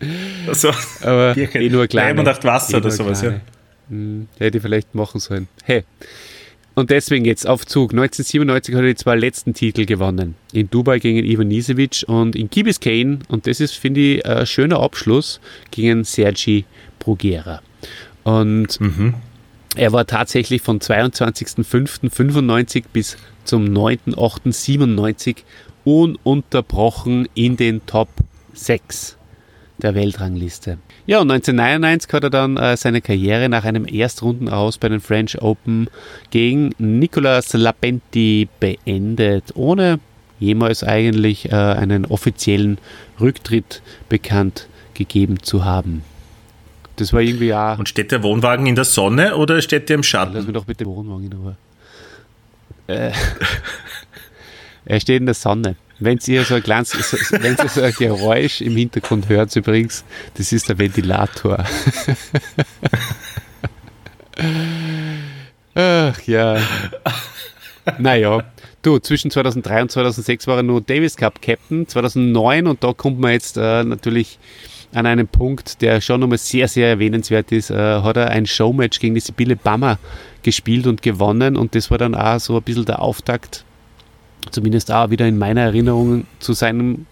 Ja. 0.00 0.08
Also, 0.48 0.72
Aber 1.02 1.34
Bierchen. 1.34 1.60
eh 1.60 1.68
nur 1.68 1.86
kleine. 1.86 2.20
und 2.20 2.26
acht 2.26 2.44
Wasser 2.44 2.74
eh 2.74 2.76
oder 2.78 2.90
sowas, 2.90 3.20
kleine. 3.20 3.36
ja. 3.36 3.40
Hm, 3.90 4.28
hätte 4.38 4.56
ich 4.56 4.62
vielleicht 4.62 4.94
machen 4.94 5.20
sollen. 5.20 5.48
Hey, 5.64 5.84
und 6.74 6.90
deswegen 6.90 7.24
jetzt 7.24 7.46
auf 7.46 7.66
Zug. 7.66 7.92
1997 7.92 8.74
hat 8.74 8.82
er 8.82 8.88
die 8.88 8.94
zwei 8.94 9.16
letzten 9.16 9.54
Titel 9.54 9.84
gewonnen. 9.84 10.34
In 10.52 10.70
Dubai 10.70 10.98
gegen 10.98 11.24
Ivan 11.24 11.48
Nisevic 11.48 12.04
und 12.06 12.36
in 12.36 12.50
Key 12.50 12.62
Biscayne, 12.62 13.18
und 13.28 13.46
das 13.46 13.60
ist, 13.60 13.74
finde 13.74 14.00
ich, 14.00 14.26
ein 14.26 14.46
schöner 14.46 14.80
Abschluss, 14.80 15.40
gegen 15.70 16.04
Sergi 16.04 16.64
Bruguera. 16.98 17.60
Und 18.24 18.80
mhm. 18.80 19.14
er 19.76 19.92
war 19.92 20.06
tatsächlich 20.06 20.62
von 20.62 20.80
22.05.95 20.80 22.84
bis 22.92 23.16
zum 23.44 23.64
9.08.97 23.64 25.36
ununterbrochen 25.84 27.28
in 27.34 27.56
den 27.56 27.84
Top 27.86 28.08
6 28.54 29.16
der 29.82 29.94
Weltrangliste. 29.94 30.78
Ja, 31.06 31.20
und 31.20 31.30
1999 31.30 32.12
hat 32.12 32.24
er 32.24 32.30
dann 32.30 32.56
äh, 32.56 32.76
seine 32.76 33.00
Karriere 33.00 33.48
nach 33.48 33.64
einem 33.64 33.86
Erstrunden 33.86 34.48
aus 34.48 34.78
bei 34.78 34.88
den 34.88 35.00
French 35.00 35.40
Open 35.42 35.88
gegen 36.30 36.70
Nicolas 36.78 37.52
Lapenti 37.52 38.48
beendet, 38.60 39.54
ohne 39.54 39.98
jemals 40.38 40.84
eigentlich 40.84 41.50
äh, 41.50 41.54
einen 41.54 42.04
offiziellen 42.04 42.78
Rücktritt 43.20 43.82
bekannt 44.08 44.68
gegeben 44.94 45.42
zu 45.42 45.64
haben. 45.64 46.02
Das 46.96 47.12
war 47.12 47.20
irgendwie 47.20 47.46
ja. 47.46 47.74
Und 47.74 47.88
steht 47.88 48.12
der 48.12 48.22
Wohnwagen 48.22 48.66
in 48.66 48.74
der 48.74 48.84
Sonne 48.84 49.36
oder 49.36 49.60
steht 49.62 49.88
der 49.88 49.96
im 49.96 50.02
Schatten? 50.02 50.34
Lass 50.34 50.44
mich 50.44 50.54
doch 50.54 50.64
bitte 50.64 50.84
den 50.84 50.94
Wohnwagen 50.94 51.24
in 51.24 51.32
Ruhe. 51.32 51.56
Äh, 52.86 53.12
er 54.84 55.00
steht 55.00 55.20
in 55.20 55.26
der 55.26 55.34
Sonne. 55.34 55.76
Wenn 56.04 56.18
ihr 56.26 56.44
so 56.44 56.54
ein 56.54 56.62
kleines, 56.62 56.90
so, 56.90 57.16
wenn 57.30 57.56
ihr 57.56 57.68
so 57.68 57.82
ein 57.82 57.92
Geräusch 57.92 58.60
im 58.60 58.76
Hintergrund 58.76 59.28
hört, 59.28 59.54
übrigens, 59.56 60.04
das 60.34 60.52
ist 60.52 60.68
der 60.68 60.78
Ventilator. 60.78 61.64
Ach 65.74 66.20
ja. 66.22 66.60
Naja, 67.98 68.44
du, 68.82 68.98
zwischen 68.98 69.30
2003 69.30 69.82
und 69.82 69.90
2006 69.90 70.46
war 70.46 70.58
er 70.58 70.62
nur 70.62 70.80
Davis 70.80 71.16
Cup 71.16 71.42
Captain. 71.42 71.88
2009, 71.88 72.66
und 72.66 72.84
da 72.84 72.92
kommt 72.92 73.18
man 73.18 73.32
jetzt 73.32 73.56
äh, 73.56 73.82
natürlich 73.84 74.38
an 74.94 75.06
einen 75.06 75.26
Punkt, 75.26 75.80
der 75.80 76.00
schon 76.00 76.20
nochmal 76.20 76.38
sehr, 76.38 76.68
sehr 76.68 76.88
erwähnenswert 76.88 77.50
ist, 77.52 77.70
äh, 77.70 77.74
hat 77.76 78.16
er 78.16 78.30
ein 78.30 78.46
Showmatch 78.46 79.00
gegen 79.00 79.14
die 79.14 79.20
Sibylle 79.20 79.56
Bammer 79.56 79.98
gespielt 80.42 80.86
und 80.86 81.02
gewonnen. 81.02 81.56
Und 81.56 81.74
das 81.74 81.90
war 81.90 81.98
dann 81.98 82.14
auch 82.14 82.38
so 82.38 82.56
ein 82.56 82.62
bisschen 82.62 82.84
der 82.84 83.00
Auftakt 83.00 83.64
zumindest 84.50 84.90
auch 84.90 85.10
wieder 85.10 85.26
in 85.26 85.38
meiner 85.38 85.62
Erinnerung 85.62 86.26
zu 86.38 86.52
seinem 86.52 87.06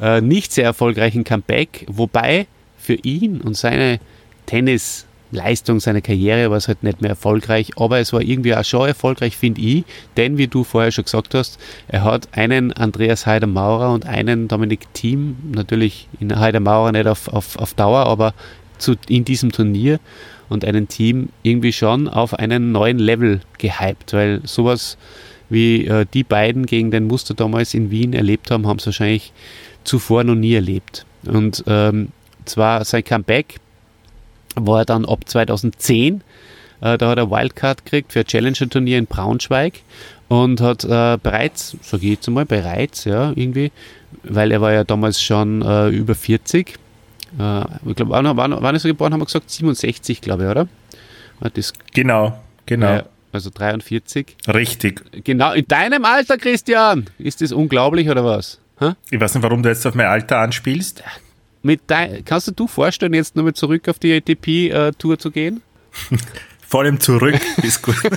äh, 0.00 0.20
nicht 0.20 0.52
sehr 0.52 0.64
erfolgreichen 0.64 1.24
Comeback, 1.24 1.86
wobei 1.88 2.46
für 2.78 2.94
ihn 2.94 3.40
und 3.40 3.56
seine 3.56 4.00
Tennisleistung, 4.46 5.80
seine 5.80 6.02
Karriere 6.02 6.50
war 6.50 6.56
es 6.56 6.68
halt 6.68 6.82
nicht 6.82 7.00
mehr 7.00 7.10
erfolgreich, 7.10 7.72
aber 7.76 7.98
es 7.98 8.12
war 8.12 8.22
irgendwie 8.22 8.54
auch 8.54 8.64
schon 8.64 8.88
erfolgreich, 8.88 9.36
finde 9.36 9.60
ich, 9.60 9.84
denn 10.16 10.38
wie 10.38 10.48
du 10.48 10.64
vorher 10.64 10.90
schon 10.90 11.04
gesagt 11.04 11.34
hast, 11.34 11.60
er 11.88 12.04
hat 12.04 12.28
einen 12.32 12.72
Andreas 12.72 13.26
Heider-Maurer 13.26 13.92
und 13.92 14.06
einen 14.06 14.48
Dominik 14.48 14.92
Thiem, 14.94 15.36
natürlich 15.52 16.08
in 16.18 16.38
Heider-Maurer 16.38 16.92
nicht 16.92 17.06
auf, 17.06 17.28
auf, 17.28 17.56
auf 17.56 17.74
Dauer, 17.74 18.06
aber 18.06 18.34
zu, 18.78 18.94
in 19.08 19.24
diesem 19.24 19.52
Turnier 19.52 20.00
und 20.48 20.64
einen 20.64 20.88
Team 20.88 21.28
irgendwie 21.42 21.72
schon 21.72 22.08
auf 22.08 22.34
einen 22.34 22.72
neuen 22.72 22.98
Level 22.98 23.40
gehypt, 23.58 24.12
weil 24.12 24.40
sowas 24.44 24.96
wie 25.50 25.86
äh, 25.86 26.06
die 26.14 26.24
beiden 26.24 26.64
gegen 26.64 26.90
den 26.90 27.06
Muster 27.06 27.34
damals 27.34 27.74
in 27.74 27.90
Wien 27.90 28.14
erlebt 28.14 28.50
haben, 28.50 28.66
haben 28.66 28.78
sie 28.78 28.86
wahrscheinlich 28.86 29.32
zuvor 29.84 30.24
noch 30.24 30.36
nie 30.36 30.54
erlebt. 30.54 31.04
Und 31.26 31.64
ähm, 31.66 32.08
zwar 32.44 32.84
sein 32.84 33.04
Comeback 33.04 33.56
war 34.54 34.84
dann 34.84 35.04
ab 35.04 35.20
2010. 35.26 36.22
Äh, 36.80 36.96
da 36.96 37.10
hat 37.10 37.18
er 37.18 37.30
Wildcard 37.30 37.84
gekriegt 37.84 38.12
für 38.12 38.20
ein 38.20 38.26
Challenger-Turnier 38.26 38.98
in 38.98 39.06
Braunschweig 39.06 39.80
und 40.28 40.60
hat 40.60 40.84
äh, 40.84 41.18
bereits, 41.22 41.76
sage 41.82 42.04
ich 42.04 42.12
jetzt 42.12 42.28
einmal, 42.28 42.46
bereits, 42.46 43.04
ja, 43.04 43.32
irgendwie, 43.34 43.72
weil 44.22 44.52
er 44.52 44.60
war 44.60 44.72
ja 44.72 44.84
damals 44.84 45.20
schon 45.20 45.62
äh, 45.62 45.88
über 45.88 46.14
40. 46.14 46.78
Äh, 47.38 47.60
ich 47.86 47.96
glaube, 47.96 48.12
wann, 48.12 48.36
wann, 48.36 48.56
wann 48.58 48.74
ist 48.74 48.84
er 48.84 48.90
geboren, 48.92 49.12
haben 49.12 49.20
wir 49.20 49.26
gesagt, 49.26 49.50
67, 49.50 50.20
glaube 50.20 50.44
ich, 50.44 50.48
oder? 50.48 50.68
Das, 51.54 51.72
genau, 51.92 52.38
genau 52.66 53.02
also 53.32 53.50
43. 53.50 54.36
Richtig. 54.48 55.24
Genau, 55.24 55.52
in 55.52 55.66
deinem 55.66 56.04
Alter, 56.04 56.36
Christian. 56.38 57.06
Ist 57.18 57.40
das 57.40 57.52
unglaublich 57.52 58.08
oder 58.08 58.24
was? 58.24 58.58
Ha? 58.80 58.96
Ich 59.10 59.20
weiß 59.20 59.34
nicht, 59.34 59.42
warum 59.42 59.62
du 59.62 59.68
jetzt 59.68 59.86
auf 59.86 59.94
mein 59.94 60.06
Alter 60.06 60.38
anspielst. 60.38 61.02
Mit 61.62 61.82
dein, 61.86 62.24
kannst 62.24 62.48
du 62.48 62.52
dir 62.52 62.68
vorstellen, 62.68 63.12
jetzt 63.14 63.36
nochmal 63.36 63.54
zurück 63.54 63.88
auf 63.88 63.98
die 63.98 64.14
ATP-Tour 64.14 65.14
äh, 65.14 65.18
zu 65.18 65.30
gehen? 65.30 65.62
Vor 66.66 66.80
allem 66.82 67.00
zurück 67.00 67.40
ist 67.62 67.82
gut. 67.82 67.96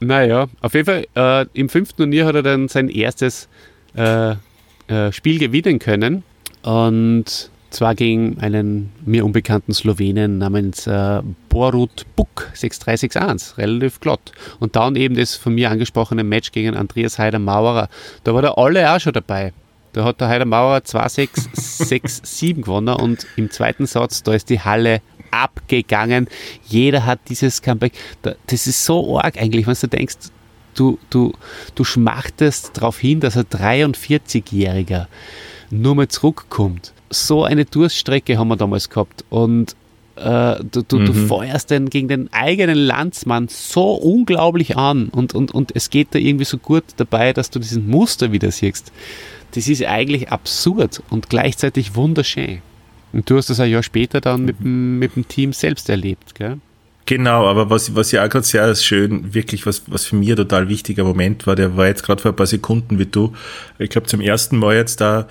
naja, 0.00 0.46
auf 0.60 0.74
jeden 0.74 0.84
Fall, 0.84 1.06
äh, 1.16 1.46
im 1.54 1.68
fünften 1.68 1.96
Turnier 1.96 2.26
hat 2.26 2.34
er 2.34 2.42
dann 2.42 2.68
sein 2.68 2.88
erstes 2.88 3.48
äh, 3.96 4.34
äh 4.86 5.12
Spiel 5.12 5.38
gewinnen 5.38 5.78
können. 5.78 6.22
Und 6.62 7.50
zwar 7.74 7.94
gegen 7.94 8.38
einen 8.40 8.92
mir 9.04 9.24
unbekannten 9.24 9.74
Slowenen 9.74 10.38
namens 10.38 10.86
äh, 10.86 11.20
Borut 11.48 12.06
Buk 12.16 12.50
6361, 12.54 13.58
relativ 13.58 14.00
glatt. 14.00 14.32
Und 14.60 14.76
dann 14.76 14.96
eben 14.96 15.16
das 15.16 15.34
von 15.34 15.54
mir 15.54 15.70
angesprochene 15.70 16.24
Match 16.24 16.52
gegen 16.52 16.74
Andreas 16.74 17.18
Heider-Maurer. 17.18 17.88
Da 18.22 18.34
war 18.34 18.42
der 18.42 18.56
alle 18.56 18.90
auch 18.90 19.00
schon 19.00 19.12
dabei. 19.12 19.52
Da 19.92 20.04
hat 20.04 20.20
der 20.20 20.28
Heider-Maurer 20.28 20.78
2-6-6-7 20.78 22.62
gewonnen 22.62 22.96
und 22.96 23.26
im 23.36 23.50
zweiten 23.50 23.86
Satz, 23.86 24.22
da 24.22 24.34
ist 24.34 24.50
die 24.50 24.60
Halle 24.60 25.02
abgegangen. 25.30 26.28
Jeder 26.66 27.06
hat 27.06 27.20
dieses 27.28 27.60
Comeback. 27.60 27.92
Das 28.22 28.66
ist 28.66 28.84
so 28.84 29.18
arg 29.18 29.36
eigentlich, 29.36 29.66
wenn 29.66 29.76
du 29.80 29.88
denkst, 29.88 30.16
du, 30.74 30.98
du, 31.10 31.32
du 31.74 31.84
schmachtest 31.84 32.76
darauf 32.76 32.98
hin, 32.98 33.20
dass 33.20 33.36
ein 33.36 33.44
43-Jähriger 33.44 35.06
nur 35.70 35.94
mal 35.94 36.08
zurückkommt 36.08 36.93
so 37.14 37.44
eine 37.44 37.64
Durststrecke 37.64 38.36
haben 38.38 38.48
wir 38.48 38.56
damals 38.56 38.90
gehabt. 38.90 39.24
Und 39.30 39.74
äh, 40.16 40.56
du, 40.70 40.82
du, 40.82 40.98
Mhm. 40.98 41.06
du 41.06 41.12
feuerst 41.14 41.70
den 41.70 41.90
gegen 41.90 42.06
den 42.08 42.32
eigenen 42.32 42.76
Landsmann 42.78 43.48
so 43.48 43.94
unglaublich 43.94 44.76
an 44.76 45.08
und, 45.08 45.34
und, 45.34 45.52
und 45.52 45.74
es 45.74 45.90
geht 45.90 46.08
da 46.14 46.18
irgendwie 46.18 46.44
so 46.44 46.58
gut 46.58 46.84
dabei, 46.98 47.32
dass 47.32 47.50
du 47.50 47.58
diesen 47.58 47.88
Muster 47.88 48.30
wieder 48.30 48.50
siehst. 48.52 48.92
Das 49.52 49.66
ist 49.68 49.84
eigentlich 49.84 50.30
absurd 50.30 51.02
und 51.10 51.30
gleichzeitig 51.30 51.94
wunderschön. 51.96 52.60
Und 53.12 53.28
du 53.30 53.36
hast 53.36 53.50
das 53.50 53.58
ein 53.60 53.70
Jahr 53.70 53.82
später 53.82 54.20
dann 54.20 54.44
mit, 54.44 54.60
dem- 54.60 54.98
mit 54.98 55.16
dem 55.16 55.26
Team 55.26 55.52
selbst 55.52 55.88
erlebt, 55.88 56.34
gell? 56.34 56.58
Genau, 57.06 57.46
aber 57.46 57.68
was, 57.68 57.94
was 57.94 58.12
ja 58.12 58.24
auch 58.24 58.28
gerade 58.30 58.46
sehr 58.46 58.74
schön, 58.76 59.34
wirklich, 59.34 59.66
was, 59.66 59.82
was 59.88 60.06
für 60.06 60.16
mich 60.16 60.34
total 60.34 60.68
wichtiger 60.70 61.04
Moment 61.04 61.46
war, 61.46 61.54
der 61.54 61.76
war 61.76 61.86
jetzt 61.86 62.02
gerade 62.02 62.22
vor 62.22 62.32
ein 62.32 62.36
paar 62.36 62.46
Sekunden 62.46 62.98
wie 62.98 63.04
du, 63.06 63.34
ich 63.78 63.90
glaube 63.90 64.06
zum 64.06 64.20
ersten 64.22 64.56
Mal 64.58 64.74
jetzt 64.76 65.00
da 65.02 65.28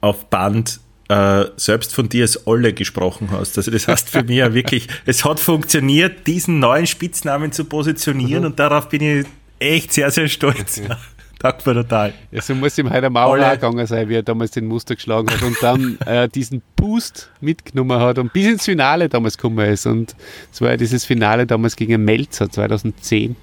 auf 0.00 0.24
Band 0.30 0.80
äh, 1.08 1.44
selbst 1.56 1.94
von 1.94 2.08
dir 2.08 2.22
als 2.22 2.46
Olle 2.46 2.72
gesprochen 2.72 3.28
hast. 3.30 3.56
Also 3.56 3.70
das 3.70 3.88
heißt 3.88 4.10
für 4.10 4.22
mich 4.22 4.36
ja 4.36 4.54
wirklich, 4.54 4.88
es 5.06 5.24
hat 5.24 5.40
funktioniert, 5.40 6.26
diesen 6.26 6.58
neuen 6.58 6.86
Spitznamen 6.86 7.52
zu 7.52 7.64
positionieren 7.64 8.44
und 8.44 8.58
darauf 8.58 8.88
bin 8.88 9.02
ich 9.02 9.26
echt 9.58 9.92
sehr, 9.92 10.10
sehr 10.10 10.28
stolz. 10.28 10.78
Ja. 10.78 10.98
Danke 11.38 11.62
total. 11.74 12.14
Ja, 12.30 12.42
so 12.42 12.54
muss 12.54 12.76
ihm 12.78 12.90
heute 12.90 13.08
auch 13.08 13.34
gegangen 13.34 13.86
sein, 13.86 14.08
wie 14.08 14.14
er 14.14 14.22
damals 14.22 14.50
den 14.52 14.66
Muster 14.66 14.94
geschlagen 14.94 15.30
hat 15.30 15.42
und 15.42 15.56
dann 15.60 15.98
äh, 16.06 16.28
diesen 16.28 16.62
Boost 16.74 17.30
mitgenommen 17.40 18.00
hat 18.00 18.18
und 18.18 18.32
bis 18.32 18.46
ins 18.46 18.64
Finale 18.64 19.08
damals 19.08 19.36
gekommen 19.36 19.66
ist. 19.70 19.86
Und 19.86 20.16
es 20.52 20.60
war 20.60 20.70
ja 20.70 20.76
dieses 20.76 21.04
Finale 21.04 21.46
damals 21.46 21.76
gegen 21.76 22.04
Melzer 22.04 22.50
2010. 22.50 23.36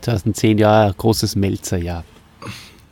2010 0.00 0.58
ja 0.58 0.92
großes 0.96 1.36
Melzer-Jahr. 1.36 2.04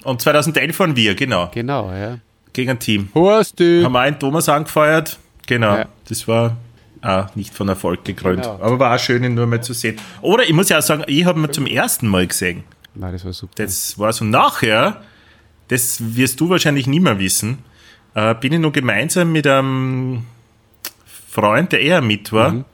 Und 0.04 0.20
2011 0.20 0.78
waren 0.78 0.96
wir, 0.96 1.14
genau, 1.14 1.50
Genau, 1.52 1.90
ja. 1.92 2.18
Gegen 2.54 2.70
ein 2.70 2.78
Team. 2.78 3.10
Horst, 3.14 3.60
du. 3.60 3.84
Haben 3.84 3.92
wir 3.92 4.00
einen 4.00 4.18
Thomas 4.18 4.48
angefeuert. 4.48 5.18
Genau, 5.46 5.76
Ja. 5.76 5.86
das 6.08 6.26
war 6.26 6.56
auch 7.02 7.34
nicht 7.36 7.52
von 7.52 7.68
Erfolg 7.68 8.02
gekrönt. 8.04 8.42
Genau. 8.44 8.54
Aber 8.62 8.78
war 8.78 8.94
auch 8.94 8.98
schön, 8.98 9.22
ihn 9.24 9.34
nur 9.34 9.46
mal 9.46 9.62
zu 9.62 9.74
sehen. 9.74 9.98
Oder 10.22 10.44
ich 10.44 10.54
muss 10.54 10.70
ja 10.70 10.78
auch 10.78 10.82
sagen, 10.82 11.04
ich 11.06 11.26
habe 11.26 11.38
ihn 11.38 11.52
zum 11.52 11.66
ersten 11.66 12.08
Mal 12.08 12.26
gesehen. 12.26 12.64
Nein, 12.94 13.12
das 13.12 13.24
war 13.26 13.32
super. 13.34 13.52
Das 13.56 13.98
war 13.98 14.10
so 14.14 14.24
nachher, 14.24 15.02
das 15.68 15.98
wirst 16.16 16.40
du 16.40 16.48
wahrscheinlich 16.48 16.86
nie 16.86 17.00
mehr 17.00 17.18
wissen, 17.18 17.58
äh, 18.14 18.34
bin 18.34 18.52
ich 18.54 18.58
noch 18.60 18.72
gemeinsam 18.72 19.32
mit 19.32 19.46
einem 19.46 20.24
Freund, 21.30 21.72
der 21.72 21.80
eher 21.80 22.00
mit 22.00 22.32
war, 22.32 22.52
Mhm. 22.52 22.64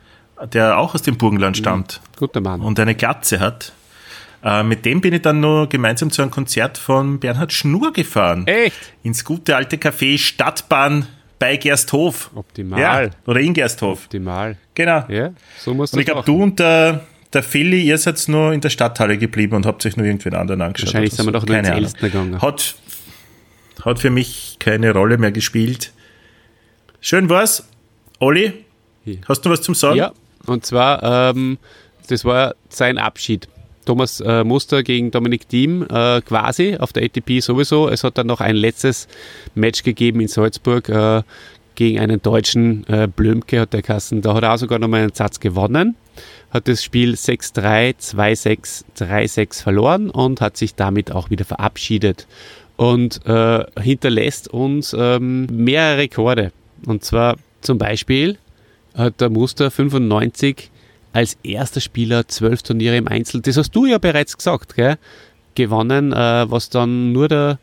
der 0.52 0.78
auch 0.78 0.94
aus 0.94 1.02
dem 1.02 1.16
Burgenland 1.16 1.56
stammt 1.56 2.00
Guter 2.16 2.40
Mann. 2.40 2.60
und 2.60 2.78
eine 2.78 2.94
Glatze 2.94 3.40
hat. 3.40 3.72
Äh, 4.42 4.62
mit 4.62 4.84
dem 4.86 5.00
bin 5.00 5.12
ich 5.14 5.22
dann 5.22 5.40
noch 5.40 5.66
gemeinsam 5.68 6.10
zu 6.10 6.22
einem 6.22 6.30
Konzert 6.30 6.78
von 6.78 7.20
Bernhard 7.20 7.52
Schnur 7.52 7.92
gefahren. 7.92 8.46
Echt? 8.46 8.92
Ins 9.02 9.24
gute 9.24 9.54
alte 9.56 9.76
Café 9.76 10.16
Stadtbahn 10.18 11.06
bei 11.38 11.56
Gersthof. 11.56 12.30
Optimal. 12.34 12.80
Ja, 12.80 13.10
oder 13.26 13.40
in 13.40 13.54
Gersthof. 13.54 14.04
Optimal. 14.04 14.56
Genau. 14.74 15.04
Ja, 15.08 15.30
so 15.58 15.74
muss 15.74 15.92
Und 15.92 16.00
ich 16.00 16.06
glaube, 16.06 16.22
du 16.24 16.42
und 16.42 16.58
der, 16.58 17.04
der 17.32 17.42
Philly, 17.42 17.82
ihr 17.82 17.98
seid 17.98 18.22
nur 18.28 18.52
in 18.52 18.60
der 18.60 18.70
Stadthalle 18.70 19.18
geblieben 19.18 19.56
und 19.56 19.66
habt 19.66 19.84
euch 19.84 19.96
nur 19.96 20.06
irgendwen 20.06 20.34
anderen 20.34 20.62
angeschaut. 20.62 20.88
Wahrscheinlich 20.88 21.14
sind 21.14 21.26
wir 21.26 21.32
so. 21.32 21.40
doch 21.40 21.46
nur 21.46 21.56
ins 21.56 21.66
Keine 21.66 21.76
Ahnung. 21.76 21.84
Elstner 21.84 22.08
gegangen. 22.08 22.42
Hat, 22.42 22.74
hat 23.84 23.98
für 23.98 24.10
mich 24.10 24.56
keine 24.58 24.92
Rolle 24.92 25.18
mehr 25.18 25.32
gespielt. 25.32 25.92
Schön 27.00 27.28
war's. 27.28 27.68
Olli, 28.18 28.64
hast 29.26 29.44
du 29.44 29.50
was 29.50 29.62
zum 29.62 29.74
Sagen? 29.74 29.96
Ja, 29.96 30.12
und 30.46 30.66
zwar, 30.66 31.30
ähm, 31.30 31.58
das 32.08 32.24
war 32.26 32.54
sein 32.68 32.98
Abschied. 32.98 33.48
Thomas 33.90 34.20
äh, 34.20 34.44
Muster 34.44 34.84
gegen 34.84 35.10
Dominik 35.10 35.48
Thiem 35.48 35.82
äh, 35.82 36.20
quasi 36.20 36.76
auf 36.76 36.92
der 36.92 37.02
ATP 37.02 37.40
sowieso. 37.40 37.88
Es 37.88 38.04
hat 38.04 38.18
dann 38.18 38.28
noch 38.28 38.40
ein 38.40 38.54
letztes 38.54 39.08
Match 39.56 39.82
gegeben 39.82 40.20
in 40.20 40.28
Salzburg 40.28 40.88
äh, 40.88 41.24
gegen 41.74 41.98
einen 41.98 42.22
deutschen 42.22 42.86
äh, 42.86 43.08
Blömke 43.08 43.58
hat 43.58 43.72
der 43.72 43.82
Kassen. 43.82 44.22
Da 44.22 44.34
hat 44.34 44.44
er 44.44 44.54
auch 44.54 44.58
sogar 44.58 44.78
nochmal 44.78 45.00
einen 45.00 45.12
Satz 45.12 45.40
gewonnen, 45.40 45.96
hat 46.52 46.68
das 46.68 46.84
Spiel 46.84 47.14
6-3, 47.14 47.96
2-6, 47.96 48.84
3-6 48.96 49.60
verloren 49.60 50.08
und 50.08 50.40
hat 50.40 50.56
sich 50.56 50.76
damit 50.76 51.10
auch 51.10 51.30
wieder 51.30 51.44
verabschiedet 51.44 52.28
und 52.76 53.26
äh, 53.26 53.64
hinterlässt 53.80 54.46
uns 54.46 54.94
ähm, 54.96 55.46
mehrere 55.46 55.98
Rekorde. 55.98 56.52
Und 56.86 57.02
zwar 57.02 57.38
zum 57.60 57.78
Beispiel 57.78 58.38
hat 58.94 59.20
der 59.20 59.30
Muster 59.30 59.72
95 59.72 60.70
als 61.12 61.36
erster 61.42 61.80
Spieler 61.80 62.28
zwölf 62.28 62.62
Turniere 62.62 62.96
im 62.96 63.08
Einzel, 63.08 63.40
das 63.40 63.56
hast 63.56 63.72
du 63.72 63.86
ja 63.86 63.98
bereits 63.98 64.36
gesagt, 64.36 64.76
gell? 64.76 64.96
gewonnen, 65.54 66.12
äh, 66.12 66.50
was 66.50 66.70
dann 66.70 67.12
nur 67.12 67.28
der, 67.28 67.58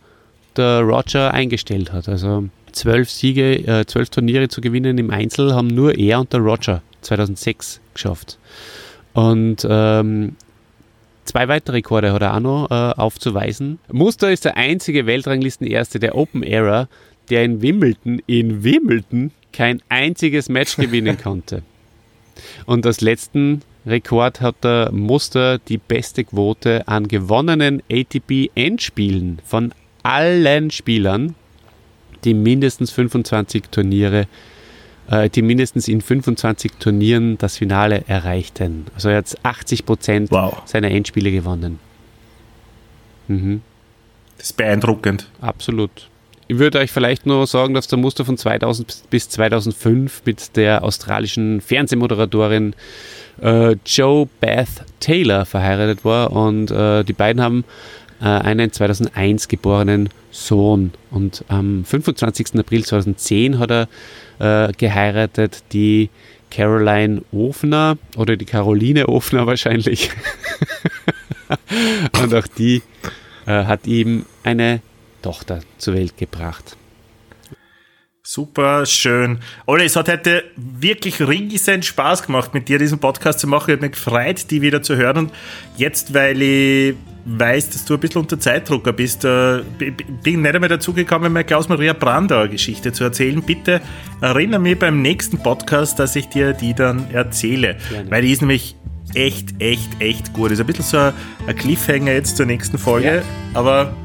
der 0.55 0.81
Roger 0.81 1.33
eingestellt 1.33 1.93
hat. 1.93 2.09
Also 2.09 2.49
zwölf 2.73 3.09
Siege, 3.09 3.55
äh, 3.65 3.85
zwölf 3.85 4.09
Turniere 4.09 4.49
zu 4.49 4.61
gewinnen 4.61 4.97
im 4.97 5.09
Einzel 5.09 5.55
haben 5.55 5.67
nur 5.67 5.97
er 5.97 6.19
und 6.19 6.33
der 6.33 6.41
Roger 6.41 6.81
2006 7.01 7.79
geschafft. 7.93 8.37
Und 9.13 9.65
ähm, 9.69 10.35
Zwei 11.27 11.49
weitere 11.49 11.77
Rekorde 11.77 12.13
hat 12.13 12.21
er 12.21 12.35
auch 12.35 12.39
noch 12.39 12.71
äh, 12.71 12.73
aufzuweisen. 12.73 13.79
Muster 13.91 14.31
ist 14.31 14.45
der 14.45 14.55
einzige 14.55 15.05
Weltranglistenerste 15.05 15.99
der 15.99 16.15
Open 16.15 16.41
Era, 16.41 16.87
der 17.29 17.43
in 17.43 17.61
Wimbledon, 17.61 18.21
in 18.27 18.63
Wimbledon 18.63 19.31
kein 19.51 19.81
einziges 19.89 20.47
Match 20.47 20.75
gewinnen 20.77 21.17
konnte. 21.21 21.63
Und 22.65 22.85
als 22.85 23.01
letzten 23.01 23.61
Rekord 23.85 24.41
hat 24.41 24.63
der 24.63 24.91
Muster 24.91 25.59
die 25.59 25.77
beste 25.77 26.23
Quote 26.25 26.87
an 26.87 27.07
gewonnenen 27.07 27.81
ATP-Endspielen 27.91 29.39
von 29.45 29.73
allen 30.03 30.71
Spielern, 30.71 31.35
die 32.23 32.33
mindestens 32.33 32.91
25 32.91 33.65
Turniere, 33.71 34.27
äh, 35.09 35.29
die 35.29 35.41
mindestens 35.41 35.87
in 35.87 36.01
25 36.01 36.73
Turnieren 36.79 37.37
das 37.37 37.57
Finale 37.57 38.03
erreichten. 38.07 38.87
Also 38.95 39.09
er 39.09 39.17
hat 39.17 39.35
80 39.43 39.85
Prozent 39.85 40.31
Wow. 40.31 40.61
seiner 40.65 40.91
Endspiele 40.91 41.31
gewonnen. 41.31 41.79
Mhm. 43.27 43.61
Das 44.37 44.47
ist 44.47 44.57
beeindruckend. 44.57 45.27
Absolut. 45.41 46.09
Ich 46.49 46.57
würde 46.59 46.79
euch 46.79 46.91
vielleicht 46.91 47.25
nur 47.25 47.45
sagen, 47.45 47.73
dass 47.73 47.87
der 47.87 47.99
Muster 47.99 48.23
von 48.23 48.37
2000 48.37 49.03
bis 49.09 49.27
2005 49.29 50.21
mit 50.23 50.55
der 50.55 50.81
australischen 50.81 51.59
Fernsehmoderatorin 51.59 52.73
äh, 53.41 53.75
Joe 53.85 54.29
Beth 54.39 54.69
Taylor 55.01 55.45
verheiratet 55.45 56.05
war 56.05 56.31
und 56.31 56.71
äh, 56.71 57.03
die 57.03 57.11
beiden 57.13 57.41
haben 57.41 57.65
äh, 58.21 58.25
einen 58.25 58.71
2001 58.71 59.49
geborenen 59.49 60.07
Sohn 60.31 60.93
und 61.11 61.43
am 61.49 61.83
25. 61.83 62.57
April 62.57 62.85
2010 62.85 63.59
hat 63.59 63.71
er 63.71 63.89
äh, 64.39 64.71
geheiratet 64.71 65.63
die 65.73 66.09
Caroline 66.49 67.23
Ofner 67.33 67.97
oder 68.15 68.37
die 68.37 68.45
Caroline 68.45 69.07
Ofner 69.07 69.47
wahrscheinlich 69.47 70.11
und 72.21 72.33
auch 72.33 72.47
die 72.47 72.81
äh, 73.45 73.65
hat 73.65 73.85
ihm 73.85 74.25
eine 74.43 74.79
Tochter 75.21 75.59
zur 75.77 75.93
Welt 75.95 76.17
gebracht. 76.17 76.75
Super 78.23 78.85
schön. 78.85 79.39
Olli, 79.67 79.85
es 79.85 79.95
hat 79.95 80.09
heute 80.09 80.43
wirklich 80.57 81.25
riesen 81.25 81.81
Spaß 81.81 82.23
gemacht, 82.23 82.53
mit 82.53 82.67
dir 82.67 82.77
diesen 82.77 82.99
Podcast 82.99 83.39
zu 83.39 83.47
machen. 83.47 83.69
Ich 83.69 83.77
habe 83.77 83.83
mich 83.87 83.93
gefreut, 83.93 84.51
die 84.51 84.61
wieder 84.61 84.81
zu 84.81 84.97
hören. 84.97 85.17
Und 85.17 85.31
jetzt, 85.77 86.13
weil 86.13 86.41
ich 86.41 86.95
weiß, 87.23 87.69
dass 87.69 87.85
du 87.85 87.93
ein 87.93 88.01
bisschen 88.01 88.21
unter 88.21 88.37
Zeitdrucker 88.37 88.91
bist, 88.91 89.23
äh, 89.23 89.61
bin 90.23 90.41
nicht 90.41 90.53
einmal 90.55 90.67
dazu 90.67 90.91
gekommen, 90.91 91.31
meine 91.31 91.45
Klaus-Maria 91.45 91.93
Brandauer 91.93 92.49
Geschichte 92.49 92.91
zu 92.91 93.05
erzählen. 93.05 93.41
Bitte 93.41 93.79
erinnere 94.19 94.59
mich 94.59 94.77
beim 94.77 95.01
nächsten 95.01 95.37
Podcast, 95.37 95.97
dass 95.97 96.13
ich 96.17 96.27
dir 96.27 96.51
die 96.51 96.73
dann 96.73 97.09
erzähle. 97.11 97.77
Gerne. 97.89 98.11
Weil 98.11 98.21
die 98.23 98.31
ist 98.33 98.41
nämlich 98.41 98.75
echt, 99.13 99.55
echt, 99.59 100.01
echt 100.01 100.33
gut. 100.33 100.51
Ist 100.51 100.59
ein 100.59 100.65
bisschen 100.65 100.83
so 100.83 100.97
ein 100.97 101.13
ein 101.47 101.55
Cliffhanger 101.55 102.11
jetzt 102.11 102.35
zur 102.35 102.45
nächsten 102.45 102.77
Folge, 102.77 103.07
Ja. 103.17 103.21
aber 103.53 103.95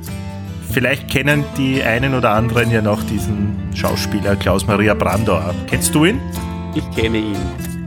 Vielleicht 0.72 1.08
kennen 1.08 1.44
die 1.58 1.82
einen 1.82 2.14
oder 2.14 2.30
anderen 2.30 2.70
ja 2.70 2.80
noch 2.80 3.02
diesen 3.04 3.56
Schauspieler 3.74 4.36
Klaus-Maria 4.36 4.94
Brandauer. 4.94 5.54
Kennst 5.68 5.94
du 5.94 6.06
ihn? 6.06 6.18
Ich 6.74 6.90
kenne 6.92 7.18
ihn. 7.18 7.36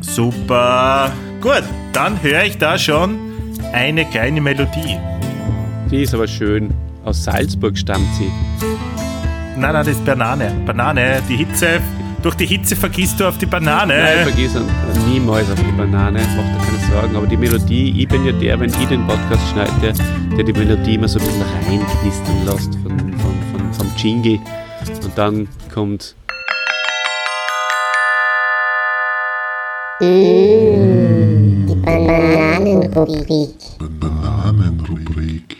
Super. 0.01 1.11
Gut, 1.41 1.63
dann 1.93 2.21
höre 2.21 2.43
ich 2.43 2.59
da 2.59 2.77
schon 2.77 3.17
eine 3.73 4.05
kleine 4.05 4.39
Melodie. 4.39 4.99
Die 5.89 6.03
ist 6.03 6.13
aber 6.13 6.27
schön. 6.27 6.73
Aus 7.03 7.23
Salzburg 7.23 7.75
stammt 7.75 8.07
sie. 8.15 8.31
Nein, 9.57 9.73
nein, 9.73 9.73
das 9.73 9.87
ist 9.87 10.05
Banane. 10.05 10.51
Banane, 10.65 11.21
die 11.27 11.37
Hitze. 11.37 11.81
Durch 12.25 12.33
die 12.33 12.47
Hitze 12.47 12.75
vergisst 12.75 13.19
du 13.19 13.27
auf 13.27 13.37
die 13.37 13.45
Banane. 13.45 13.95
Nein, 13.95 14.23
vergiss 14.23 14.55
ihn. 14.55 14.65
niemals 15.07 15.47
auf 15.51 15.59
die 15.59 15.71
Banane. 15.71 16.19
Mach 16.35 16.43
dir 16.43 16.65
keine 16.65 16.91
Sorgen. 16.91 17.15
Aber 17.17 17.27
die 17.27 17.37
Melodie, 17.37 18.01
ich 18.01 18.07
bin 18.07 18.25
ja 18.25 18.31
der, 18.31 18.59
wenn 18.59 18.71
ich 18.71 18.87
den 18.87 19.05
Podcast 19.05 19.47
schneide, 19.51 19.93
der, 20.35 20.43
die 20.43 20.53
Melodie 20.53 20.95
immer 20.95 21.07
so 21.07 21.19
ein 21.19 21.25
bisschen 21.25 21.43
reinknistern 21.43 22.45
lässt 22.47 22.73
von, 22.81 22.97
von, 22.97 23.19
von, 23.51 23.73
vom 23.73 23.91
Jingle. 23.95 24.39
Und 25.03 25.15
dann 25.15 25.47
kommt 25.71 26.15
Die 30.01 31.75
Bananenrubrik. 31.83 33.53
Bananenrubrik. 33.99 35.57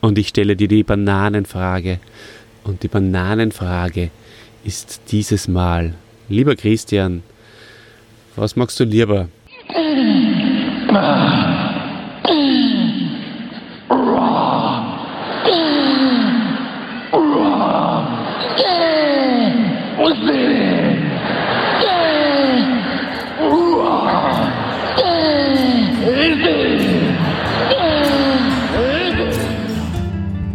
Und 0.00 0.16
ich 0.16 0.28
stelle 0.28 0.54
dir 0.54 0.68
die 0.68 0.84
Bananenfrage. 0.84 1.98
Und 2.62 2.84
die 2.84 2.88
Bananenfrage 2.88 4.12
ist 4.68 5.00
dieses 5.10 5.48
Mal, 5.48 5.94
lieber 6.28 6.54
Christian, 6.54 7.22
Was 8.36 8.54
magst 8.54 8.78
du 8.78 8.84
lieber? 8.84 9.28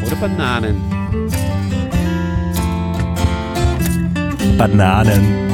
Oder 0.05 0.15
Bananen? 0.21 0.92
Bananen. 4.57 5.52